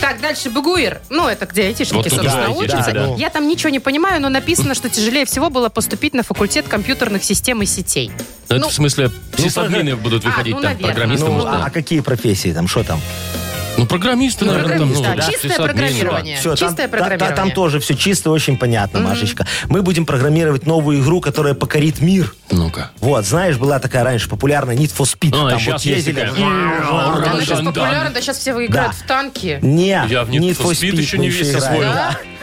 Так, 0.00 0.20
дальше 0.20 0.48
Бегуир. 0.50 1.00
Ну, 1.10 1.26
это 1.28 1.46
где 1.46 1.62
айтишники, 1.64 1.94
Вот 1.96 2.04
тут 2.08 2.12
собственно, 2.20 2.46
айтишники, 2.46 2.72
учатся. 2.74 2.92
да. 2.92 3.14
Я 3.16 3.30
там 3.30 3.48
ничего 3.48 3.70
не 3.70 3.80
понимаю, 3.80 4.20
но 4.22 4.28
написано, 4.28 4.74
что 4.74 4.88
тяжелее 4.88 5.24
всего 5.26 5.50
было 5.50 5.68
поступить 5.68 6.14
на 6.14 6.22
факультет 6.22 6.68
компьютерных 6.68 7.24
систем 7.24 7.60
и 7.62 7.66
сетей. 7.66 8.10
Ну, 8.48 8.56
это 8.56 8.58
Ну, 8.64 8.68
в 8.68 8.72
смысле, 8.72 9.10
сисадмины 9.36 9.96
будут 9.96 10.24
А, 10.24 10.28
выходить 10.28 10.54
ну, 10.54 10.62
там, 10.62 10.76
наверное. 10.80 11.16
Ну, 11.18 11.40
а, 11.40 11.42
да. 11.58 11.64
а 11.66 11.70
какие 11.70 12.00
профессии 12.00 12.52
там, 12.52 12.68
что 12.68 12.84
там? 12.84 13.00
Программисты, 13.88 14.44
Ну, 14.44 14.52
наверное, 14.52 14.78
там, 14.78 14.88
ну, 14.88 14.94
программист, 14.94 15.16
да. 15.18 15.26
да, 15.26 15.32
Чистое 15.32 15.50
сисадмины. 15.50 15.72
программирование. 15.72 16.36
Все, 16.38 16.50
Чистое 16.56 16.68
там, 16.68 16.76
та- 16.76 16.82
та- 16.82 16.88
программирование. 16.88 17.36
там 17.36 17.50
тоже 17.52 17.80
все 17.80 17.94
чисто, 17.94 18.30
очень 18.30 18.56
понятно, 18.58 19.00
Машечка. 19.00 19.46
Мы 19.68 19.82
будем 19.82 20.06
программировать 20.06 20.66
новую 20.66 21.00
игру, 21.02 21.20
которая 21.20 21.54
покорит 21.54 22.00
мир. 22.00 22.34
Ну-ка. 22.50 22.90
Вот, 23.00 23.24
знаешь, 23.24 23.56
была 23.56 23.78
такая 23.78 24.04
раньше 24.04 24.28
популярная 24.28 24.76
Need 24.76 24.92
for 24.96 25.04
Speed. 25.04 25.30
А, 25.34 25.50
там 25.50 25.58
щас 25.58 25.72
вот 25.74 25.82
есть 25.82 26.06
ездили. 26.06 26.26
такая. 26.26 26.44
Она 26.86 27.40
сейчас 27.40 27.60
популярна, 27.60 28.10
да 28.10 28.20
сейчас 28.20 28.38
все 28.38 28.64
играют 28.64 28.94
в 28.94 29.02
танки. 29.06 29.58
Не, 29.62 30.04
Я 30.08 30.24
в 30.24 30.30
Need 30.30 30.56
for 30.58 30.70
Speed 30.72 30.96
еще 30.96 31.18
не 31.18 31.28
весь 31.28 31.54
освоил. 31.54 31.92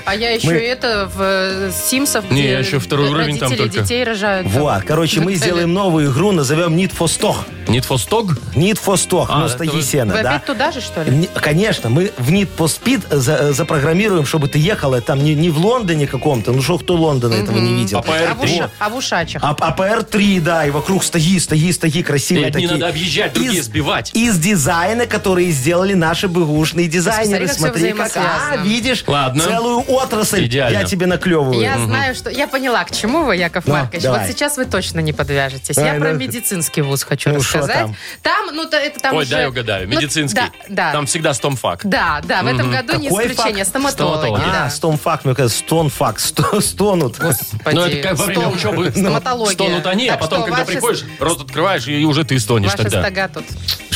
А 0.05 0.13
я 0.15 0.31
еще 0.31 0.47
Мы- 0.49 0.53
это 0.57 1.09
в 1.13 1.19
э, 1.21 1.71
Симсов, 1.71 2.29
Не, 2.29 2.43
я 2.47 2.59
еще 2.59 2.77
второй 2.79 3.09
уровень 3.09 3.39
там 3.39 3.49
родители 3.49 3.69
только. 3.69 3.83
детей 3.83 4.03
рожают. 4.03 4.47
Вот, 4.47 4.83
короче, 4.83 5.19
мы 5.21 5.33
сделаем 5.35 5.73
новую 5.73 6.11
игру, 6.11 6.31
назовем 6.31 6.75
Need 6.75 6.93
for 6.95 7.07
Stock. 7.07 7.37
Need 7.65 7.87
for 7.87 7.95
Stog? 7.97 8.37
Need 8.53 8.79
for 8.85 8.93
Stock, 8.95 9.25
А, 9.29 9.39
ну, 9.39 9.45
это 9.45 9.55
стои 9.55 9.69
вы- 9.69 10.05
да? 10.21 10.29
опять 10.29 10.45
туда 10.45 10.71
же, 10.71 10.81
что 10.81 11.01
ли? 11.01 11.09
Не- 11.09 11.27
Конечно, 11.27 11.89
мы 11.89 12.11
в 12.19 12.31
Need 12.31 12.49
for 12.55 12.67
Speed 12.67 13.15
за- 13.15 13.53
запрограммируем, 13.53 14.27
чтобы 14.27 14.47
ты 14.47 14.59
ехала 14.59 15.01
там 15.01 15.23
не, 15.23 15.33
не 15.33 15.49
в 15.49 15.57
Лондоне 15.57 16.05
каком-то, 16.05 16.51
ну 16.51 16.61
что, 16.61 16.77
кто 16.77 16.93
Лондона 16.93 17.33
этого 17.33 17.57
не 17.57 17.73
видел? 17.73 17.97
А 17.99 18.01
по 18.03 18.13
А 18.13 18.35
в, 18.35 18.41
R3? 18.43 18.45
уша- 18.45 18.69
а 18.77 18.89
в 18.89 18.95
ушачах. 18.97 19.43
А, 19.43 19.55
а 19.59 19.71
ПР-3, 19.71 20.39
да, 20.41 20.67
и 20.67 20.69
вокруг 20.69 21.03
стои, 21.03 21.39
стои, 21.39 21.71
стои, 21.71 22.03
красивые 22.03 22.47
одни 22.47 22.67
такие. 22.67 22.71
надо 22.79 22.87
объезжать, 22.89 23.33
другие 23.33 23.59
Из- 23.59 23.65
сбивать. 23.65 24.11
Из 24.13 24.37
дизайна, 24.37 25.07
который 25.07 25.49
сделали 25.49 25.95
наши 25.95 26.27
бэушные 26.27 26.87
дизайнеры. 26.87 27.47
Посмотри, 27.47 27.93
как 27.93 28.11
всё 28.11 28.19
как, 28.19 28.23
а, 28.25 28.37
взаимосвязано. 28.37 28.63
видишь, 28.69 29.03
Ладно. 29.07 29.43
целую 29.43 29.79
отрасль 29.95 30.45
Идеально. 30.45 30.77
я 30.79 30.84
тебе 30.86 31.05
наклевываю. 31.05 31.60
Я 31.60 31.77
знаю, 31.77 32.15
что... 32.15 32.29
Я 32.29 32.47
поняла, 32.47 32.84
к 32.84 32.91
чему 32.91 33.23
вы, 33.25 33.36
Яков 33.38 33.65
Ну, 33.67 33.73
Маркович. 33.73 34.03
давай. 34.03 34.21
Вот 34.21 34.29
сейчас 34.29 34.58
вы 34.58 34.65
точно 34.65 34.99
не 34.99 35.13
подвяжетесь. 35.13 35.77
Ай, 35.77 35.93
я 35.93 35.99
про 35.99 36.12
ну, 36.13 36.19
медицинский 36.19 36.81
вуз 36.81 37.03
хочу 37.03 37.29
ну, 37.31 37.41
шо 37.41 37.60
рассказать. 37.60 37.77
там? 37.86 37.95
Там, 38.21 38.55
ну, 38.55 38.65
то, 38.69 38.77
это 38.77 38.99
там 38.99 39.15
Ой, 39.15 39.23
уже... 39.23 39.31
дай 39.31 39.47
угадаю. 39.47 39.88
Ну, 39.88 39.95
Медицинский. 39.97 40.36
да, 40.39 40.49
да. 40.69 40.91
Там 40.91 41.05
всегда 41.05 41.34
стомфак. 41.34 41.81
Да, 41.84 42.21
да, 42.23 42.43
в 42.43 42.47
этом 42.47 42.71
году 42.71 42.97
не 42.99 43.10
Какой 43.10 43.25
исключение. 43.27 43.63
факт? 43.63 43.69
Стоматологи, 43.69 44.17
Стоматологи. 44.19 44.51
да. 44.51 44.65
А, 44.65 44.69
стонфак, 44.69 45.25
мне 45.25 45.36
кажется, 45.36 45.60
стонфак, 45.60 46.19
сто- 46.19 46.62
стонут. 46.62 47.17
Господи, 47.17 47.75
Ну, 47.75 47.81
это 47.86 47.97
как 48.10 48.17
во 48.17 48.25
время 48.25 48.41
стом- 48.41 48.53
учебы 48.55 48.91
Стоматология. 48.91 49.53
стонут 49.53 49.86
они, 49.88 50.08
а 50.08 50.12
Так 50.13 50.21
потом, 50.21 50.38
что 50.39 50.45
когда 50.47 50.60
ваши- 50.62 50.71
приходишь, 50.71 51.03
рот 51.19 51.41
открываешь, 51.41 51.88
и 51.88 52.05
уже 52.05 52.23
ты 52.23 52.39
стонешь 52.39 52.71
Ваши 52.71 52.84
тогда. 52.84 53.01
стога 53.03 53.27
тут. 53.34 53.45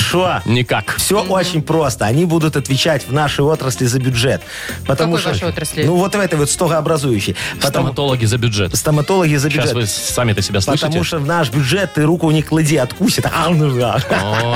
Шо? 0.10 0.42
Никак. 0.46 0.96
Все 0.98 1.22
очень 1.24 1.62
просто. 1.62 2.06
Они 2.06 2.26
будут 2.26 2.56
отвечать 2.56 3.08
в 3.08 3.14
нашей 3.14 3.42
отрасли 3.42 3.86
за 3.86 4.00
бюджет. 4.00 4.42
Потому 4.88 5.14
какой 5.14 5.20
что, 5.22 5.30
вашей 5.30 5.48
отрасли? 5.50 5.84
Ну, 5.84 5.96
вот 5.98 6.16
в 6.16 6.20
этой 6.20 6.36
вот 6.40 6.50
стогообразующей. 6.50 7.36
Потому, 7.62 7.70
Стоматологи 7.90 8.26
за 8.26 8.38
бюджет. 8.38 8.76
стоматологи 8.76 9.36
за 9.36 9.50
бюджет. 9.50 9.64
Сейчас 9.66 9.74
вы 9.76 9.86
сами-то 9.86 10.42
себя 10.42 10.62
слышите? 10.62 10.88
Потому 10.88 11.04
что 11.04 11.20
в 11.20 11.26
наш 11.28 11.50
бюджет 11.52 11.94
ты 11.94 12.04
руку 12.04 12.32
не 12.32 12.42
клади, 12.42 12.78
откусит. 12.78 13.26
А, 13.40 13.50
ну 13.50 13.78
да. 13.78 14.00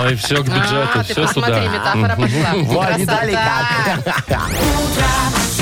Ой, 0.05 0.15
все 0.15 0.43
к 0.43 0.47
бюджету, 0.47 0.89
А, 0.95 1.03
ты 1.03 1.13
все 1.13 1.21
посмотри, 1.27 1.53
туда. 1.53 1.67
метафора 1.67 2.15
пошла. 2.15 2.53
Вот, 2.63 2.85
Красота. 2.87 4.23
как? 4.27 4.41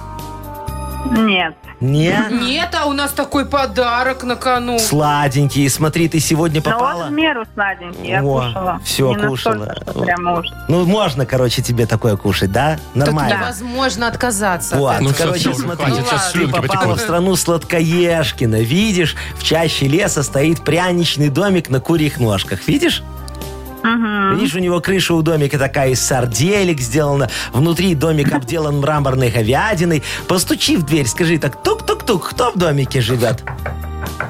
Нет. 1.12 1.56
Не? 1.80 2.16
Нет, 2.32 2.70
а 2.80 2.86
у 2.86 2.94
нас 2.94 3.12
такой 3.12 3.46
подарок 3.46 4.24
на 4.24 4.36
кону. 4.38 4.80
Сладенький. 4.80 5.70
Смотри, 5.70 6.08
ты 6.08 6.20
сегодня 6.22 6.62
Ну, 6.64 6.72
попала. 6.72 7.04
вот 7.04 7.10
в 7.10 7.12
меру 7.12 7.44
сладенький. 7.54 8.08
Я 8.10 8.24
О, 8.24 8.48
кушала. 8.48 8.80
всё, 8.86 9.14
Не 9.14 9.28
кушала. 9.28 9.76
Прямо 10.02 10.40
уж. 10.40 10.46
Ну, 10.70 10.86
можно, 10.86 11.26
короче, 11.26 11.62
тебе 11.62 11.86
такое 11.86 12.16
кушать, 12.16 12.52
да? 12.54 12.78
Так 12.94 13.06
Нормально. 13.08 13.38
невозможно 13.38 14.08
отказаться 14.08 14.78
Вот, 14.78 14.96
от 14.96 15.02
Ну, 15.02 15.10
короче, 15.18 15.40
всё, 15.40 15.52
уже 15.52 15.60
смотри, 15.60 15.86
хватит, 15.88 16.06
сейчас 16.08 16.32
ты 16.32 16.48
попала 16.48 16.62
потекут. 16.68 16.98
в 16.98 17.02
страну 17.02 17.36
Сладкоежкина. 17.36 18.62
Видишь, 18.62 19.16
в 19.38 19.44
чаще 19.44 19.88
леса 19.88 20.24
стоит 20.24 20.64
пряничный 20.64 21.30
домик 21.30 21.70
на 21.70 21.82
курьих 21.82 22.18
ножках. 22.20 22.66
Видишь? 22.68 23.04
Видишь, 23.84 24.56
у 24.56 24.60
него 24.60 24.80
крыша 24.80 25.14
у 25.14 25.22
домика 25.22 25.58
такая 25.60 25.90
из 25.90 26.02
сарделек 26.02 26.80
сделана. 26.80 27.30
Внутри 27.52 27.96
домик 27.96 28.32
обделан 28.34 28.80
мраморной 28.80 29.30
говядиной. 29.30 30.04
Постучи 30.28 30.78
в 30.78 30.84
дверь, 30.84 31.08
скажи 31.08 31.38
так, 31.38 31.62
тук-тук-тук, 31.62 32.30
кто 32.30 32.52
в 32.52 32.58
домике 32.58 33.02
живет? 33.02 33.44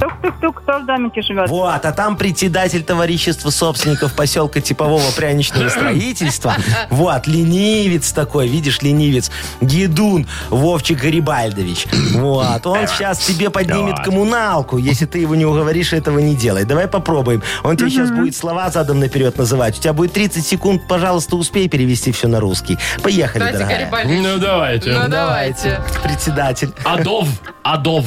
Тук-тук-тук, 0.04 0.62
кто 0.62 0.80
в 0.80 0.86
домике 0.86 1.22
живет? 1.22 1.50
Вот, 1.50 1.86
а 1.86 1.92
там 1.94 2.18
председатель 2.18 2.84
товарищества 2.84 3.50
собственников 3.52 4.14
поселка 4.14 4.60
типового 4.60 5.12
пряничного 5.16 5.70
строительства. 5.70 6.56
Вот, 6.90 7.26
ленивец 7.26 8.12
такой, 8.12 8.48
видишь, 8.48 8.82
ленивец. 8.82 9.32
Гедун 9.62 10.28
Вовчик 10.50 11.00
Гарибальдович. 11.00 11.88
Вот, 12.16 12.66
он 12.66 12.88
сейчас 12.88 13.20
тебе 13.20 13.50
поднимет 13.50 14.00
коммуналку, 14.00 14.78
если 14.78 15.06
ты 15.06 15.20
его 15.20 15.36
не 15.36 15.46
уговоришь 15.46 15.94
этого 15.94 16.20
не 16.20 16.36
делать. 16.36 16.68
Давай 16.68 16.88
попробуем. 16.88 17.42
Он 17.64 17.78
тебе 17.78 17.90
сейчас 17.90 18.12
будет 18.12 18.36
слова 18.36 18.70
задом 18.70 19.00
наперед 19.00 19.38
называть. 19.38 19.80
У 19.80 19.82
тебя 19.82 19.94
будет 19.94 20.12
30 20.12 20.46
секунд, 20.46 20.82
пожалуйста, 20.88 21.38
успей 21.38 21.70
перевести 21.70 22.12
все 22.12 22.28
на 22.28 22.42
русский. 22.42 22.78
Поехали, 23.02 23.40
Давайте, 23.40 23.58
дорогая. 23.58 23.80
Гарибальдович. 23.80 24.20
Ну, 24.22 24.38
давайте. 24.38 24.92
Ну, 24.92 25.08
давайте. 25.08 25.82
Председатель. 26.04 26.74
Адов. 26.84 27.30
Адов. 27.64 28.06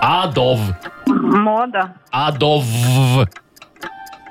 Адов. 0.00 0.60
Мода. 1.06 1.94
Адов. 2.10 2.64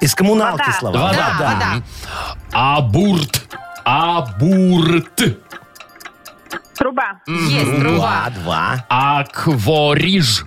Из 0.01 0.15
коммуналки 0.15 0.61
Вода. 0.61 0.73
слова. 0.79 0.97
Вода. 1.07 1.35
Да, 1.39 1.45
вода. 1.53 2.77
Абурт. 2.77 3.47
Абурт. 3.83 5.21
Труба. 6.77 7.19
Есть 7.27 7.79
труба. 7.81 8.29
Два, 8.29 8.29
два. 8.29 8.85
Аквориж. 8.87 10.45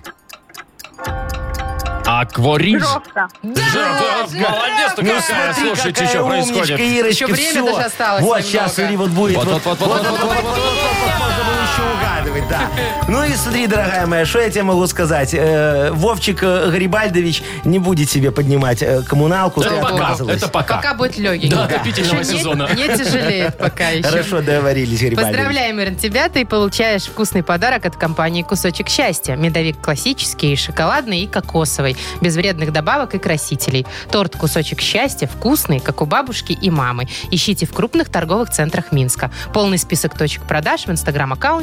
Аквориж. 2.05 2.81
Жовта. 2.81 3.27
Молодец 3.43 4.93
ты 4.95 5.03
какая. 5.05 5.53
Слушайте, 5.53 5.91
какая 5.93 6.07
что 6.09 6.23
умничка, 6.23 6.53
происходит. 6.53 6.79
Ирочка, 6.79 7.09
Еще 7.09 7.25
время 7.27 7.51
всё. 7.51 7.65
даже 7.65 7.87
осталось 7.87 8.21
Вот 8.23 8.27
немного. 8.29 8.41
сейчас, 8.47 8.75
смотри, 8.75 8.97
вот 8.97 9.09
будет. 9.11 9.35
Вот, 9.37 9.45
вот, 9.47 9.65
вот, 9.65 9.79
вот, 9.79 9.89
вот, 9.89 10.01
вот, 10.03 10.19
вот, 10.19 10.21
вот, 10.21 10.43
Можно 10.43 11.19
было 11.19 11.32
еще 11.73 11.83
угадывать, 11.93 12.47
да. 12.47 12.69
Ну 13.07 13.23
и 13.23 13.33
смотри, 13.33 13.67
дорогая 13.67 14.05
моя, 14.05 14.25
что 14.25 14.39
я 14.39 14.49
тебе 14.49 14.63
могу 14.63 14.85
сказать? 14.87 15.33
Э, 15.33 15.91
Вовчик 15.91 16.43
э, 16.43 16.69
Гарибальдович 16.69 17.43
не 17.65 17.79
будет 17.79 18.09
себе 18.09 18.31
поднимать 18.31 18.81
э, 18.81 19.01
коммуналку, 19.01 19.61
ты 19.61 19.67
Это 19.67 19.77
пока. 19.77 19.95
отказывалась. 19.95 20.37
Это 20.37 20.49
пока. 20.49 20.75
Пока 20.77 20.93
будет 20.93 21.17
легенький. 21.17 21.49
Да, 21.49 21.65
отопительного 21.65 22.23
сезона. 22.23 22.69
Не, 22.75 22.87
не 22.87 22.97
тяжелеет 22.97 23.57
пока 23.57 23.89
еще. 23.89 24.07
Хорошо 24.07 24.41
договорились, 24.41 25.01
Гарибальдович. 25.01 25.35
Поздравляем, 25.35 25.81
Ирин, 25.81 25.95
тебя. 25.95 26.29
Ты 26.29 26.45
получаешь 26.45 27.03
вкусный 27.03 27.43
подарок 27.43 27.85
от 27.85 27.95
компании 27.97 28.43
«Кусочек 28.43 28.89
счастья». 28.89 29.35
Медовик 29.35 29.79
классический, 29.81 30.55
шоколадный 30.55 31.21
и 31.21 31.27
кокосовый. 31.27 31.97
Без 32.21 32.35
вредных 32.35 32.71
добавок 32.71 33.15
и 33.15 33.19
красителей. 33.19 33.85
Торт 34.11 34.35
«Кусочек 34.35 34.81
счастья» 34.81 35.27
вкусный, 35.27 35.79
как 35.79 36.01
у 36.01 36.05
бабушки 36.05 36.53
и 36.53 36.69
мамы. 36.69 37.07
Ищите 37.31 37.65
в 37.65 37.73
крупных 37.73 38.09
торговых 38.09 38.49
центрах 38.49 38.91
Минска. 38.91 39.31
Полный 39.53 39.77
список 39.77 40.17
точек 40.17 40.43
продаж 40.43 40.85
в 40.85 40.91
инстаграм-аккаунте 40.91 41.62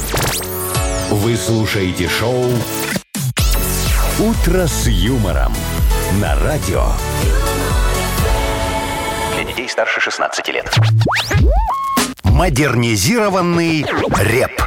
Вы 1.10 1.36
слушаете 1.36 2.08
шоу 2.08 2.44
«Утро 4.18 4.66
с 4.66 4.86
юмором» 4.86 5.54
на 6.20 6.34
радио. 6.40 6.86
Старше 9.78 10.00
16 10.00 10.48
лет. 10.48 10.74
Модернизированный 12.24 13.86
реп. 14.18 14.60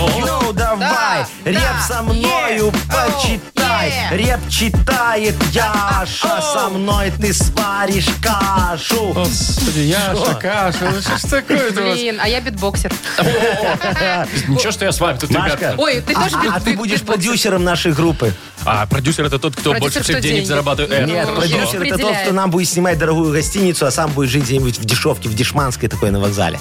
Ну, 0.00 0.40
Ну, 0.42 0.52
давай, 0.52 1.24
Да, 1.44 1.50
реп 1.50 1.60
да, 1.60 1.94
со 1.94 2.02
мною 2.02 2.66
е, 2.66 2.72
почитай. 2.88 3.88
е. 3.90 4.16
Реп 4.16 4.48
читает 4.48 5.34
Яша, 5.52 6.36
Оу. 6.38 6.42
со 6.54 6.68
мной 6.70 7.12
ты 7.20 7.32
сваришь 7.32 8.08
кашу. 8.22 9.12
Господи, 9.12 9.80
Яша, 9.80 10.34
Каша, 10.34 10.90
ну 10.94 11.00
что 11.00 11.18
ж 11.18 11.30
такое-то? 11.30 11.80
Блин, 11.82 12.18
а 12.20 12.28
я 12.28 12.40
битбоксер. 12.40 12.90
Ничего, 14.48 14.72
что 14.72 14.84
я 14.84 14.92
с 14.92 15.00
вами 15.00 15.18
тут, 15.18 15.30
ребята. 15.30 15.74
Ой, 15.78 16.00
ты 16.00 16.14
тоже 16.14 16.36
а- 16.36 16.56
а 16.56 16.60
ты 16.60 16.74
будешь 16.76 17.02
продюсером 17.02 17.62
нашей 17.64 17.92
группы? 17.92 18.32
А 18.64 18.86
продюсер 18.86 19.24
это 19.24 19.38
тот, 19.38 19.56
кто 19.56 19.72
больше 19.74 20.02
всех 20.02 20.20
денег 20.20 20.46
зарабатывает. 20.46 21.06
Нет, 21.06 21.34
продюсер 21.34 21.82
это 21.82 21.98
тот, 21.98 22.16
кто 22.24 22.32
нам 22.32 22.50
будет 22.50 22.68
снимать 22.68 22.98
дорогую 22.98 23.32
гостиницу, 23.32 23.86
а 23.86 23.90
сам 23.90 24.10
будет 24.12 24.30
жить 24.30 24.44
где-нибудь 24.44 24.78
в 24.78 24.84
дешевке, 24.84 25.28
в 25.28 25.34
Дешманской 25.34 25.88
такой 25.88 26.10
на 26.10 26.20
вокзале. 26.20 26.58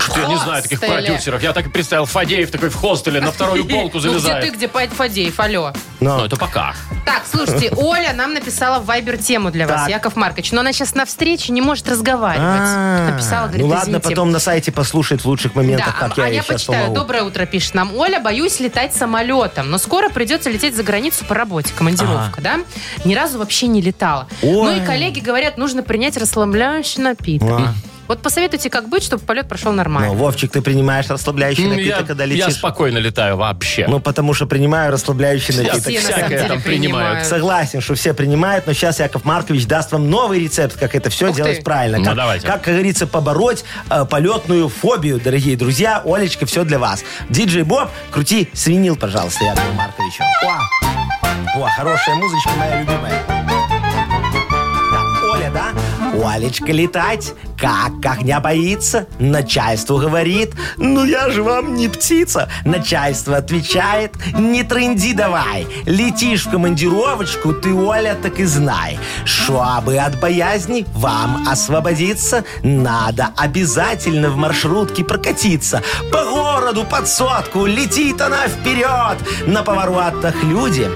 Что 0.00 0.20
я 0.20 0.26
не 0.28 0.36
знаю 0.38 0.62
таких 0.62 0.80
продюсеров. 0.80 1.42
Я 1.42 1.52
так 1.52 1.66
и 1.66 1.70
представил, 1.70 2.06
Фадеев 2.06 2.50
такой 2.50 2.70
в 2.74 2.80
хостеле 2.80 3.20
на 3.20 3.32
вторую 3.32 3.64
полку 3.68 3.98
Ну 3.98 4.00
где 4.00 4.08
залезает. 4.18 4.44
ты, 4.44 4.50
где 4.56 4.68
Фадеев, 4.68 5.38
алло. 5.40 5.72
Но. 6.00 6.18
Ну, 6.18 6.24
это 6.26 6.36
пока. 6.36 6.74
Так, 7.06 7.22
слушайте, 7.30 7.70
Оля 7.76 8.12
нам 8.12 8.34
написала 8.34 8.78
в 8.80 8.86
Вайбер 8.86 9.16
тему 9.18 9.50
для 9.50 9.66
вас, 9.66 9.82
Так. 9.82 9.90
Яков 9.90 10.16
Маркович. 10.16 10.52
Но 10.52 10.60
она 10.60 10.72
сейчас 10.72 10.94
на 10.94 11.04
встрече 11.06 11.52
не 11.52 11.60
может 11.60 11.88
разговаривать. 11.88 12.44
А, 12.46 13.10
Написала, 13.10 13.46
говорит, 13.46 13.62
Ну 13.66 13.68
ладно, 13.68 13.82
извините. 13.98 14.08
потом 14.10 14.30
на 14.32 14.38
сайте 14.38 14.72
послушает 14.72 15.22
в 15.22 15.26
лучших 15.26 15.54
моментах, 15.54 15.96
Да, 16.00 16.08
как 16.08 16.18
а 16.18 16.22
я 16.22 16.34
я 16.36 16.42
сейчас 16.42 16.46
почитаю. 16.62 16.82
помогу. 16.84 17.00
Доброе 17.00 17.22
утро, 17.22 17.46
пишет 17.46 17.74
нам 17.74 17.96
Оля. 17.96 18.20
Боюсь 18.20 18.60
летать 18.60 18.94
самолетом, 18.94 19.70
но 19.70 19.78
скоро 19.78 20.08
придется 20.10 20.50
лететь 20.50 20.76
за 20.76 20.82
границу 20.82 21.24
по 21.24 21.34
работе. 21.34 21.72
Командировка, 21.74 22.40
да? 22.40 22.60
Ни 23.04 23.14
разу 23.14 23.38
вообще 23.38 23.66
не 23.66 23.80
летала. 23.80 24.26
Ну 24.42 24.60
Ой. 24.62 24.78
и 24.78 24.84
коллеги 24.84 25.20
говорят, 25.20 25.56
нужно 25.58 25.82
принять 25.82 26.16
расслабляющий 26.16 27.02
напиток. 27.02 27.48
А. 27.50 27.74
Вот 28.06 28.20
посоветуйте, 28.20 28.68
как 28.68 28.88
быть, 28.90 29.02
чтобы 29.02 29.22
полет 29.24 29.48
прошел 29.48 29.70
Ну, 29.70 29.78
нормально. 29.78 30.12
Вовчик, 30.12 30.50
ты 30.52 30.60
принимаешь 30.60 31.06
расслабляющий 31.08 31.66
напиток, 31.66 32.00
Я, 32.00 32.02
когда 32.06 32.24
я 32.24 32.34
летишь? 32.34 32.54
спокойно 32.56 32.98
летаю 32.98 33.36
вообще. 33.38 33.86
Ну, 33.88 33.98
потому 33.98 34.34
что 34.34 34.46
принимаю 34.46 34.92
расслабляющий 34.92 35.54
напиток. 35.56 35.80
Все 35.88 35.98
всякое 36.00 36.46
там 36.48 36.60
принимают. 36.60 36.64
принимают. 36.64 37.26
Согласен, 37.26 37.80
что 37.80 37.94
все 37.94 38.12
принимают, 38.12 38.66
но 38.66 38.74
сейчас 38.74 39.00
Яков 39.00 39.24
Маркович 39.24 39.66
даст 39.66 39.92
вам 39.92 40.10
новый 40.10 40.40
рецепт, 40.40 40.78
как 40.78 40.94
это 40.94 41.08
все 41.08 41.30
Ух 41.30 41.36
делать 41.36 41.58
ты. 41.58 41.62
правильно. 41.64 41.98
Ну, 41.98 42.04
как, 42.04 42.14
давайте. 42.16 42.46
Как, 42.46 42.62
как 42.62 42.74
говорится, 42.74 43.06
побороть 43.06 43.64
э, 43.88 44.04
полетную 44.04 44.68
фобию, 44.68 45.18
дорогие 45.18 45.56
друзья. 45.56 46.02
Олечка, 46.04 46.44
все 46.44 46.64
для 46.64 46.78
вас. 46.78 47.02
Диджей 47.30 47.62
Боб, 47.62 47.88
крути 48.10 48.50
свинил, 48.52 48.96
пожалуйста, 48.96 49.44
Якову 49.44 49.72
Марковичу. 49.72 50.22
О, 50.44 51.58
О, 51.62 51.68
хорошая 51.76 52.16
музычка 52.16 52.50
моя 52.58 52.80
любимая. 52.80 53.22
Да, 54.92 55.30
Оля, 55.32 55.50
да? 55.50 55.72
Олечка 56.34 56.70
летать, 56.72 57.32
как 57.64 58.04
огня 58.04 58.40
боится, 58.40 59.06
начальству 59.18 59.96
говорит, 59.96 60.52
ну 60.76 61.02
я 61.02 61.30
же 61.30 61.42
вам 61.42 61.74
не 61.76 61.88
птица. 61.88 62.50
Начальство 62.66 63.38
отвечает, 63.38 64.12
не 64.34 64.64
трынди 64.64 65.14
давай, 65.14 65.66
летишь 65.86 66.44
в 66.44 66.50
командировочку, 66.50 67.54
ты, 67.54 67.72
Оля, 67.72 68.18
так 68.22 68.38
и 68.38 68.44
знай. 68.44 68.98
Чтобы 69.24 69.96
от 69.96 70.20
боязни 70.20 70.84
вам 70.92 71.48
освободиться, 71.48 72.44
надо 72.62 73.30
обязательно 73.34 74.28
в 74.28 74.36
маршрутке 74.36 75.02
прокатиться. 75.02 75.82
По 76.12 76.22
городу 76.24 76.84
под 76.84 77.08
сотку 77.08 77.64
летит 77.64 78.20
она 78.20 78.46
вперед. 78.46 79.16
На 79.46 79.62
поворотах 79.62 80.34
люди 80.42 80.86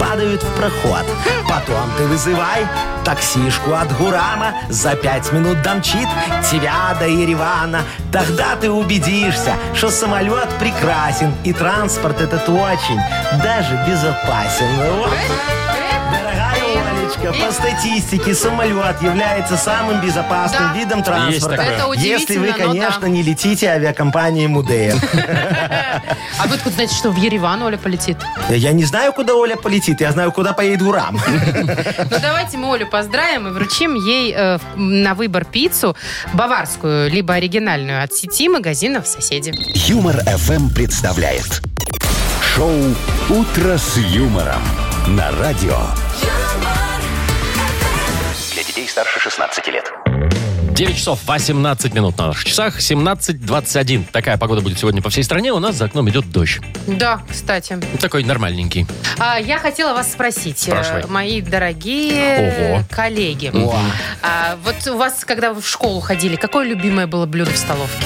падают 0.00 0.42
в 0.42 0.56
проход. 0.56 1.04
Потом 1.46 1.90
ты 1.98 2.06
вызывай 2.06 2.66
таксишку 3.04 3.74
от 3.74 3.94
Гурама. 3.98 4.54
За 4.70 4.96
пять 4.96 5.30
минут 5.32 5.60
домчит 5.62 6.08
тебя 6.50 6.96
до 6.98 7.06
Еревана. 7.06 7.82
Тогда 8.12 8.56
ты 8.56 8.70
убедишься, 8.70 9.54
что 9.74 9.90
самолет 9.90 10.48
прекрасен. 10.58 11.32
И 11.44 11.52
транспорт 11.52 12.20
этот 12.20 12.48
очень 12.48 13.00
даже 13.42 13.74
безопасен. 13.86 14.68
Вот. 14.98 15.73
Олечка, 17.20 17.44
по 17.46 17.52
статистике 17.52 18.34
самолет 18.34 19.00
является 19.02 19.56
самым 19.56 20.00
безопасным 20.00 20.70
Да. 20.72 20.78
Видом 20.78 21.02
транспорта. 21.02 21.56
такое. 21.56 21.74
Это 21.74 21.92
Если 21.94 22.36
вы, 22.36 22.42
удивительно, 22.44 22.66
но 22.66 22.72
конечно, 22.72 23.00
да. 23.02 23.08
не 23.08 23.22
летите 23.22 23.68
авиакомпанией 23.68 24.46
Мудея. 24.46 24.96
А 26.36 26.46
вы 26.48 26.56
откуда 26.56 26.74
знаете, 26.74 26.94
что 26.94 27.10
в 27.10 27.16
Ереван 27.16 27.62
Оля 27.62 27.76
полетит? 27.78 28.18
Я 28.50 28.72
не 28.72 28.84
знаю, 28.84 29.12
куда 29.12 29.34
Оля 29.34 29.56
полетит, 29.56 30.00
я 30.00 30.10
знаю, 30.12 30.32
куда 30.32 30.52
поедет 30.52 30.82
Гурам. 30.82 31.18
Ну, 32.10 32.18
давайте 32.20 32.56
мы 32.58 32.74
Олю 32.74 32.86
поздравим 32.88 33.48
и 33.48 33.50
вручим 33.50 33.94
ей 33.94 34.32
э, 34.36 34.58
в- 34.58 34.76
на 34.78 35.14
выбор 35.14 35.44
пиццу 35.44 35.96
баварскую, 36.32 37.10
либо 37.10 37.34
оригинальную 37.34 38.02
от 38.02 38.12
сети 38.12 38.48
магазинов 38.48 39.06
«Соседи». 39.06 39.52
Юмор 39.88 40.16
FM 40.26 40.74
представляет 40.74 41.62
шоу 42.54 42.72
Утро 43.28 43.76
с 43.78 43.96
юмором 43.96 44.62
на 45.08 45.30
радио. 45.40 45.78
Детей 46.20 46.33
старше 48.94 49.18
16 49.18 49.66
лет. 49.72 49.92
9 50.70 50.96
часов 50.96 51.18
18 51.26 51.94
минут 51.94 52.16
на 52.16 52.28
наших 52.28 52.44
часах. 52.44 52.78
17.21. 52.78 54.04
Такая 54.12 54.36
погода 54.38 54.60
будет 54.60 54.78
сегодня 54.78 55.02
по 55.02 55.10
всей 55.10 55.24
стране. 55.24 55.52
У 55.52 55.58
нас 55.58 55.74
за 55.74 55.86
окном 55.86 56.08
идет 56.10 56.30
дождь. 56.30 56.60
Да, 56.86 57.20
кстати. 57.28 57.80
Такой 58.00 58.22
нормальненький. 58.22 58.86
А, 59.18 59.40
я 59.40 59.58
хотела 59.58 59.94
вас 59.94 60.12
спросить, 60.12 60.58
э, 60.68 60.70
Спрашивай. 60.70 61.06
мои 61.08 61.40
дорогие 61.40 62.76
Ого. 62.76 62.84
коллеги. 62.88 63.50
А, 64.22 64.56
вот 64.62 64.76
у 64.86 64.96
вас, 64.96 65.24
когда 65.24 65.52
вы 65.52 65.60
в 65.60 65.66
школу 65.68 66.00
ходили, 66.00 66.36
какое 66.36 66.64
любимое 66.64 67.08
было 67.08 67.26
блюдо 67.26 67.50
в 67.50 67.56
столовке? 67.56 68.04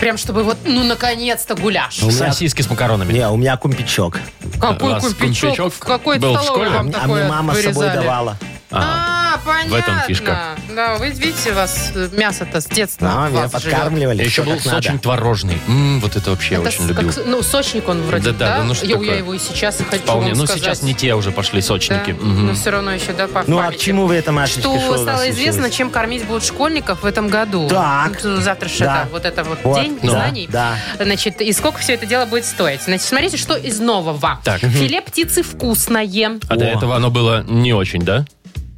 Прям 0.00 0.16
чтобы 0.16 0.44
вот, 0.44 0.56
ну, 0.64 0.82
наконец-то 0.82 1.54
гуляш. 1.56 2.02
У 2.02 2.06
меня- 2.06 2.32
Сосиски 2.32 2.62
с 2.62 2.70
макаронами. 2.70 3.12
Не, 3.12 3.28
у 3.28 3.36
меня 3.36 3.58
кумпичок. 3.58 4.18
Какой 4.58 4.88
у 4.88 4.92
вас 4.94 5.02
кумпичок? 5.04 5.50
кумпичок 5.50 5.74
В 5.74 5.78
какой 5.80 6.18
был 6.18 6.36
в 6.36 6.40
столовой 6.42 6.64
школе? 6.68 6.78
вам 6.78 6.88
А 6.88 6.92
такое 6.92 7.20
мне 7.20 7.28
мама 7.30 7.54
с 7.54 7.58
собой 7.58 7.72
вырезали? 7.74 7.96
давала. 8.02 8.38
А, 8.76 9.38
понятно. 9.44 9.70
В 9.70 9.74
этом 9.78 9.98
фишка. 10.06 10.56
Да, 10.74 10.96
вы 10.96 11.10
видите, 11.10 11.52
у 11.52 11.54
вас 11.54 11.92
э, 11.94 12.08
мясо-то 12.12 12.60
с 12.60 12.66
детства 12.66 13.08
А, 13.26 13.28
меня 13.30 13.48
подкармливали. 13.48 14.24
Еще 14.24 14.42
всё 14.42 14.52
был 14.52 14.60
сочень 14.60 14.98
творожный. 14.98 15.58
М, 15.68 16.00
вот 16.00 16.16
это 16.16 16.30
вообще 16.30 16.54
Это 16.56 16.68
очень 16.68 16.84
с- 16.84 16.88
любил. 16.88 17.12
как- 17.12 17.26
ну, 17.26 17.42
сочник 17.42 17.88
он 17.88 18.02
вроде, 18.02 18.32
Да-да, 18.32 18.46
да? 18.46 18.56
да, 18.58 18.64
ну 18.64 18.74
что 18.74 18.86
я, 18.86 18.92
такое? 18.94 19.08
я 19.10 19.16
его 19.18 19.34
и 19.34 19.38
сейчас 19.38 19.78
хочу 19.88 20.02
Вполне. 20.02 20.34
Ну, 20.34 20.46
сейчас 20.46 20.82
не 20.82 20.94
те 20.94 21.14
уже 21.14 21.30
пошли 21.30 21.60
Да, 21.60 21.66
сочники. 21.66 22.10
Мгм. 22.12 22.46
но 22.48 22.54
все 22.54 22.70
равно 22.70 22.90
еще, 22.92 23.12
да, 23.12 23.26
по 23.28 23.44
Ну, 23.46 23.58
а 23.58 23.64
памяти. 23.64 23.78
к 23.78 23.80
чему 23.82 24.06
вы 24.06 24.14
это, 24.16 24.32
Машечка, 24.32 24.60
Что 24.62 24.78
что 24.80 24.98
стало 24.98 25.16
случилось? 25.18 25.38
известно, 25.38 25.70
чем 25.70 25.90
кормить 25.90 26.24
будут 26.26 26.44
школьников 26.44 27.02
в 27.02 27.06
этом 27.06 27.28
году. 27.28 27.68
Так. 27.68 28.18
Ну, 28.24 28.40
Завтра 28.40 28.68
же 28.68 28.78
Да. 28.80 29.08
вот 29.12 29.24
это 29.24 29.44
вот, 29.44 29.58
Вот, 29.62 29.80
день 29.80 29.98
да, 30.02 30.08
знаний. 30.10 30.48
да. 30.50 30.76
Значит, 31.00 31.40
и 31.40 31.52
сколько 31.52 31.78
все 31.78 31.94
это 31.94 32.06
дело 32.06 32.26
будет 32.26 32.44
стоить. 32.44 32.82
Значит, 32.82 33.06
смотрите, 33.06 33.36
что 33.36 33.54
из 33.56 33.78
нового. 33.80 34.40
Так. 34.44 34.60
Филе 34.60 35.00
птицы 35.00 35.42
вкусное. 35.42 36.04
А 36.48 36.56
до 36.56 36.64
этого 36.64 36.96
оно 36.96 37.10
было 37.10 37.42
не 37.44 37.72
очень, 37.72 38.02
да? 38.02 38.24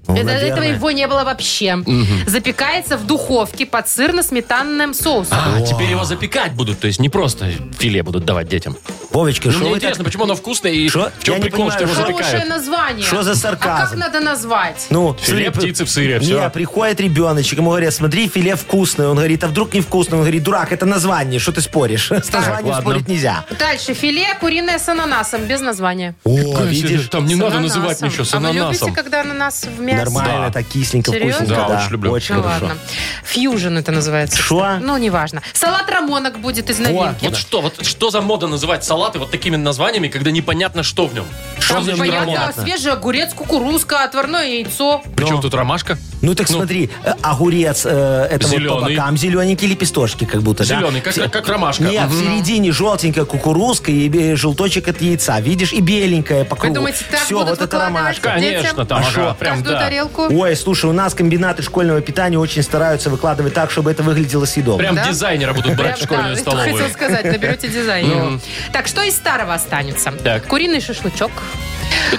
Ну, 0.08 0.14
Это- 0.14 0.24
наверное. 0.26 0.50
этого 0.52 0.64
его 0.64 0.90
не 0.90 1.06
было 1.08 1.24
вообще. 1.24 1.78
Запекается 2.26 2.96
в 2.96 3.06
духовке 3.06 3.66
под 3.66 3.86
сырно-сметанным 3.86 4.94
соусом. 4.94 5.36
А, 5.38 5.60
теперь 5.62 5.90
его 5.90 6.04
запекать 6.04 6.52
будут, 6.52 6.80
то 6.80 6.86
есть 6.86 7.00
не 7.00 7.08
просто 7.08 7.50
филе 7.78 8.02
будут 8.02 8.24
давать 8.24 8.48
детям. 8.48 8.76
Вовочка, 9.10 9.46
Ну, 9.46 9.52
что 9.52 9.60
мне 9.62 9.70
вы 9.70 9.76
интересно, 9.76 10.04
так... 10.04 10.06
почему 10.06 10.24
оно 10.24 10.34
вкусное 10.36 10.72
и 10.72 10.88
Шо? 10.88 11.10
в 11.18 11.24
чем 11.24 11.34
Я 11.34 11.40
не 11.40 11.44
прикол, 11.48 11.70
что 11.70 11.82
его 11.84 11.92
понимаю, 11.94 12.14
Хорошее 12.14 12.38
запекают? 12.40 12.48
название. 12.48 13.06
Что 13.06 13.22
за 13.22 13.30
А 13.32 13.34
сарказм? 13.34 13.90
как 13.90 13.94
надо 13.98 14.20
назвать? 14.20 14.86
Ну, 14.90 15.14
Филе 15.20 15.44
смотри, 15.50 15.70
птицы 15.70 15.84
в 15.84 15.90
сыре, 15.90 16.14
Не, 16.18 16.20
все. 16.20 16.50
приходит 16.50 17.00
ребеночек, 17.00 17.58
ему 17.58 17.70
говорят, 17.70 17.94
смотри, 17.94 18.28
филе 18.28 18.56
вкусное. 18.56 19.08
Он 19.08 19.16
говорит, 19.16 19.42
а 19.44 19.48
вдруг 19.48 19.72
не 19.74 19.80
вкусное? 19.80 20.18
Он 20.18 20.22
говорит, 20.24 20.42
дурак, 20.42 20.72
это 20.72 20.86
название, 20.86 21.40
что 21.40 21.52
ты 21.52 21.60
споришь? 21.62 22.08
С 22.10 22.30
названием 22.32 22.66
ладно. 22.74 22.80
спорить 22.82 23.08
нельзя. 23.08 23.44
Дальше. 23.58 23.94
Филе 23.94 24.26
куриное 24.40 24.78
с 24.78 24.88
ананасом, 24.88 25.44
без 25.46 25.60
названия. 25.60 26.14
О, 26.24 26.62
видишь? 26.64 27.08
Там 27.08 27.24
не 27.26 27.34
С 27.34 27.38
надо 27.38 27.56
ананасом. 27.56 27.80
называть 27.82 28.02
ничего 28.02 28.24
с 28.24 28.34
А 28.34 28.38
вы 28.38 28.46
любите, 28.48 28.60
ананасом. 28.62 28.94
когда 28.94 29.20
ананас 29.22 29.64
в 29.64 29.80
мясе? 29.80 29.95
Нормально, 29.96 30.46
Да. 30.46 30.50
так 30.52 30.66
кисленько, 30.66 31.10
Серьезно? 31.10 31.46
вкусненько. 31.46 31.68
Да, 31.68 31.76
очень 31.80 31.90
люблю. 31.92 32.10
Очень 32.12 32.34
Ну 32.36 32.42
хорошо. 32.42 32.66
ладно. 32.66 32.80
Фьюжн 33.24 33.76
это 33.78 33.92
называется. 33.92 34.38
Шо? 34.40 34.78
Ну, 34.80 34.96
неважно. 34.96 35.42
Салат 35.52 35.88
рамонок 35.90 36.38
будет 36.38 36.70
из 36.70 36.78
новинки. 36.78 37.24
Вот 37.24 37.36
что, 37.36 37.60
вот 37.60 37.84
что 37.86 38.10
за 38.10 38.20
мода 38.20 38.46
называть 38.46 38.84
салаты 38.84 39.18
вот 39.18 39.30
такими 39.30 39.56
названиями, 39.56 40.08
когда 40.08 40.30
непонятно, 40.30 40.82
что 40.82 41.06
в 41.06 41.14
нем? 41.14 41.26
Что 41.58 41.74
Там 41.74 41.84
в 41.84 41.86
нем 41.88 41.98
понятно, 41.98 42.30
непонятно? 42.30 42.62
свежий 42.62 42.92
огурец, 42.92 43.34
кукурузка, 43.34 44.04
отварное 44.04 44.46
яйцо. 44.46 45.02
Причем 45.16 45.40
тут 45.40 45.54
ромашка? 45.54 45.98
Ну 46.22 46.34
так 46.34 46.48
смотри, 46.48 46.90
э, 47.04 47.12
огурец, 47.22 47.82
э, 47.84 48.28
это 48.30 48.46
вот 48.46 48.54
по 48.54 48.60
Зеленый. 48.60 48.96
бокам 48.96 49.16
зелененькие 49.16 49.70
лепесточки 49.70 50.24
как 50.24 50.42
будто, 50.42 50.66
да? 50.66 50.78
Зеленый, 50.78 51.00
как, 51.00 51.12
Все- 51.12 51.28
как 51.28 51.46
ромашка. 51.48 51.84
Нет, 51.84 52.08
в 52.08 52.18
середине 52.18 52.72
желтенькая 52.72 53.24
кукурузка 53.24 53.90
и 53.90 54.34
желточек 54.34 54.88
от 54.88 55.00
яйца. 55.02 55.38
Видишь? 55.40 55.72
И 55.72 55.80
беленькая 55.80 56.44
по 56.44 56.54
Вы 56.56 56.60
кругу. 56.62 56.74
думаете, 56.76 57.04
так 57.10 57.20
Все, 57.20 57.34
будут 57.38 57.50
вот 57.50 57.62
это 57.62 57.78
ромашка. 57.78 58.30
Конечно, 58.30 58.86
там, 58.86 59.02
А 59.04 59.08
ага, 59.08 59.34
прям 59.34 59.62
да. 59.62 59.78
тарелку. 59.78 60.26
Ой, 60.30 60.56
слушай, 60.56 60.86
у 60.88 60.92
нас 60.92 61.14
комбинаты 61.14 61.62
школьного 61.62 62.00
питания 62.00 62.38
очень 62.38 62.62
стараются 62.62 63.10
выкладывать 63.10 63.52
так, 63.54 63.70
чтобы 63.70 63.90
это 63.90 64.02
выглядело 64.02 64.46
съедобно. 64.46 64.78
Прям 64.78 64.94
Да? 64.96 65.06
дизайнера 65.08 65.52
будут 65.52 65.76
брать 65.76 65.98
в 65.98 66.02
школьную 66.04 66.34
да, 66.34 66.40
столовую. 66.40 66.72
Хотел 66.76 66.90
сказать, 66.90 67.24
наберете 67.24 67.68
дизайнера. 67.68 68.40
Так, 68.72 68.86
что 68.86 69.02
из 69.02 69.14
старого 69.14 69.54
останется? 69.54 70.12
Так. 70.24 70.46
Куриный 70.46 70.80
шашлычок. 70.80 71.30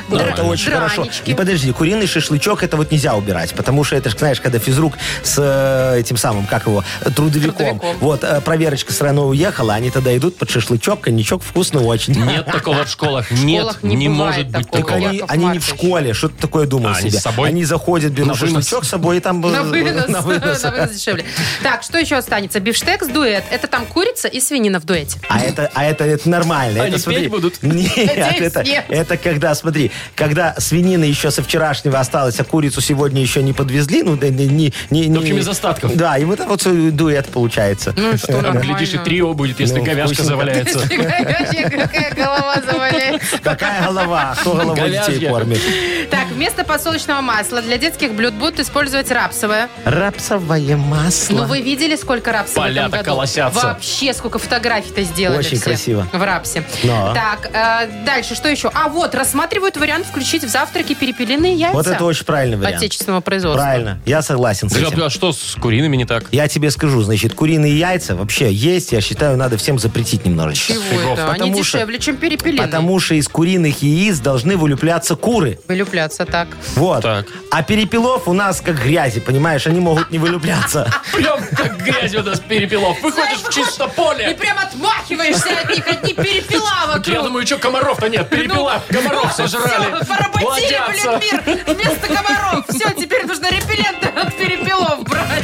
Ну, 0.10 0.18
это 0.18 0.44
очень 0.44 0.72
хорошо. 0.72 1.08
И 1.26 1.34
подожди, 1.34 1.72
куриный 1.72 2.08
шашлычок 2.08 2.64
это 2.64 2.78
вот 2.78 2.92
нельзя 2.92 3.16
убирать, 3.16 3.54
потому 3.54 3.84
что 3.84 3.96
это, 3.96 4.10
ж, 4.10 4.18
знаешь, 4.18 4.40
когда 4.42 4.60
физрук 4.60 4.94
с 5.24 5.36
э, 5.38 6.00
этим 6.00 6.18
самым, 6.18 6.46
как 6.46 6.68
его, 6.68 6.84
трудовиком. 7.16 7.82
Вот, 8.00 8.24
э, 8.24 8.42
проверочка 8.42 8.94
страны 8.94 9.22
уехала, 9.22 9.74
они 9.74 9.90
тогда 9.92 10.16
идут 10.16 10.38
под 10.38 10.50
шашлычок, 10.50 11.02
коньячок 11.02 11.44
вкусно 11.44 11.82
очень. 11.82 12.14
Нет 12.16 12.46
такого 12.46 12.86
в 12.86 12.90
школах. 12.90 13.32
Нет, 13.32 13.84
не 13.84 14.10
может 14.10 14.48
быть 14.48 14.70
такого. 14.70 15.02
Так 15.02 15.12
такого. 15.12 15.32
они, 15.32 15.46
не 15.46 15.60
в 15.60 15.66
школе, 15.66 16.14
что 16.14 16.30
ты 16.30 16.36
такое 16.36 16.68
думал 16.68 16.96
себе? 16.96 17.12
с 17.12 17.22
собой? 17.22 17.50
Они 17.50 17.66
заходят, 17.66 18.12
берут 18.12 18.38
шашлычок 18.38 18.86
с 18.86 18.90
собой 18.90 19.18
и 19.18 19.20
там... 19.20 19.46
э, 19.46 19.52
На 19.52 19.64
вынос, 19.64 20.62
дешевле. 20.92 21.26
Так, 21.64 21.84
что 21.84 21.98
еще 21.98 22.16
останется? 22.16 22.60
Бифштекс, 22.60 23.08
дуэт. 23.08 23.44
Это 23.52 23.68
там 23.68 23.86
курица 23.86 24.28
и 24.28 24.40
свинина 24.40 24.80
в 24.80 24.86
дуэте. 24.86 25.20
А 25.30 25.40
это, 25.40 25.72
а 25.74 25.84
это, 25.86 26.04
это 26.04 26.30
нормально. 26.30 26.84
Они 26.84 26.94
это, 26.94 27.00
смотри, 27.00 27.22
петь 27.24 27.32
будут? 27.32 27.64
Нет, 27.78 27.98
это, 27.98 28.64
нет. 28.64 28.86
это 28.90 29.18
когда, 29.18 29.54
смотри, 29.56 29.77
смотри, 29.78 29.92
когда 30.16 30.56
свинина 30.58 31.04
еще 31.04 31.30
со 31.32 31.44
вчерашнего 31.44 32.00
осталась, 32.00 32.40
а 32.40 32.44
курицу 32.44 32.82
сегодня 32.82 33.22
еще 33.22 33.44
не 33.44 33.54
подвезли, 33.54 34.02
ну, 34.04 34.16
да, 34.18 34.30
не, 34.30 34.48
не, 34.48 34.74
не, 34.90 35.18
В 35.18 35.22
общем, 35.22 35.38
из 35.38 35.48
остатков. 35.48 35.96
Да, 35.96 36.18
и 36.18 36.26
вот 36.26 36.40
это 36.40 36.50
вот 36.50 36.96
дуэт 36.96 37.28
получается. 37.30 37.94
Ну 37.96 38.18
что, 38.18 38.40
А, 38.40 38.42
нормально. 38.42 38.60
глядишь, 38.62 38.94
и 38.94 38.98
трио 38.98 39.34
будет, 39.34 39.60
если 39.60 39.78
Ну, 39.80 39.86
говяжка 39.86 40.16
вкусненько. 40.16 40.30
заваляется. 40.32 40.80
Какая 40.90 42.14
голова 42.16 42.56
заваляется. 42.66 43.38
Какая 43.44 43.84
голова? 43.86 44.36
Кто 44.40 44.54
головой 44.54 44.90
детей 44.92 45.28
кормит? 45.28 45.62
Так, 46.10 46.28
вместо 46.34 46.64
подсолнечного 46.64 47.22
масла 47.22 47.62
для 47.62 47.78
детских 47.78 48.14
блюд 48.14 48.34
будут 48.34 48.60
использовать 48.60 49.12
рапсовое. 49.12 49.70
Рапсовое 49.86 50.78
масло. 50.78 51.36
Ну, 51.40 51.46
вы 51.46 51.62
видели, 51.62 51.96
сколько 51.96 52.32
рапса 52.32 52.54
в 52.54 52.58
этом 52.58 52.68
Поля-то 52.68 52.90
году? 52.90 53.04
колосятся. 53.06 53.60
Вообще, 53.68 54.14
сколько 54.14 54.40
фотографий-то 54.40 55.04
сделали 55.04 55.40
Очень 55.40 55.58
все 55.58 55.66
красиво. 55.66 56.08
в 56.12 56.24
рапсе. 56.24 56.64
Но. 56.84 57.14
Так, 57.14 57.50
э, 57.54 58.04
дальше, 58.06 58.36
что 58.36 58.48
еще? 58.50 58.72
А, 58.74 58.88
вот, 58.90 59.14
рассматривают 59.16 59.67
вариант 59.76 60.06
включить 60.08 60.44
в 60.46 60.48
завтраки 60.48 60.94
перепелиные 60.94 61.54
яйца. 61.56 61.76
Вот 61.76 61.88
это 61.88 62.06
очень 62.06 62.24
правильный 62.24 62.56
вариант. 62.58 62.78
Отечественного 62.78 63.20
производства. 63.20 63.64
Правильно, 63.64 64.00
я 64.06 64.22
согласен 64.22 64.70
с 64.70 64.76
этим. 64.78 65.04
А 65.04 65.10
что 65.10 65.34
с 65.34 65.56
куриными 65.60 65.98
не 65.98 66.06
так? 66.06 66.26
Я 66.32 66.48
тебе 66.48 66.72
скажу, 66.72 67.02
значит, 67.02 67.34
куриные 67.34 67.78
яйца 67.78 68.16
вообще 68.16 68.54
есть, 68.54 68.94
я 68.94 69.02
считаю, 69.02 69.36
надо 69.36 69.58
всем 69.58 69.80
запретить 69.80 70.24
немножечко. 70.26 70.74
Чего 70.74 71.12
это? 71.14 71.26
Они 71.32 71.40
Потому 71.40 71.64
что- 71.64 71.78
дешевле, 71.80 72.00
чем 72.00 72.16
перепелиные. 72.18 72.66
Потому 72.66 73.00
что 73.00 73.16
из 73.16 73.28
куриных 73.28 73.82
яиц 73.82 74.20
должны 74.20 74.56
вылупляться 74.56 75.16
куры. 75.16 75.60
Вылюпляться 75.68 76.26
так. 76.26 76.48
Вот. 76.76 77.02
Так. 77.02 77.26
А 77.52 77.64
перепелов 77.64 78.28
у 78.28 78.34
нас 78.34 78.62
как 78.62 78.82
грязи, 78.84 79.20
понимаешь, 79.20 79.66
они 79.68 79.80
могут 79.80 80.12
не 80.12 80.20
вылупляться. 80.20 80.88
Прям 81.14 81.40
как 81.56 81.78
грязь 81.84 82.14
у 82.16 82.22
нас 82.24 82.40
перепелов. 82.40 83.02
Выходишь 83.02 83.40
в 83.40 83.54
чисто 83.54 83.86
И 83.86 83.90
поле. 83.90 84.38
прям 84.40 84.58
отмахиваешься 84.60 85.50
от 85.64 85.70
них, 85.70 85.88
одни 85.88 86.14
перепела 86.14 86.70
Я 86.82 86.88
вокруг. 86.94 87.24
думаю, 87.24 87.46
что 87.48 87.58
комаров-то 87.58 88.10
нет. 88.10 88.30
Перепела, 88.30 88.84
комаров 88.90 89.34
сожрали. 89.48 89.96
Все, 90.04 90.06
поработили, 90.06 90.82
блин, 90.90 91.20
мир. 91.20 91.66
Вместо 91.76 92.08
комаров. 92.08 92.66
Все, 92.70 92.94
теперь 92.94 93.26
нужно 93.26 93.50
репелленты 93.50 94.08
от 94.08 94.36
перепелов 94.36 95.04
брать. 95.04 95.44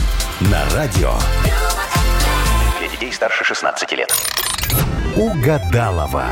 на 0.41 0.63
радио. 0.73 1.13
Старше 3.17 3.43
16 3.43 3.91
лет. 3.93 4.13
Угадалова. 5.15 6.25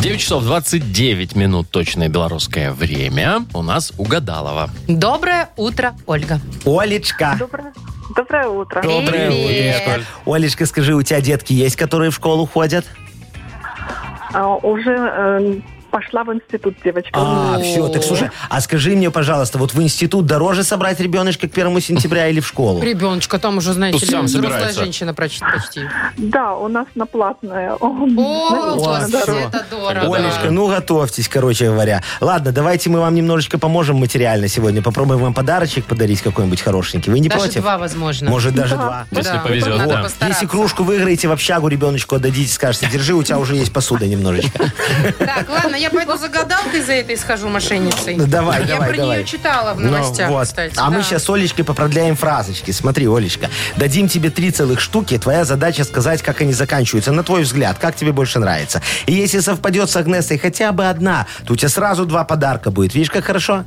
9 0.00 0.18
часов 0.18 0.44
29 0.44 1.36
минут 1.36 1.68
точное 1.70 2.08
белорусское 2.08 2.72
время. 2.72 3.44
У 3.52 3.60
нас 3.60 3.92
угадалова. 3.98 4.70
Доброе 4.88 5.50
утро, 5.58 5.94
Ольга. 6.06 6.40
Олечка. 6.64 7.36
Доброе, 7.38 7.74
доброе 8.16 8.48
утро. 8.48 8.80
Доброе 8.80 9.28
Привет. 9.30 9.82
утро. 9.86 10.34
Олечка, 10.34 10.64
скажи, 10.64 10.94
у 10.94 11.02
тебя 11.02 11.20
детки 11.20 11.52
есть, 11.52 11.76
которые 11.76 12.12
в 12.12 12.14
школу 12.14 12.46
ходят? 12.46 12.86
А, 14.32 14.54
уже 14.54 14.96
э, 14.96 15.60
пошла 15.90 16.24
в 16.24 16.32
институт 16.32 16.76
девочка. 16.84 17.10
А, 17.14 17.58
все, 17.60 17.88
так 17.88 18.02
слушай, 18.02 18.30
а 18.48 18.60
скажи 18.60 18.90
мне, 18.90 19.10
пожалуйста, 19.10 19.58
вот 19.58 19.74
в 19.74 19.82
институт 19.82 20.26
дороже 20.26 20.62
собрать 20.64 21.00
ребеночка 21.00 21.48
к 21.48 21.52
первому 21.52 21.80
сентября 21.80 22.28
или 22.28 22.40
в 22.40 22.46
школу? 22.46 22.82
Ребеночка, 22.82 23.38
там 23.38 23.58
уже, 23.58 23.72
знаете 23.72 23.98
Пусть 23.98 24.10
ли, 24.10 24.16
сам 24.16 24.26
взрослая 24.26 24.52
собирается. 24.52 24.80
женщина 24.84 25.14
почти. 25.14 25.44
почти. 25.44 25.80
Да, 26.16 26.54
у 26.54 26.68
нас 26.68 26.86
на 26.94 27.06
платное. 27.06 27.74
О, 27.74 28.98
это 28.98 29.64
дорого. 29.70 30.16
Олечка, 30.16 30.50
ну 30.50 30.68
готовьтесь, 30.68 31.28
короче 31.28 31.66
говоря. 31.66 32.02
Ладно, 32.20 32.52
давайте 32.52 32.90
мы 32.90 33.00
вам 33.00 33.14
немножечко 33.14 33.58
поможем 33.58 33.96
материально 33.96 34.48
сегодня. 34.48 34.82
Попробуем 34.82 35.20
вам 35.20 35.34
подарочек 35.34 35.84
подарить 35.86 36.20
какой-нибудь 36.22 36.60
хорошенький. 36.60 37.10
Вы 37.10 37.20
не 37.20 37.28
Даже 37.28 37.40
против? 37.44 37.62
два, 37.62 37.78
возможно. 37.78 38.30
Может, 38.30 38.54
даже 38.54 38.76
два. 38.76 39.06
Если 39.10 39.32
Да, 39.32 39.38
повезет, 39.38 39.76
надо 39.76 39.94
да. 39.94 40.02
постараться. 40.02 40.26
Если 40.28 40.46
кружку 40.46 40.84
выиграете, 40.84 41.28
в 41.28 41.32
общагу 41.32 41.68
ребеночку 41.68 42.16
отдадите, 42.16 42.52
скажете, 42.52 42.88
держи, 42.92 43.14
у 43.14 43.22
тебя 43.22 43.38
уже 43.38 43.56
есть 43.56 43.72
посуда 43.72 44.06
немножечко. 44.06 44.58
Так, 45.18 45.48
ладно, 45.48 45.76
я 45.78 45.90
пойду 45.90 46.16
за 46.16 46.28
гадалкой 46.28 46.82
за 46.82 46.92
этой 46.92 47.16
схожу 47.16 47.48
мошенницей. 47.48 48.16
Ну, 48.16 48.26
давай, 48.26 48.60
я 48.62 48.66
давай, 48.66 48.88
про 48.90 48.96
давай. 48.96 49.16
нее 49.18 49.26
читала 49.26 49.74
в 49.74 49.80
Ну, 49.80 49.90
новостях, 49.90 50.30
вот. 50.30 50.46
кстати. 50.46 50.74
А 50.76 50.90
мы 50.90 50.98
да. 50.98 51.02
сейчас 51.02 51.24
с 51.24 51.30
Олечкой 51.30 51.64
попродляем 51.64 52.16
фразочки. 52.16 52.70
Смотри, 52.70 53.06
Олечка, 53.06 53.48
дадим 53.76 54.08
тебе 54.08 54.30
три 54.30 54.50
целых 54.50 54.80
штуки. 54.80 55.18
Твоя 55.18 55.44
задача 55.44 55.84
сказать, 55.84 56.22
как 56.22 56.40
они 56.40 56.52
заканчиваются. 56.52 57.12
На 57.12 57.22
твой 57.22 57.42
взгляд, 57.42 57.78
как 57.78 57.96
тебе 57.96 58.12
больше 58.12 58.38
нравится. 58.38 58.82
И 59.06 59.12
если 59.14 59.40
совпадет 59.40 59.90
с 59.90 59.96
Агнесой 59.96 60.38
хотя 60.38 60.72
бы 60.72 60.88
одна, 60.88 61.26
то 61.46 61.52
у 61.54 61.56
тебя 61.56 61.68
сразу 61.68 62.06
два 62.06 62.24
подарка 62.24 62.70
будет. 62.70 62.94
Видишь, 62.94 63.10
как 63.10 63.24
хорошо? 63.24 63.64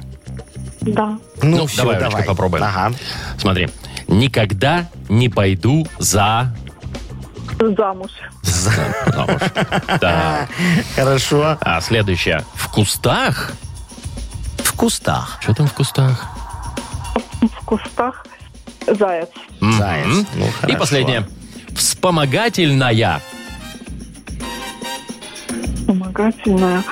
Да. 0.82 1.18
Ну, 1.42 1.68
всё, 1.68 1.84
давай, 1.84 1.98
Олечка, 1.98 2.24
попробуем. 2.24 2.64
Ага. 2.64 2.94
Смотри. 3.38 3.70
Никогда 4.08 4.90
не 5.10 5.30
пойду 5.30 5.88
за... 6.00 6.54
Замуж. 7.62 8.12
замуж. 8.42 9.42
Так. 10.00 10.50
Хорошо. 10.96 11.58
А 11.62 11.80
следующее. 11.82 12.44
В 12.56 12.70
кустах? 12.70 13.52
В 14.58 14.74
кустах. 14.74 15.38
Что 15.42 15.54
там 15.54 15.68
в 15.68 15.74
кустах? 15.74 16.26
В 17.42 17.66
кустах 17.66 18.26
заяц. 18.88 19.30
Заяц. 19.60 20.26
Ну, 20.34 20.48
И 20.68 20.76
последнее. 20.76 21.28
Вспомогательная. 21.76 23.22
Вспомогательная 25.82 26.84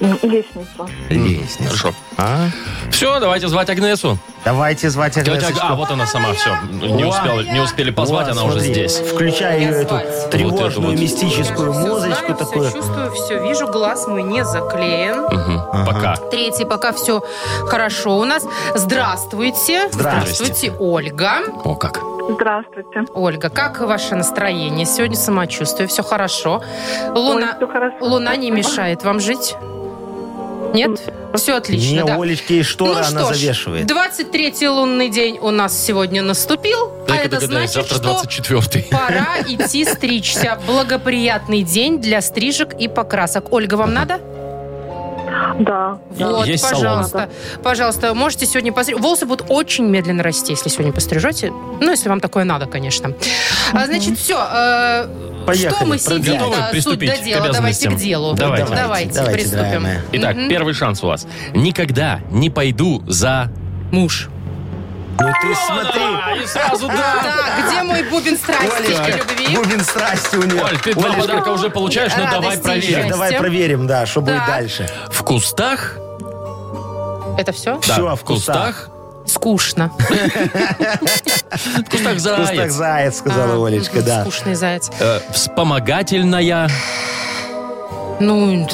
лестница. 0.00 0.88
Лестница. 1.08 1.64
Хорошо. 1.64 1.94
А? 2.16 2.48
Все, 2.90 3.20
давайте 3.20 3.48
звать 3.48 3.70
Агнесу. 3.70 4.18
Давайте 4.46 4.90
звать 4.90 5.16
Аг- 5.18 5.26
Агнесочку. 5.26 5.58
А, 5.60 5.74
вот 5.74 5.90
она 5.90 6.06
сама, 6.06 6.32
все. 6.32 6.50
Не, 6.70 7.02
О. 7.02 7.08
успели, 7.08 7.48
не 7.52 7.58
успели 7.60 7.90
позвать, 7.90 8.28
Вот, 8.28 8.32
она 8.36 8.44
уже 8.44 8.60
смотри, 8.60 8.72
здесь. 8.74 8.96
Включай 9.00 9.58
ее 9.60 9.70
эту 9.72 9.88
звать. 9.88 10.30
тревожную, 10.30 10.62
Вот 10.62 10.70
эту 10.70 10.80
вот. 10.82 10.92
мистическую 11.00 11.72
музычку 11.72 12.20
знаю, 12.26 12.36
такую. 12.36 12.68
Все 12.70 12.78
чувствую, 12.78 13.10
все 13.12 13.42
вижу, 13.42 13.66
глаз 13.66 14.06
мой 14.06 14.22
не 14.22 14.44
заклеен. 14.44 15.22
Мгм, 15.24 15.84
Пока. 15.84 16.14
Третий, 16.30 16.64
пока 16.64 16.92
все 16.92 17.22
хорошо 17.66 18.16
у 18.18 18.24
нас. 18.24 18.46
Здравствуйте. 18.76 19.88
Здравствуйте. 19.90 20.72
Ольга. 20.78 21.38
О, 21.64 21.74
как. 21.74 22.00
Здравствуйте. 22.30 23.02
Ольга, 23.14 23.50
как 23.50 23.80
ваше 23.80 24.14
настроение? 24.14 24.86
Сегодня 24.86 25.16
самочувствие, 25.16 25.88
все 25.88 26.04
хорошо. 26.04 26.62
Луна, 27.16 27.48
Ой, 27.50 27.56
всё 27.56 27.66
хорошо. 27.66 27.96
Луна 28.00 28.36
не 28.36 28.52
мешает 28.52 29.02
вам 29.02 29.18
жить? 29.18 29.56
Нет? 30.72 31.00
Все 31.36 31.56
отлично, 31.56 31.94
Не, 31.94 32.04
да. 32.04 32.16
Олечки 32.16 32.52
есть 32.54 32.68
шторы, 32.70 32.92
ну 32.92 32.98
она 32.98 33.08
что 33.08 33.34
ж, 33.34 33.36
завешивает. 33.38 33.90
23-й 33.90 34.66
лунный 34.68 35.08
день 35.08 35.38
у 35.40 35.50
нас 35.50 35.78
сегодня 35.78 36.22
наступил. 36.22 36.92
а 37.04 37.08
Дай-ка 37.08 37.26
это 37.26 37.40
догадаюсь, 37.40 37.70
значит, 37.72 37.90
завтра 37.90 38.08
что 38.24 38.40
24-й. 38.42 38.82
пора 38.90 39.26
идти 39.46 39.84
стричься. 39.84 40.58
Благоприятный 40.66 41.62
день 41.62 42.00
для 42.00 42.20
стрижек 42.20 42.74
и 42.74 42.88
покрасок. 42.88 43.52
Ольга, 43.52 43.74
вам 43.74 43.92
надо? 43.94 44.20
Да. 45.58 45.98
Вот, 46.10 46.46
Есть 46.46 46.64
салон. 46.64 46.76
пожалуйста. 46.82 47.28
Пожалуйста, 47.62 48.14
можете 48.14 48.46
сегодня 48.46 48.72
постричь. 48.72 48.98
Волосы 48.98 49.26
будут 49.26 49.46
очень 49.48 49.84
медленно 49.86 50.22
расти, 50.22 50.52
если 50.52 50.68
сегодня 50.68 50.92
пострижете. 50.92 51.50
Ну, 51.50 51.90
если 51.90 52.08
вам 52.08 52.20
такое 52.20 52.44
надо, 52.44 52.66
конечно. 52.66 53.12
А, 53.72 53.86
значит, 53.86 54.18
все. 54.18 54.36
Поехали, 55.46 55.74
что 55.74 55.86
мы 55.86 55.98
сидим? 55.98 56.34
Готовы 56.34 56.56
а, 56.56 56.62
Суть 56.62 56.70
приступить 56.72 57.10
до 57.10 57.16
к 57.16 57.24
дела. 57.24 57.36
Давайте 57.36 57.48
обязанностям? 57.58 57.96
к 57.96 57.98
делу. 57.98 58.34
Давайте. 58.34 58.74
Давайте, 58.74 59.12
Давайте, 59.14 59.38
приступим. 59.38 59.82
моя. 59.82 60.00
Итак, 60.12 60.36
первый 60.48 60.74
шанс 60.74 61.02
у 61.04 61.06
вас. 61.06 61.26
Никогда 61.54 62.20
не 62.30 62.50
пойду 62.50 63.02
за... 63.06 63.50
Муж. 63.92 64.28
Ну 65.18 65.32
ты 65.40 65.54
смотри. 65.66 66.42
И 66.42 66.46
сразу 66.46 66.88
да. 66.88 66.94
Так, 67.22 67.66
где 67.66 67.82
мой 67.82 68.02
бубен 68.04 68.36
страсти 68.36 68.90
и 68.90 69.12
любви? 69.16 69.56
Бубен 69.56 69.80
страсти 69.84 70.36
у 70.36 70.42
нее. 70.44 70.62
Оль, 70.62 70.78
ты 70.78 70.92
два 70.94 71.04
Олечка, 71.10 71.20
подарка 71.26 71.48
уже 71.50 71.70
получаешь, 71.70 72.12
но 72.16 72.24
давай 72.24 72.56
Радости 72.56 72.62
проверим. 72.62 73.08
Давай 73.08 73.32
проверим, 73.34 73.86
да, 73.86 74.06
что 74.06 74.20
будет 74.20 74.36
Так. 74.38 74.46
дальше. 74.48 74.88
В 75.10 75.22
кустах... 75.22 75.94
Это 77.38 77.52
все? 77.52 77.74
Да, 77.86 77.92
Всё, 77.94 78.16
в 78.16 78.24
кустах... 78.24 78.88
Скучно. 79.26 79.90
В 79.98 80.06
кустах 81.90 82.14
В 82.14 82.18
кустах 82.20 82.20
заяц. 82.20 82.72
заяц, 82.72 83.18
сказала 83.18 83.54
А, 83.54 83.66
Олечка, 83.66 84.00
да. 84.02 84.20
Скучный 84.22 84.54
заяц. 84.54 84.88
Э, 85.00 85.18
Вспомогательная 85.32 86.68
Ну, 88.20 88.66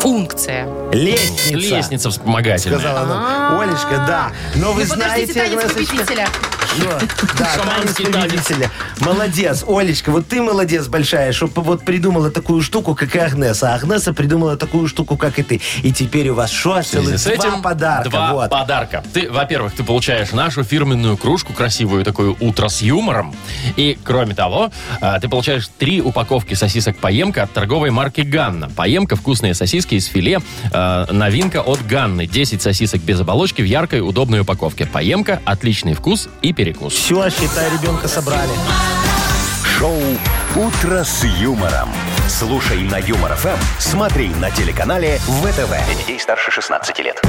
функция. 0.00 0.66
Лестница. 0.92 1.54
лестница 1.54 2.10
вспомогательная. 2.10 2.78
Сказала 2.78 3.06
нам. 3.06 3.60
Олечка, 3.60 4.04
да. 4.06 4.32
Но 4.54 4.72
вы 4.72 4.84
Ну, 4.84 4.90
подождите, 4.90 5.32
знаете, 5.32 5.56
танец 5.56 5.72
победителя. 5.72 6.28
Что? 6.76 6.98
Да, 7.38 7.48
Шаманский 7.56 8.06
танец 8.06 8.38
победителя. 8.38 8.70
Молодец, 9.00 9.64
Олечка, 9.66 10.10
вот 10.10 10.28
ты 10.28 10.42
молодец 10.42 10.86
большая, 10.86 11.32
что 11.32 11.46
вот 11.54 11.82
придумала 11.84 12.30
такую 12.30 12.62
штуку, 12.62 12.94
как 12.94 13.14
и 13.14 13.18
Агнеса. 13.18 13.72
А 13.72 13.74
Агнеса 13.76 14.12
придумала 14.12 14.56
такую 14.56 14.88
штуку, 14.88 15.16
как 15.16 15.38
и 15.38 15.42
ты. 15.42 15.60
И 15.82 15.92
теперь 15.92 16.28
у 16.28 16.34
вас 16.34 16.52
связи 16.52 16.88
Целых 16.88 17.18
с 17.18 17.26
этим 17.26 17.50
два 17.50 17.62
подарка. 17.62 18.10
Два 18.10 18.32
вот. 18.32 18.50
подарка. 18.50 19.04
Ты, 19.12 19.30
во-первых, 19.30 19.74
ты 19.74 19.84
получаешь 19.84 20.32
нашу 20.32 20.64
фирменную 20.64 21.16
кружку, 21.16 21.52
красивую 21.52 22.04
такую 22.04 22.36
«Утро 22.40 22.68
с 22.68 22.82
юмором». 22.82 23.34
И, 23.76 23.98
кроме 24.02 24.34
того, 24.34 24.70
а, 25.00 25.18
ты 25.20 25.28
получаешь 25.28 25.68
три 25.78 26.00
упаковки 26.00 26.54
сосисок 26.54 26.96
«Поемка» 26.98 27.44
от 27.44 27.52
торговой 27.52 27.90
марки 27.90 28.22
«Ганна». 28.22 28.68
«Поемка»– 28.68 29.16
вкусные 29.16 29.54
сосиски 29.54 29.94
из 29.94 30.06
филе. 30.06 30.40
а, 30.72 31.10
новинка 31.10 31.62
от 31.62 31.84
«Ганны». 31.86 32.26
10 32.26 32.62
сосисок 32.62 33.00
без 33.02 33.20
оболочки 33.20 33.62
в 33.62 33.64
яркой, 33.64 34.00
удобной 34.00 34.40
упаковке. 34.40 34.86
«Поемка»– 34.86 35.40
отличный 35.44 35.94
вкус 35.94 36.28
и 36.42 36.52
перекус. 36.58 36.92
Все, 36.92 37.30
считай, 37.30 37.70
ребенка 37.70 38.08
собрали. 38.08 38.50
Шоу 39.78 40.02
«Утро 40.56 41.04
с 41.04 41.22
юмором». 41.22 41.88
Слушай 42.28 42.82
на 42.82 42.96
Юмор 42.96 43.36
ФМ, 43.36 43.56
смотри 43.78 44.30
на 44.30 44.50
телеканале 44.50 45.18
ВТВ. 45.18 45.68
Для 45.68 45.94
детей 45.94 46.18
старше 46.18 46.50
16 46.50 46.98
лет. 46.98 47.22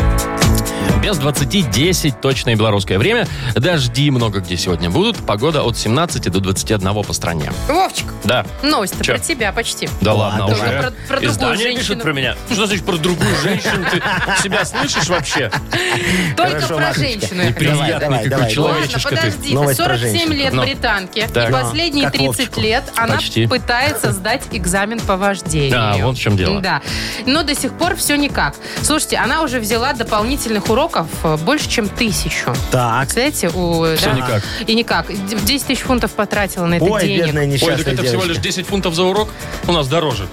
Без 1.02 1.18
20.10 1.18 2.16
точное 2.22 2.56
белорусское 2.56 2.98
время. 3.00 3.26
Дожди 3.56 4.12
много 4.12 4.40
где 4.42 4.58
сегодня 4.58 4.90
будут. 4.90 5.18
Погода 5.18 5.64
от 5.64 5.78
17 5.78 6.30
до 6.30 6.40
21 6.40 7.04
по 7.04 7.14
стране. 7.14 7.52
Вовчик, 7.68 8.06
Да. 8.26 8.46
новость 8.64 8.96
Чё? 9.02 9.14
про 9.14 9.20
тебя 9.20 9.52
почти. 9.54 9.90
Да 10.02 10.14
ладно, 10.14 10.48
Только 10.48 10.62
уже. 10.64 10.72
про- 10.82 10.92
про 10.92 10.92
другую 11.20 11.32
Издание 11.32 11.58
женщину. 11.58 11.80
пишет 11.80 12.02
про 12.04 12.14
меня. 12.14 12.36
Что 12.52 12.68
значит 12.68 12.86
про 12.86 12.98
другую 12.98 13.36
женщину? 13.42 13.86
Ты 13.92 14.44
себя 14.44 14.66
слышишь 14.66 15.08
вообще? 15.08 15.50
Только 16.36 16.52
Хорошо, 16.56 16.68
про 16.76 16.88
Машечка. 16.88 17.00
женщину. 17.02 17.44
Неприятный 17.44 18.00
давай, 18.00 18.18
какой 18.24 18.30
давай. 18.30 18.42
Ладно, 18.42 18.52
человечишка 18.54 19.10
ты. 19.10 19.16
подождите. 19.16 19.56
Новость 19.56 19.78
про 19.78 19.86
47 19.86 20.12
женщин. 20.20 20.34
лет 20.34 20.54
Ну. 20.54 20.62
британке. 20.64 21.28
Так. 21.34 21.50
И 21.50 21.52
последние 21.54 22.04
как 22.06 22.14
30 22.14 22.28
Вовчику. 22.40 22.62
лет 22.62 22.84
она 22.98 23.16
Почти. 23.16 23.48
пытается 23.48 24.12
сдать 24.12 24.44
экзамен 24.52 25.00
по 25.00 25.16
вождению. 25.18 25.80
А, 25.80 25.98
вот 25.98 26.18
в 26.18 26.20
чем 26.20 26.36
дело. 26.36 26.60
Да. 26.62 26.82
Но 27.26 27.44
до 27.44 27.56
сих 27.56 27.72
пор 27.74 27.96
все 27.96 28.16
никак. 28.18 28.56
Слушайте, 28.82 29.18
она 29.18 29.42
уже 29.44 29.60
взяла 29.60 29.94
дополнительных 30.60 30.70
уроков 30.70 31.08
э, 31.24 31.38
больше, 31.38 31.70
чем 31.70 31.90
тысячу. 31.90 32.54
Так. 32.72 33.02
Представляете? 33.08 33.50
У, 33.50 33.96
Всё 33.96 34.06
да. 34.06 34.14
никак. 34.14 34.44
И 34.68 34.76
никак. 34.76 35.06
10 35.46 35.68
тысяч 35.68 35.82
фунтов 35.82 36.12
потратила 36.12 36.66
на 36.66 36.76
это 36.76 36.86
Ой, 36.86 37.02
денег. 37.02 37.26
бедная 37.26 37.44
Ой, 37.44 37.48
несчастная 37.48 37.78
так 37.78 37.94
это 37.94 38.04
всего 38.04 38.22
девочка. 38.24 38.28
лишь 38.34 38.38
10 38.56 38.68
фунтов 38.68 38.94
за 38.96 39.04
урок? 39.04 39.30
У 39.68 39.72
нас 39.72 39.88
дороже. 39.88 40.28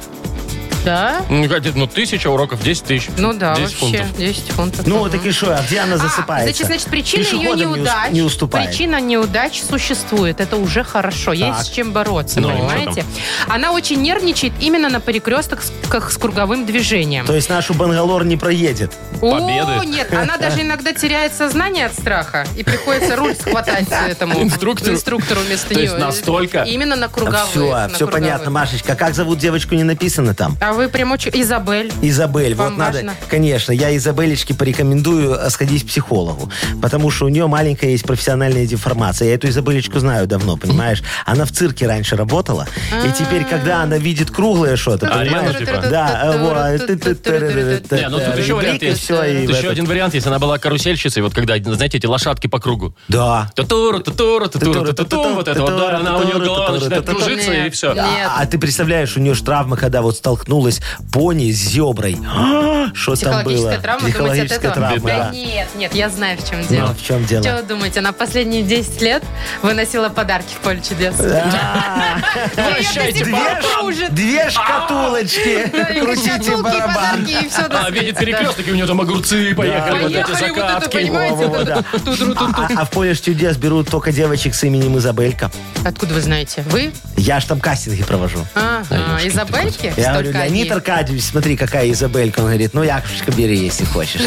Да? 0.87 1.23
Ну, 1.29 1.45
ну, 1.75 1.87
тысяча 1.89 2.29
уроков, 2.29 2.63
10 2.63 2.85
тысяч. 2.85 3.09
Ну 3.19 3.33
да, 3.33 3.57
10 3.57 3.63
вообще. 3.83 3.99
фунтов. 3.99 4.17
10 4.19 4.49
фунтов. 4.53 4.87
Ну, 4.87 5.09
так 5.09 5.27
и 5.27 5.33
что, 5.33 5.57
а 5.59 5.61
где 5.67 5.81
она 5.81 5.97
А, 5.97 5.99
засыпается? 5.99 6.45
значит, 6.45 6.67
значит, 6.69 6.87
причина 6.87 7.23
ее 7.23 7.29
Пешеходам 7.41 7.59
не 7.59 7.67
ус- 7.67 7.77
неудач. 7.79 8.13
не 8.13 8.23
уступает. 8.23 8.69
Причина 8.69 9.01
неудач 9.01 9.63
существует. 9.69 10.41
Это 10.41 10.57
уже 10.57 10.85
хорошо. 10.85 11.33
Так. 11.33 11.39
Есть 11.41 11.63
с 11.65 11.71
чем 11.71 11.91
бороться, 11.93 12.41
Ну, 12.41 12.51
и 12.51 12.53
понимаете? 12.53 13.05
Она 13.49 13.73
очень 13.73 14.01
нервничает 14.01 14.53
именно 14.61 14.89
на 14.89 15.01
перекрестках 15.01 15.63
с, 15.65 15.73
с 16.13 16.17
круговым 16.19 16.67
движением. 16.67 17.27
То 17.27 17.35
есть 17.35 17.51
нашу 17.51 17.75
Бангалор 17.75 18.25
не 18.25 18.37
проедет. 18.37 18.93
Победы. 19.21 19.73
О, 19.81 19.83
нет, 19.83 20.13
она 20.15 20.37
даже 20.37 20.63
иногда 20.63 20.93
теряет 20.93 21.35
сознание 21.35 21.87
от 21.87 21.95
страха 21.95 22.47
и 22.57 22.63
приходится 22.63 23.17
руль 23.17 23.35
схватать 23.35 23.89
этому 24.09 24.41
Инструктору? 24.41 24.93
инструктору 24.95 25.41
вместо 25.41 25.75
То 25.75 25.81
есть 25.81 25.99
настолько? 25.99 26.63
Именно 26.63 26.95
на 26.95 27.09
круговых. 27.09 27.49
все, 27.51 27.61
на 27.73 27.89
все 27.89 27.97
круговых. 28.07 28.13
понятно, 28.23 28.51
Машечка. 28.53 28.95
Как 28.95 29.15
зовут 29.15 29.39
девочку, 29.41 29.75
не 29.75 29.83
написано 29.83 30.33
там? 30.33 30.57
А 30.61 30.76
вы 30.77 30.89
прям 30.89 31.13
очень... 31.13 31.31
Изабель. 31.35 31.93
Изабель. 32.03 32.55
Вам 32.55 32.71
вот 32.71 32.79
надо, 32.79 32.99
важно? 32.99 33.15
конечно, 33.29 33.73
я 33.73 33.97
Изабелечке 33.97 34.55
порекомендую 34.55 35.35
э, 35.35 35.51
сходить 35.51 35.85
к 35.85 35.89
психологу, 35.89 36.51
потому 36.81 37.11
что 37.11 37.27
у 37.27 37.29
нее 37.29 37.47
маленькая 37.47 37.91
есть 37.91 38.05
профессиональная 38.05 38.67
деформация. 38.67 39.29
Я 39.29 39.35
эту 39.35 39.49
Изабелечку 39.49 39.99
знаю 39.99 40.27
давно, 40.27 40.57
понимаешь? 40.57 41.03
Она 41.25 41.45
в 41.45 41.53
цирке 41.53 41.87
раньше 41.87 42.17
работала, 42.17 42.67
и 43.05 43.13
теперь, 43.13 43.45
когда 43.45 43.83
она 43.83 43.99
видит 43.99 44.31
круглое 44.31 44.77
что-то, 44.77 45.07
понимаешь? 45.07 45.57
Да, 45.91 46.35
вот. 46.39 46.89
Не, 46.89 48.09
ну 48.09 48.19
тут 48.19 48.39
еще 48.39 48.55
вариант 48.55 48.83
есть. 48.83 49.03
Еще 49.09 49.69
один 49.69 49.87
вариант 49.87 50.15
есть. 50.15 50.27
Она 50.27 50.39
была 50.39 50.59
карусельщицей, 50.59 51.23
вот 51.23 51.35
когда, 51.35 51.57
знаете, 51.59 51.99
эти 51.99 52.07
лошадки 52.07 52.47
по 52.47 52.59
кругу. 52.59 52.95
Да. 53.09 53.51
Тутуру, 53.55 54.01
тутуру, 54.01 54.49
тутуру, 54.49 54.93
тутуру, 54.93 55.35
вот 55.35 55.49
это 55.49 55.61
вот, 55.61 55.77
да, 55.77 55.97
она 55.99 56.19
у 56.19 56.25
нее 56.25 56.39
голова 56.39 56.73
начинает 56.73 57.07
кружиться, 57.07 57.53
и 57.53 57.71
все. 57.71 57.93
Нет. 57.95 58.05
А, 58.05 58.43
а 58.43 58.47
ты 58.47 58.59
представляешь, 58.59 59.17
у 59.17 59.21
нее 59.21 59.35
же 59.35 59.43
травма, 59.43 59.77
когда 59.77 60.03
вот 60.03 60.17
столкнулась 60.17 60.66
пони 61.13 61.51
с 61.53 61.57
зеброй. 61.57 62.19
А, 62.27 62.89
Что 62.95 63.17
там 63.17 63.45
было? 63.45 63.71
Психологическая 63.77 63.81
травма, 63.81 64.01
думаете, 64.01 64.43
от 64.43 64.49
Психологическая 64.49 64.59
этого? 64.71 64.75
травма, 64.75 65.01
Да 65.09 65.25
да. 65.25 65.31
нет, 65.31 65.69
нет, 65.77 65.95
я 65.95 66.09
знаю, 66.11 66.39
в 66.39 66.49
чем 66.49 66.67
дело. 66.67 66.87
Ну, 66.89 66.95
в 66.95 67.03
чем 67.03 67.25
дело? 67.25 67.43
Что 67.43 67.57
вы 67.57 67.63
думаете, 67.63 68.01
она 68.01 68.13
последние 68.13 68.63
10 68.63 69.03
лет 69.03 69.23
выносила 69.63 70.09
подарки 70.09 70.55
в 70.55 70.59
поле 70.59 70.81
чудес? 70.87 71.15
А, 71.21 72.19
Вы 72.57 72.63
ее 72.63 72.67
до 72.67 72.75
Прощайте, 72.75 73.19
сих 73.25 73.31
пор 73.31 73.41
Две, 73.41 73.63
кружит. 73.81 74.15
две 74.15 74.51
шкатулочки. 74.51 75.71
Да, 75.77 75.83
и 75.89 76.01
Крутите 76.01 76.29
шкатулки, 76.31 76.51
и 76.59 76.63
барабан. 76.63 76.95
подарки, 76.95 77.45
и 77.45 77.49
все. 77.49 77.65
Она 77.67 77.91
видит 77.91 78.19
перекресток, 78.19 78.67
и 78.69 78.71
у 78.71 78.75
нее 78.75 78.87
там 78.87 79.01
огурцы 79.01 79.55
поехали, 79.55 80.03
вот 80.03 80.11
эти 80.11 80.23
Поехали 80.23 80.51
вот 80.51 80.59
это, 80.59 80.65
закатки. 80.81 80.97
понимаете, 80.97 81.47
вот 81.47 82.05
ту-тру-ту-ту. 82.05 82.45
А, 82.57 82.69
а 82.81 82.85
в 82.85 82.91
поле 82.91 83.15
чудес 83.15 83.57
берут 83.57 83.89
только 83.91 84.13
девочек 84.13 84.55
с 84.55 84.63
именем 84.65 84.97
Изабелька. 84.99 85.51
Откуда 85.85 86.15
вы 86.15 86.21
знаете? 86.21 86.63
Вы? 86.71 86.93
Я 87.17 87.41
ж 87.41 87.45
там 87.45 87.61
кастинги 87.61 88.03
провожу. 88.03 88.39
А, 88.55 88.83
Ага, 88.91 89.27
Изабельки? 89.29 89.93
Я 89.97 90.13
говорю, 90.13 90.31
Столько 90.31 90.46
Леонид. 90.47 90.73
Аркадьевич, 90.73 91.25
смотри, 91.25 91.57
какая 91.57 91.91
Изабелька. 91.91 92.41
Он 92.41 92.47
говорит, 92.47 92.75
ну, 92.75 92.83
Яковлевичка, 92.83 93.33
бери, 93.33 93.59
если 93.59 93.85
хочешь. 93.85 94.23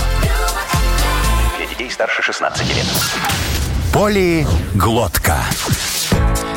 Для 1.58 1.66
детей 1.66 1.90
старше 1.90 2.22
16 2.22 2.74
лет. 2.74 2.86
Полиглотка. 3.92 5.44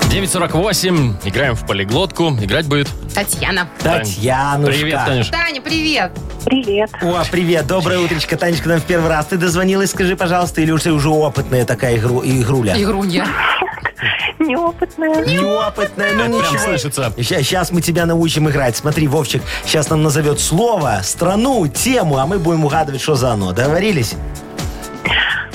948. 0.09 1.16
Играем 1.26 1.55
в 1.55 1.68
полиглотку. 1.68 2.30
Играть 2.41 2.68
будет... 2.68 2.88
Татьяна. 3.14 3.68
Татьянушка. 3.80 4.80
Привет, 4.80 4.99
Танюш. 5.05 5.28
Таня, 5.28 5.62
привет. 5.62 6.14
Привет. 6.45 6.89
О, 7.01 7.22
привет, 7.30 7.68
доброе 7.68 7.99
утречко. 7.99 8.38
Танечка, 8.38 8.70
нам 8.70 8.80
в 8.80 8.86
первый 8.86 9.09
раз. 9.09 9.26
Ты 9.26 9.36
дозвонилась, 9.36 9.91
скажи, 9.91 10.16
пожалуйста, 10.16 10.62
или 10.62 10.72
уже 10.72 10.93
уже 10.93 11.09
опытная 11.09 11.66
такая 11.66 11.97
игру, 11.97 12.22
игруля? 12.24 12.82
Игрунья. 12.82 13.28
Неопытная. 14.39 15.26
Неопытная, 15.26 16.14
ну 16.14 16.39
Прям 16.39 16.54
ничего. 16.54 16.58
слышится. 16.58 17.14
Сейчас 17.18 17.72
мы 17.72 17.82
тебя 17.82 18.06
научим 18.06 18.49
играть. 18.49 18.76
Смотри, 18.76 19.08
Вовчик 19.08 19.41
сейчас 19.66 19.89
нам 19.89 20.04
назовет 20.04 20.39
слово, 20.39 20.99
страну, 21.04 21.68
тему, 21.68 22.18
а 22.18 22.26
мы 22.26 22.39
будем 22.39 22.66
угадывать, 22.66 23.02
что 23.02 23.16
за 23.16 23.32
оно. 23.32 23.52
Договорились? 23.52 24.16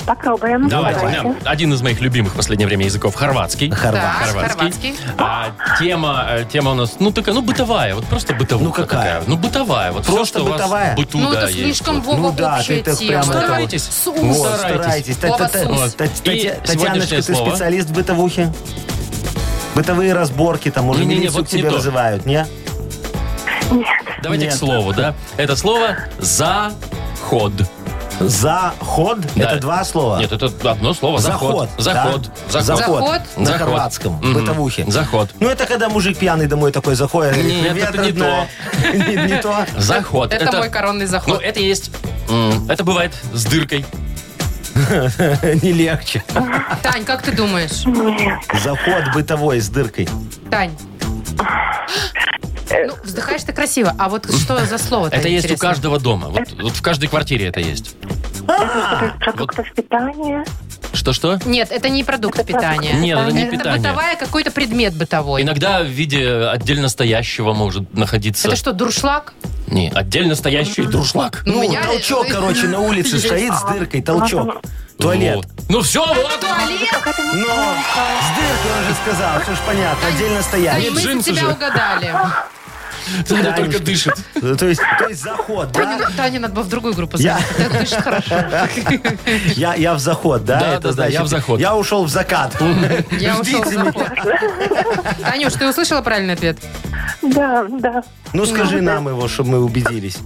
Попробуем. 0.07 0.69
Давайте. 0.69 1.35
да. 1.43 1.51
Один 1.51 1.73
из 1.73 1.81
моих 1.81 1.99
любимых 1.99 2.31
в 2.33 2.35
последнее 2.37 2.65
время 2.65 2.85
языков 2.85 3.13
хорватский. 3.13 3.69
Хорват. 3.69 4.01
Так, 4.01 4.47
хорватский. 4.47 4.95
А 5.17 5.49
тема, 5.79 6.25
э, 6.29 6.45
тема 6.49 6.71
у 6.71 6.75
нас, 6.75 6.95
ну 6.99 7.11
такая, 7.11 7.35
ну 7.35 7.41
бытовая, 7.41 7.93
вот 7.93 8.05
просто 8.05 8.33
бытовая. 8.33 8.65
Ну, 8.67 8.71
какая? 8.71 9.21
Ну 9.27 9.35
бытовая, 9.35 9.91
вот 9.91 10.05
все, 10.05 10.13
Просто 10.15 10.39
что 10.39 10.45
у 10.45 10.49
вас 10.49 10.61
бытовая? 10.61 10.93
в 10.93 10.95
быту, 10.97 11.17
Ну, 11.17 11.31
да, 11.33 11.37
это 11.39 11.47
есть. 11.47 11.57
слишком, 11.59 12.01
Вот. 12.01 12.15
Вова, 12.15 12.29
Ну 12.29 12.37
да, 12.37 12.55
общая 12.57 12.77
ты 12.77 12.83
так 12.83 12.97
тема. 12.97 13.09
прямо 13.11 13.33
это 13.33 13.45
Старайтесь. 13.47 13.83
Сус. 13.83 14.15
Вот, 14.17 14.37
Старайтесь. 14.47 14.81
старайтесь. 14.81 15.17
Та- 15.17 15.27
Вова, 15.27 15.37
та- 15.39 15.47
та- 15.49 15.65
сус. 15.65 15.93
та- 15.93 16.05
И 16.05 16.07
Татья- 16.07 16.55
Татьяночка, 16.65 17.15
ты 17.17 17.21
слово. 17.23 17.49
специалист 17.49 17.89
в 17.89 17.93
бытовухе? 17.93 18.53
Бытовые 19.75 20.13
разборки, 20.13 20.71
там 20.71 20.87
уже 20.89 20.99
Не-не-не, 21.01 21.19
милицию 21.19 21.41
вот 21.41 21.49
к 21.49 21.53
не 21.53 21.59
тебе 21.59 21.69
то. 21.69 21.75
вызывают, 21.75 22.25
не? 22.25 22.45
Давайте 24.23 24.45
Нет. 24.45 24.53
к 24.53 24.57
слову, 24.57 24.93
да? 24.93 25.13
Это 25.35 25.57
слово 25.57 25.97
«заход». 26.17 27.51
Заход? 28.19 29.19
Да. 29.35 29.43
Это 29.43 29.59
два 29.59 29.83
слова? 29.83 30.17
Нет, 30.19 30.31
это 30.31 30.51
одно 30.71 30.93
слово 30.93 31.19
«заход». 31.19 31.69
Заход. 31.77 32.29
Заход. 32.49 32.51
да? 32.51 32.61
Заход. 32.61 32.77
Заход. 32.77 33.21
На 33.37 33.45
Заход. 33.45 33.61
хорватском, 33.61 34.13
Мгм. 34.13 34.33
бытовухе. 34.33 34.85
Заход. 34.87 35.29
Ну, 35.39 35.47
это 35.49 35.65
когда 35.65 35.87
мужик 35.89 36.17
пьяный 36.17 36.47
домой 36.47 36.71
такой 36.71 36.95
заходит. 36.95 37.33
говорит, 37.33 37.53
Нет, 37.53 37.71
«Привет, 37.73 37.89
это 37.89 37.97
не 38.01 38.07
родная». 38.07 38.47
Не 39.27 39.41
то. 39.41 39.65
Заход. 39.77 40.33
Это 40.33 40.57
мой 40.57 40.69
коронный 40.69 41.05
Ну, 41.05 41.11
заход. 41.11 41.41
это 41.43 41.59
есть... 41.59 41.91
Это 42.69 42.83
бывает 42.83 43.13
с 43.33 43.45
дыркой. 43.45 43.85
Не 44.75 45.71
легче. 45.73 46.23
Тань, 46.83 47.03
как 47.05 47.21
ты 47.21 47.31
думаешь? 47.31 47.83
Заход 48.61 49.13
бытовой 49.13 49.59
с 49.61 49.69
дыркой. 49.69 50.07
Тань. 50.49 50.75
Ну, 52.69 52.93
вздыхаешь 53.03 53.43
ты 53.43 53.53
красиво. 53.53 53.93
А 53.97 54.09
вот 54.09 54.25
что 54.33 54.65
за 54.65 54.77
слово 54.77 55.07
Это 55.07 55.27
есть 55.27 55.49
у 55.51 55.57
каждого 55.57 55.99
дома. 55.99 56.27
Вот, 56.27 56.51
вот 56.61 56.73
в 56.75 56.81
каждой 56.81 57.07
квартире 57.07 57.47
это 57.47 57.59
есть. 57.59 57.95
Продуктов 59.19 59.71
питания. 59.73 60.45
Что-что? 60.93 61.39
Нет, 61.45 61.69
это 61.71 61.89
не 61.89 62.03
продукт 62.03 62.43
питания. 62.45 62.93
Нет, 62.93 63.19
это 63.19 63.31
не 63.31 63.43
это 63.43 63.51
питание. 63.57 63.79
бытовая 63.81 64.15
какой-то 64.15 64.51
предмет 64.51 64.95
бытовой. 64.95 65.41
Иногда 65.41 65.81
в 65.83 65.87
виде 65.87 66.27
отдельно 66.47 66.87
стоящего 66.89 67.53
может 67.53 67.93
находиться... 67.93 68.47
Это 68.47 68.57
что, 68.57 68.71
дуршлаг? 68.73 69.33
Не, 69.67 69.91
отдельно 69.93 70.35
стоящий 70.35 70.83
друшлаг. 70.83 71.43
Ну, 71.45 71.53
Ну, 71.55 71.63
меня- 71.63 71.83
толчок, 71.83 72.27
короче, 72.31 72.67
на 72.67 72.79
улице 72.79 73.19
стоит 73.19 73.53
с 73.53 73.63
дыркой, 73.63 74.01
толчок. 74.01 74.61
Туалет. 74.97 75.35
Вот. 75.35 75.47
Ну 75.69 75.81
все, 75.81 75.99
вот. 76.05 76.39
Туалет? 76.39 76.89
Ну, 77.33 77.45
с 77.45 78.33
дыркой 78.35 78.71
он 78.79 78.87
же 78.87 78.95
сказал, 79.03 79.41
что 79.43 79.53
ж 79.53 79.57
понятно, 79.67 80.07
отдельно 80.07 80.41
стоящий. 80.41 80.89
мы 80.89 81.01
за 81.01 81.07
джинсы 81.09 81.31
тебя 81.31 81.41
же. 81.41 81.47
угадали. 81.51 82.13
Она 83.29 83.51
только 83.53 83.79
дышит. 83.79 84.15
То 84.33 84.67
есть, 84.67 84.81
то 84.99 85.07
есть 85.07 85.21
заход, 85.21 85.71
да? 85.71 85.99
Тане 86.15 86.39
надо 86.39 86.53
было 86.55 86.63
в 86.63 86.69
другую 86.69 86.93
группу 86.93 87.17
Я- 87.17 87.39
дышит 87.79 88.01
хорошо. 88.01 88.35
Я, 89.55 89.75
я 89.75 89.93
в 89.93 89.99
заход, 89.99 90.45
да? 90.45 90.59
Да, 90.59 90.73
Это 90.73 90.81
да, 90.87 90.91
значит, 90.91 91.13
я 91.13 91.23
в 91.23 91.27
заход. 91.27 91.59
Я 91.59 91.75
ушел 91.75 92.03
в 92.05 92.09
закат. 92.09 92.55
Я 93.11 93.39
ушел 93.39 93.63
в 93.63 93.67
заход. 93.67 94.07
Танюш, 95.21 95.53
ты 95.53 95.67
услышала 95.69 96.01
правильный 96.01 96.33
ответ? 96.33 96.57
Да, 97.21 97.65
да, 97.69 98.03
Ну, 98.33 98.45
скажи 98.45 98.81
нам 98.81 99.07
его, 99.07 99.27
чтобы 99.27 99.49
мы 99.51 99.63
убедились. 99.63 100.17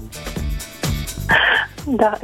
да. 1.85 2.17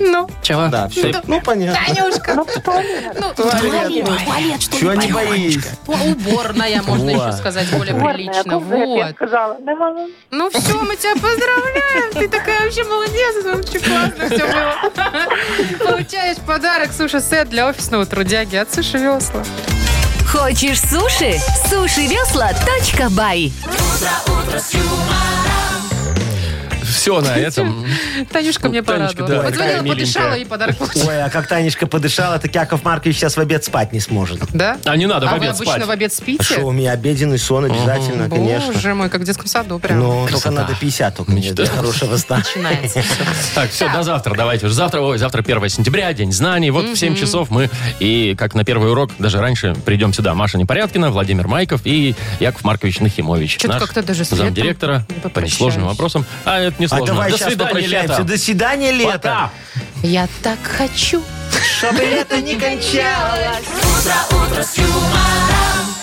Ну, 0.00 0.28
Чего? 0.42 0.68
Да, 0.68 0.88
все. 0.88 1.12
Ну, 1.26 1.40
понятно. 1.42 1.78
Танюшка. 1.86 2.34
Ну, 2.34 2.44
в 2.44 2.60
туалет. 2.62 3.16
Ну, 3.20 3.34
Туалет. 3.34 4.04
туалет, 4.24 4.62
что 4.62 4.78
Чего 4.78 4.92
ли, 4.92 4.98
не 5.06 5.12
боись? 5.12 5.58
Уборная, 5.86 6.82
можно 6.86 7.10
еще 7.10 7.32
сказать, 7.36 7.70
более 7.70 7.94
прилично. 7.94 8.58
Вот. 8.58 9.14
Ну 10.30 10.50
все, 10.50 10.80
мы 10.82 10.96
тебя 10.96 11.14
поздравляем. 11.14 12.12
Ты 12.14 12.28
такая 12.28 12.64
вообще 12.64 12.84
молодец. 12.84 13.44
Вообще 13.44 13.78
классно 13.78 14.26
все 14.26 14.46
было. 14.46 15.90
Получаешь 15.90 16.38
подарок 16.38 16.92
суши-сет 16.92 17.50
для 17.50 17.68
офисного 17.68 18.06
трудяги 18.06 18.56
от 18.56 18.72
Суши 18.72 18.96
Весла. 18.98 19.42
Хочешь 20.26 20.80
суши? 20.80 21.38
Сушивесла.бай 21.68 23.52
Все 27.00 27.18
на 27.22 27.34
этом. 27.34 27.86
Танюшка 28.30 28.68
мне 28.68 28.82
Танечка, 28.82 29.24
порадовала. 29.24 29.44
да, 29.44 29.50
Позвонила, 29.50 29.94
подышала 29.94 30.34
и 30.34 30.44
подарок 30.44 30.76
получила. 30.76 31.08
Ой, 31.08 31.22
а 31.22 31.30
как 31.30 31.46
Танечка 31.46 31.86
подышала, 31.86 32.38
так 32.38 32.54
Яков 32.54 32.84
Маркович 32.84 33.16
сейчас 33.16 33.38
в 33.38 33.40
обед 33.40 33.64
спать 33.64 33.94
не 33.94 34.00
сможет. 34.00 34.40
Да? 34.52 34.76
А 34.84 34.96
не 34.96 35.06
надо 35.06 35.24
в 35.24 35.30
А 35.30 35.32
вы 35.32 35.38
обед 35.38 35.54
обычно 35.54 35.72
спать. 35.76 35.86
в 35.86 35.90
обед 35.90 36.12
спите? 36.12 36.44
Что, 36.44 36.60
у 36.66 36.72
меня 36.72 36.92
обеденный 36.92 37.38
сон 37.38 37.64
обязательно, 37.64 38.28
конечно. 38.28 38.74
Боже 38.74 38.92
мой, 38.94 39.08
как 39.08 39.22
в 39.22 39.24
детском 39.24 39.46
саду 39.46 39.78
прям. 39.78 39.98
Ну, 39.98 40.28
только 40.30 40.50
надо 40.50 40.74
50 40.78 41.16
только 41.16 41.30
мне 41.32 41.52
для 41.54 41.64
хорошего 41.66 42.18
сна. 42.18 42.36
Начинается. 42.36 43.02
Так, 43.54 43.70
все, 43.70 43.90
до 43.90 44.02
завтра. 44.02 44.34
Давайте 44.34 44.66
уже 44.66 44.74
завтра. 44.74 45.00
Ой, 45.00 45.16
завтра 45.16 45.40
1 45.40 45.68
сентября, 45.70 46.12
день 46.12 46.32
знаний. 46.32 46.70
Вот 46.70 46.84
в 46.84 46.96
7 46.96 47.16
часов 47.16 47.48
мы 47.48 47.70
и, 47.98 48.34
как 48.38 48.54
на 48.54 48.62
первый 48.62 48.90
урок, 48.90 49.10
даже 49.18 49.40
раньше 49.40 49.74
придем 49.86 50.12
сюда. 50.12 50.34
Маша 50.34 50.58
Непорядкина, 50.58 51.10
Владимир 51.10 51.48
Майков 51.48 51.80
и 51.84 52.14
Яков 52.40 52.62
Маркович 52.62 53.00
Нахимович. 53.00 53.62
Наш 53.64 53.80
как-то 53.80 54.02
даже 54.02 54.24
замдиректора 54.24 55.06
по 55.32 55.40
несложным 55.40 55.86
вопросам. 55.86 56.26
А 56.44 56.60
это 56.60 56.76
не 56.78 56.89
А 56.90 56.96
сложно. 56.96 57.06
давай 57.06 57.30
До 57.30 57.36
сейчас 57.36 57.48
свидания, 57.48 57.68
попрощаемся. 57.70 58.12
лето. 58.12 58.24
До 58.24 58.38
свидания, 58.38 58.92
лето. 58.92 59.12
Пока. 59.18 59.50
Я 60.02 60.28
так 60.42 60.58
хочу. 60.62 61.22
Чтобы 61.78 62.00
лето 62.04 62.40
не 62.40 62.54
кончалось. 62.54 63.66
Утро, 63.82 64.36
утро 64.44 64.62
с 64.62 64.76
юмором 64.78 65.94